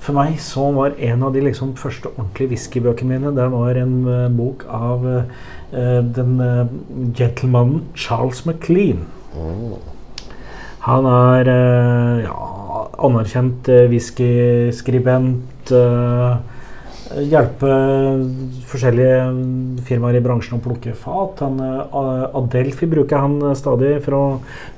for 0.00 0.16
meg 0.16 0.36
så 0.40 0.66
var 0.76 0.96
en 0.98 1.24
av 1.24 1.32
de 1.32 1.44
liksom 1.44 1.72
første 1.80 2.12
ordentlige 2.12 2.52
whiskybøkene 2.54 3.16
mine 3.16 3.32
det 3.36 3.48
var 3.52 3.80
en 3.80 3.96
uh, 4.08 4.28
bok 4.32 4.64
av 4.68 5.04
uh, 5.06 5.24
den 5.72 6.36
uh, 6.40 6.66
gentlemanen 7.16 7.86
Charles 7.94 8.44
McLean. 8.44 9.06
Han 10.90 11.06
er 11.06 11.50
eh, 11.52 12.22
ja, 12.26 12.38
anerkjent 13.06 13.68
uh, 13.70 13.84
whiskyskribent. 13.92 15.70
Uh, 15.70 16.40
hjelper 17.18 18.20
forskjellige 18.70 19.82
firmaer 19.86 20.18
i 20.18 20.22
bransjen 20.24 20.58
å 20.58 20.62
plukke 20.62 20.94
fat. 20.98 21.42
Han, 21.44 21.58
eh, 21.64 22.38
Adelphi 22.38 22.86
bruker 22.90 23.24
han 23.24 23.38
eh, 23.42 23.56
stadig 23.58 23.96
for 24.04 24.16
å, 24.16 24.24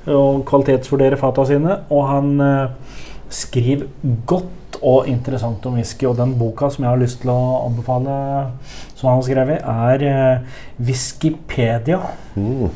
å 0.09 0.23
kvalitetsvurdere 0.47 1.19
fata 1.19 1.45
sine. 1.49 1.77
Og 1.93 2.07
han 2.09 2.33
eh, 2.41 2.95
skriver 3.33 3.89
godt 4.29 4.79
og 4.83 5.07
interessant 5.11 5.65
om 5.69 5.77
whisky. 5.77 6.07
Og 6.09 6.17
den 6.19 6.33
boka 6.39 6.71
som 6.73 6.85
jeg 6.85 6.91
har 6.91 7.01
lyst 7.01 7.21
til 7.23 7.33
å 7.33 7.67
anbefale, 7.67 8.15
som 8.95 9.11
han 9.11 9.19
har 9.19 9.27
skrevet, 9.29 9.69
er 9.75 10.07
eh, 10.09 10.57
Whiskypedia. 10.81 12.01
Mm. 12.35 12.73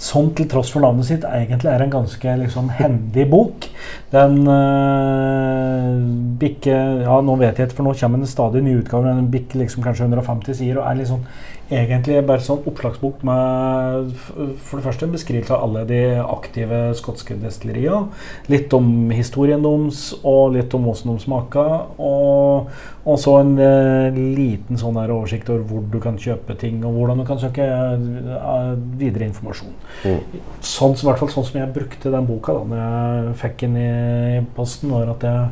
Som 0.00 0.30
til 0.32 0.48
tross 0.48 0.70
for 0.72 0.80
navnet 0.80 1.04
sitt 1.10 1.26
egentlig 1.28 1.68
er 1.68 1.82
en 1.84 1.92
ganske 1.92 2.36
liksom, 2.40 2.70
hendig 2.78 3.26
bok. 3.28 3.68
Den 4.14 4.40
øh, 4.48 6.00
bikker 6.40 7.04
Ja, 7.04 7.20
nå 7.20 7.36
vet 7.40 7.60
jeg 7.60 7.68
ikke, 7.68 7.82
for 7.82 7.90
nå 7.90 7.94
kommer 8.00 8.22
det 8.22 8.32
stadig 8.32 8.64
nye 8.64 8.80
utgaver. 8.80 9.12
Den 9.12 9.30
bikker 9.32 9.60
liksom 9.60 9.84
kanskje 9.84 10.08
150 10.08 10.56
sider 10.56 10.80
og 10.80 10.88
er 10.88 11.02
liksom 11.02 11.26
egentlig 11.70 12.18
bare 12.26 12.42
sånn 12.42 12.64
oppslagsbok 12.66 13.22
med 13.26 14.10
for 14.18 14.78
det 14.78 14.84
første 14.84 15.06
en 15.06 15.14
beskrivelse 15.14 15.54
av 15.54 15.66
alle 15.66 15.84
de 15.88 16.00
aktive 16.22 16.80
skotske 16.98 17.36
destilleriene. 17.40 18.10
Litt 18.50 18.74
om 18.76 19.10
historien 19.14 19.62
deres, 19.62 20.10
og 20.26 20.56
litt 20.56 20.74
om 20.74 20.88
hvordan 20.88 21.14
de 21.14 21.24
smaker. 21.24 21.74
Og, 22.02 22.70
og 23.06 23.20
så 23.22 23.36
en 23.40 23.54
eh, 23.62 24.18
liten 24.38 24.80
sånn 24.80 24.98
der 24.98 25.14
oversikt 25.14 25.50
over 25.52 25.66
hvor 25.68 25.86
du 25.92 26.00
kan 26.02 26.18
kjøpe 26.20 26.58
ting, 26.60 26.82
og 26.84 26.98
hvordan 26.98 27.22
du 27.22 27.28
kan 27.28 27.40
søke 27.42 27.66
eh, 27.66 28.72
videre 29.00 29.30
informasjon. 29.30 29.74
Mm. 30.00 30.42
Sånn, 30.64 30.94
i 30.96 31.06
hvert 31.06 31.20
fall 31.20 31.32
sånn 31.32 31.46
som 31.48 31.58
jeg 31.60 31.72
brukte 31.74 32.12
den 32.12 32.28
boka 32.28 32.54
da 32.56 32.62
når 32.68 32.80
jeg 32.80 33.34
fikk 33.42 33.64
den 33.66 33.80
i 33.80 34.42
posten, 34.56 34.92
var 34.94 35.10
at 35.12 35.26
jeg, 35.28 35.48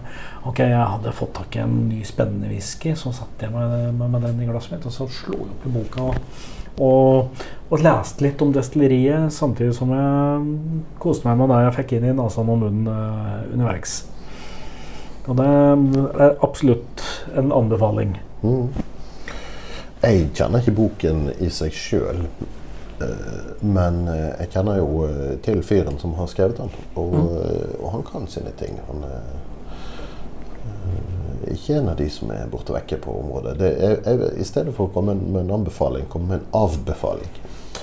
okay, 0.49 0.73
jeg 0.73 0.93
hadde 0.95 1.17
fått 1.17 1.35
tak 1.37 1.59
i 1.59 1.65
en 1.65 1.75
ny 1.91 2.05
spennende 2.09 2.53
whisky. 2.53 2.95
Så 2.97 3.13
satte 3.17 3.49
jeg 3.49 3.55
meg 3.55 3.93
med, 3.97 4.07
med 4.15 4.25
den 4.25 4.45
i 4.45 4.49
glasset 4.49 4.77
mitt, 4.77 4.89
og 4.89 4.95
så 4.95 5.09
slo 5.13 5.43
jeg 5.43 5.51
opp 5.51 5.69
i 5.69 5.75
boka 5.79 6.09
og, 6.79 7.41
og, 7.69 7.81
leste 7.83 8.25
litt 8.25 8.43
om 8.43 8.53
destilleriet, 8.55 9.33
samtidig 9.35 9.75
som 9.77 9.91
jeg 9.95 10.93
koste 11.03 11.29
meg 11.29 11.41
med 11.41 11.53
det 11.53 11.63
jeg 11.65 11.75
fikk 11.81 11.97
inn 11.97 12.07
i 12.11 12.15
nesa 12.17 12.43
og 12.43 12.49
munnen 12.53 12.87
uh, 12.87 13.43
underveis. 13.53 14.01
Og 15.29 15.37
det 15.37 15.49
er 15.49 16.39
absolutt 16.45 17.03
en 17.37 17.51
anbefaling. 17.53 18.15
Mm. 18.41 18.71
Jeg 19.99 20.29
kjenner 20.39 20.63
ikke 20.63 20.77
boken 20.79 21.27
i 21.43 21.51
seg 21.53 21.75
sjøl. 21.75 22.23
Men 23.61 24.09
eh, 24.09 24.31
jeg 24.43 24.51
kjenner 24.55 24.81
jo 24.81 25.05
eh, 25.07 25.37
til 25.45 25.63
fyren 25.67 25.99
som 26.01 26.15
har 26.19 26.31
skrevet 26.31 26.59
den. 26.61 26.73
Og, 26.99 27.15
eh, 27.15 27.77
og 27.81 27.93
han 27.97 28.07
kan 28.09 28.27
sine 28.31 28.53
ting. 28.59 28.79
Han 28.89 29.05
er 29.09 29.21
eh, 30.69 31.53
ikke 31.55 31.79
en 31.79 31.93
av 31.93 31.99
de 32.01 32.09
som 32.13 32.33
er 32.35 32.49
borte 32.51 32.75
vekke 32.75 33.01
på 33.05 33.15
området. 33.21 33.59
Det 33.61 33.71
er, 33.77 34.01
jeg, 34.05 34.33
I 34.41 34.49
stedet 34.49 34.75
for 34.77 34.89
å 34.89 34.95
komme 34.95 35.17
med 35.19 35.45
en 35.45 35.57
anbefaling, 35.61 36.09
komme 36.13 36.33
med 36.33 36.43
en 36.43 36.51
avbefaling. 36.65 37.39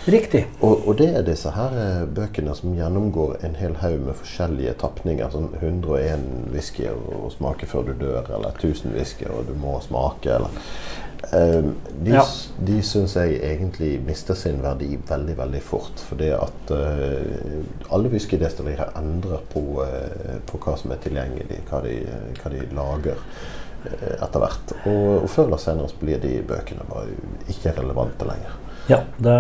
Riktig. 0.05 0.43
Og, 0.59 0.87
og 0.87 0.97
det 0.99 1.07
er 1.17 1.23
disse 1.25 1.49
her 1.55 1.73
eh, 1.81 2.03
bøkene 2.05 2.53
som 2.53 2.75
gjennomgår 2.77 3.39
en 3.47 3.55
hel 3.57 3.73
haug 3.81 4.03
med 4.05 4.17
forskjellige 4.19 4.75
tapninger. 4.83 5.31
Sånn 5.33 5.49
101 5.57 6.27
whisky 6.53 6.85
å 6.91 7.31
smake 7.33 7.65
før 7.69 7.89
du 7.89 7.95
dør, 8.03 8.27
eller 8.37 8.53
1000 8.53 8.93
whisky 8.93 9.25
og 9.31 9.49
du 9.49 9.55
må 9.57 9.79
smake, 9.81 10.35
eller 10.37 10.53
eh, 10.53 11.04
De, 11.31 12.11
Ja. 12.11 12.23
de 12.67 12.79
syns 12.85 13.15
jeg 13.15 13.39
egentlig 13.41 13.91
mister 14.05 14.37
sin 14.37 14.61
verdi 14.63 14.97
veldig, 15.09 15.37
veldig 15.37 15.61
fort. 15.65 16.03
Fordi 16.09 16.29
at 16.35 16.73
uh, 16.75 17.93
alle 17.95 18.11
whiskydestillerier 18.13 18.93
endrer 18.99 19.41
på, 19.53 19.63
uh, 19.81 20.39
på 20.45 20.61
hva 20.63 20.75
som 20.79 20.93
er 20.95 21.01
tilgjengelig, 21.03 21.61
hva 21.69 21.81
de, 21.85 21.95
hva 22.41 22.53
de 22.53 22.61
lager 22.75 23.17
uh, 23.17 24.13
etter 24.19 24.43
hvert. 24.43 24.75
Og, 24.85 25.23
og 25.23 25.29
før 25.31 25.49
eller 25.49 25.65
senere 25.65 26.03
blir 26.03 26.21
de 26.23 26.37
bøkene 26.45 26.87
bare 26.91 27.17
ikke 27.51 27.75
relevante 27.79 28.29
lenger. 28.29 28.61
Ja, 28.85 28.99
det 29.17 29.35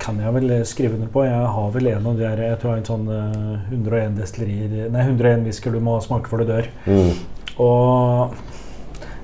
kan 0.00 0.20
jeg 0.22 0.34
vel 0.38 0.52
skrive 0.64 0.96
under 0.96 1.10
på. 1.12 1.26
Jeg 1.26 1.48
har 1.54 1.72
vel 1.74 1.90
en 1.90 2.06
av 2.08 2.14
de 2.16 2.24
der 2.24 2.40
Jeg 2.40 2.60
tror 2.60 2.70
jeg 2.70 2.78
har 2.78 2.80
en 2.80 2.88
sånn 2.88 3.10
eh, 3.12 3.74
101 3.74 4.14
destillerier 4.16 4.86
Nei, 4.94 5.02
101 5.04 5.44
whisker 5.44 5.74
du 5.74 5.80
må 5.84 5.98
smake 6.00 6.30
før 6.30 6.40
du 6.40 6.52
dør. 6.54 6.70
Mm. 6.88 7.10
Og 7.60 8.38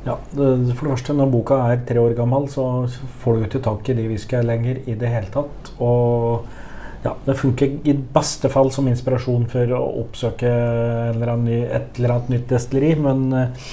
ja, 0.04 0.18
det, 0.36 0.48
for 0.76 0.84
det 0.84 0.92
første, 0.92 1.16
når 1.16 1.32
boka 1.32 1.60
er 1.70 1.80
tre 1.88 2.02
år 2.02 2.12
gammel, 2.18 2.48
så 2.52 2.84
får 3.22 3.38
du 3.38 3.46
ikke 3.46 3.62
tak 3.64 3.88
i 3.88 3.96
de 3.96 4.04
whiskyene 4.10 4.48
lenger 4.50 4.82
i 4.84 4.96
det 5.00 5.12
hele 5.12 5.32
tatt. 5.32 5.70
Og 5.80 6.44
ja, 7.04 7.14
det 7.24 7.36
funker 7.40 7.78
i 7.88 7.94
beste 8.16 8.50
fall 8.52 8.70
som 8.72 8.88
inspirasjon 8.88 9.48
for 9.52 9.72
å 9.76 9.80
oppsøke 10.04 10.52
eller 11.10 11.34
ny, 11.40 11.58
et 11.64 11.98
eller 11.98 12.16
annet 12.16 12.34
nytt 12.34 12.46
destilleri, 12.52 12.94
men 13.00 13.26
eh, 13.36 13.72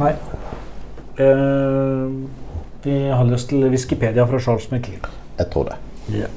nei. 0.00 0.12
Eh, 1.20 2.14
vi 2.82 2.96
har 3.12 3.28
lyst 3.28 3.52
til 3.52 3.68
Whiskypedia 3.70 4.24
fra 4.28 4.40
Charles 4.42 4.70
McLean. 4.72 5.04
Jeg 5.38 5.50
tror 5.52 5.68
det. 5.68 5.76
Ja. 6.16 6.30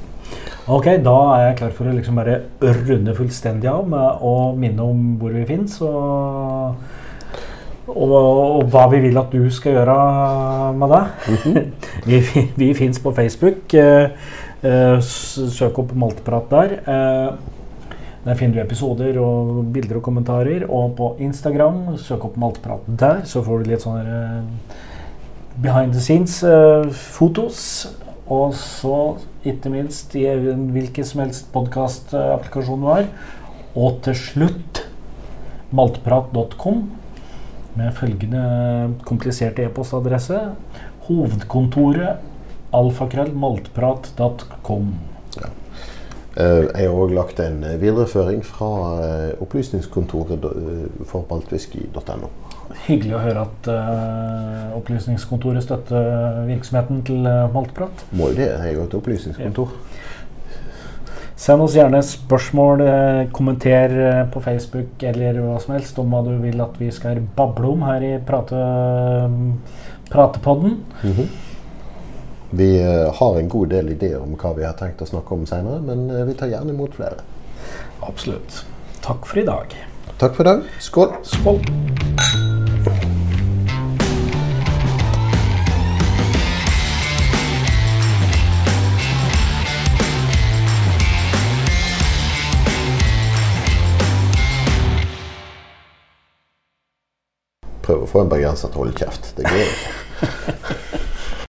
Ok, 0.72 0.90
da 1.06 1.16
er 1.36 1.42
jeg 1.48 1.58
klar 1.60 1.74
for 1.78 1.90
å 1.90 1.96
liksom 1.96 2.20
bare 2.20 2.40
runde 2.88 3.16
fullstendig 3.18 3.70
av 3.70 3.88
med 3.90 4.24
å 4.26 4.36
minne 4.58 4.86
om 4.86 5.16
hvor 5.22 5.34
vi 5.36 5.44
finnes. 5.50 5.76
og, 5.86 6.80
og, 7.88 8.14
og 8.16 8.64
hva 8.74 8.86
vi 8.92 9.02
vil 9.04 9.18
at 9.20 9.34
du 9.34 9.46
skal 9.54 9.78
gjøre 9.78 9.98
med 10.80 10.94
det. 10.94 11.04
vi 12.10 12.20
-hmm. 12.20 12.48
vi 12.56 12.74
fins 12.74 13.00
på 13.00 13.12
Facebook. 13.12 13.74
eh, 13.74 14.10
eh, 14.64 15.00
søk 15.02 15.80
opp 15.80 15.94
Malteprat 15.96 16.50
der. 16.50 16.72
Eh, 16.88 17.34
der 18.26 18.36
finner 18.36 18.56
du 18.56 18.62
episoder 18.62 19.20
og 19.20 19.66
bilder 19.74 19.96
og 19.96 20.04
kommentarer. 20.04 20.66
Og 20.70 20.96
på 20.96 21.16
Instagram, 21.20 21.98
søk 21.98 22.26
opp 22.26 22.38
Malteprat 22.38 22.80
der, 22.88 23.22
så 23.24 23.44
får 23.44 23.58
du 23.58 23.70
litt 23.70 23.82
sånne 23.82 24.02
eh, 24.02 24.44
behind 25.62 25.94
the 25.94 26.02
scenes-fotos. 26.02 27.88
og 28.28 28.54
så, 28.54 29.18
ikke 29.46 29.70
minst, 29.70 30.16
i 30.16 30.26
hvilken 30.74 31.06
som 31.06 31.20
helst 31.22 31.52
podkastapplikasjon 31.54 32.82
du 32.82 32.88
har. 32.88 33.06
Og 33.76 34.00
til 34.02 34.16
slutt 34.16 34.82
maltprat.com 35.72 37.05
med 37.80 37.90
følgende 37.98 38.44
kompliserte 39.08 39.64
e-postadresse. 39.66 40.40
Hovedkontoret 41.08 42.14
alfakrøllmaltprat.com. 42.76 44.86
Ja. 45.40 45.48
Jeg 46.36 46.90
har 46.90 46.92
òg 46.92 47.16
lagt 47.16 47.40
en 47.40 47.64
eh, 47.64 47.80
videreføring 47.80 48.44
fra 48.44 49.00
eh, 49.06 49.32
opplysningskontoret 49.44 50.44
eh, 50.50 50.88
for 51.08 51.24
baltwhisky.no. 51.30 52.28
Hyggelig 52.86 53.16
å 53.16 53.22
høre 53.22 53.44
at 53.46 53.68
uh, 53.70 54.76
Opplysningskontoret 54.76 55.64
støtter 55.64 56.42
virksomheten 56.50 57.04
til 57.08 57.28
eh, 57.30 57.46
Maltprat. 57.54 58.06
Må 58.18 58.32
jo 58.32 58.40
det, 58.40 58.48
jeg 58.50 58.72
er 58.72 58.76
jo 58.76 58.88
et 58.88 58.96
opplysningskontor. 58.98 59.76
Send 61.36 61.62
oss 61.62 61.76
gjerne 61.76 62.00
spørsmål, 62.06 62.82
eh, 62.82 63.22
kommenter 63.36 63.96
eh, 64.00 64.22
på 64.32 64.42
Facebook 64.42 65.04
eller 65.04 65.42
hva 65.44 65.58
som 65.60 65.74
helst 65.76 66.00
om 66.00 66.14
hva 66.16 66.22
du 66.24 66.32
vil 66.40 66.62
at 66.64 66.78
vi 66.80 66.88
skal 66.96 67.20
bable 67.36 67.74
om 67.74 67.84
her 67.84 68.06
i 68.08 68.14
prate, 68.24 68.62
pratepodden. 70.12 70.80
Mhm. 71.04 71.28
Vi 72.56 72.70
eh, 72.80 73.14
har 73.14 73.40
en 73.40 73.50
god 73.50 73.70
del 73.70 73.92
ideer 73.98 74.22
om 74.22 74.38
hva 74.40 74.54
vi 74.56 74.64
har 74.64 74.78
tenkt 74.80 75.04
å 75.04 75.10
snakke 75.10 75.36
om 75.36 75.44
senere, 75.50 75.82
men 75.84 76.08
eh, 76.10 76.24
vi 76.30 76.38
tar 76.40 76.54
gjerne 76.54 76.72
imot 76.72 76.96
flere. 76.96 77.20
Absolutt. 78.06 78.64
Takk 79.04 79.28
for 79.28 79.44
i 79.44 79.48
dag. 79.50 79.76
Takk 80.16 80.38
for 80.38 80.46
i 80.48 80.54
dag. 80.54 80.70
Skål! 80.80 81.18
Skål. 81.36 82.55
få 98.16 98.24
en 98.24 98.32
bergenser 98.32 98.72
til. 98.72 99.34
Det 99.38 99.50
går 99.50 99.66
ikke. 99.66 101.12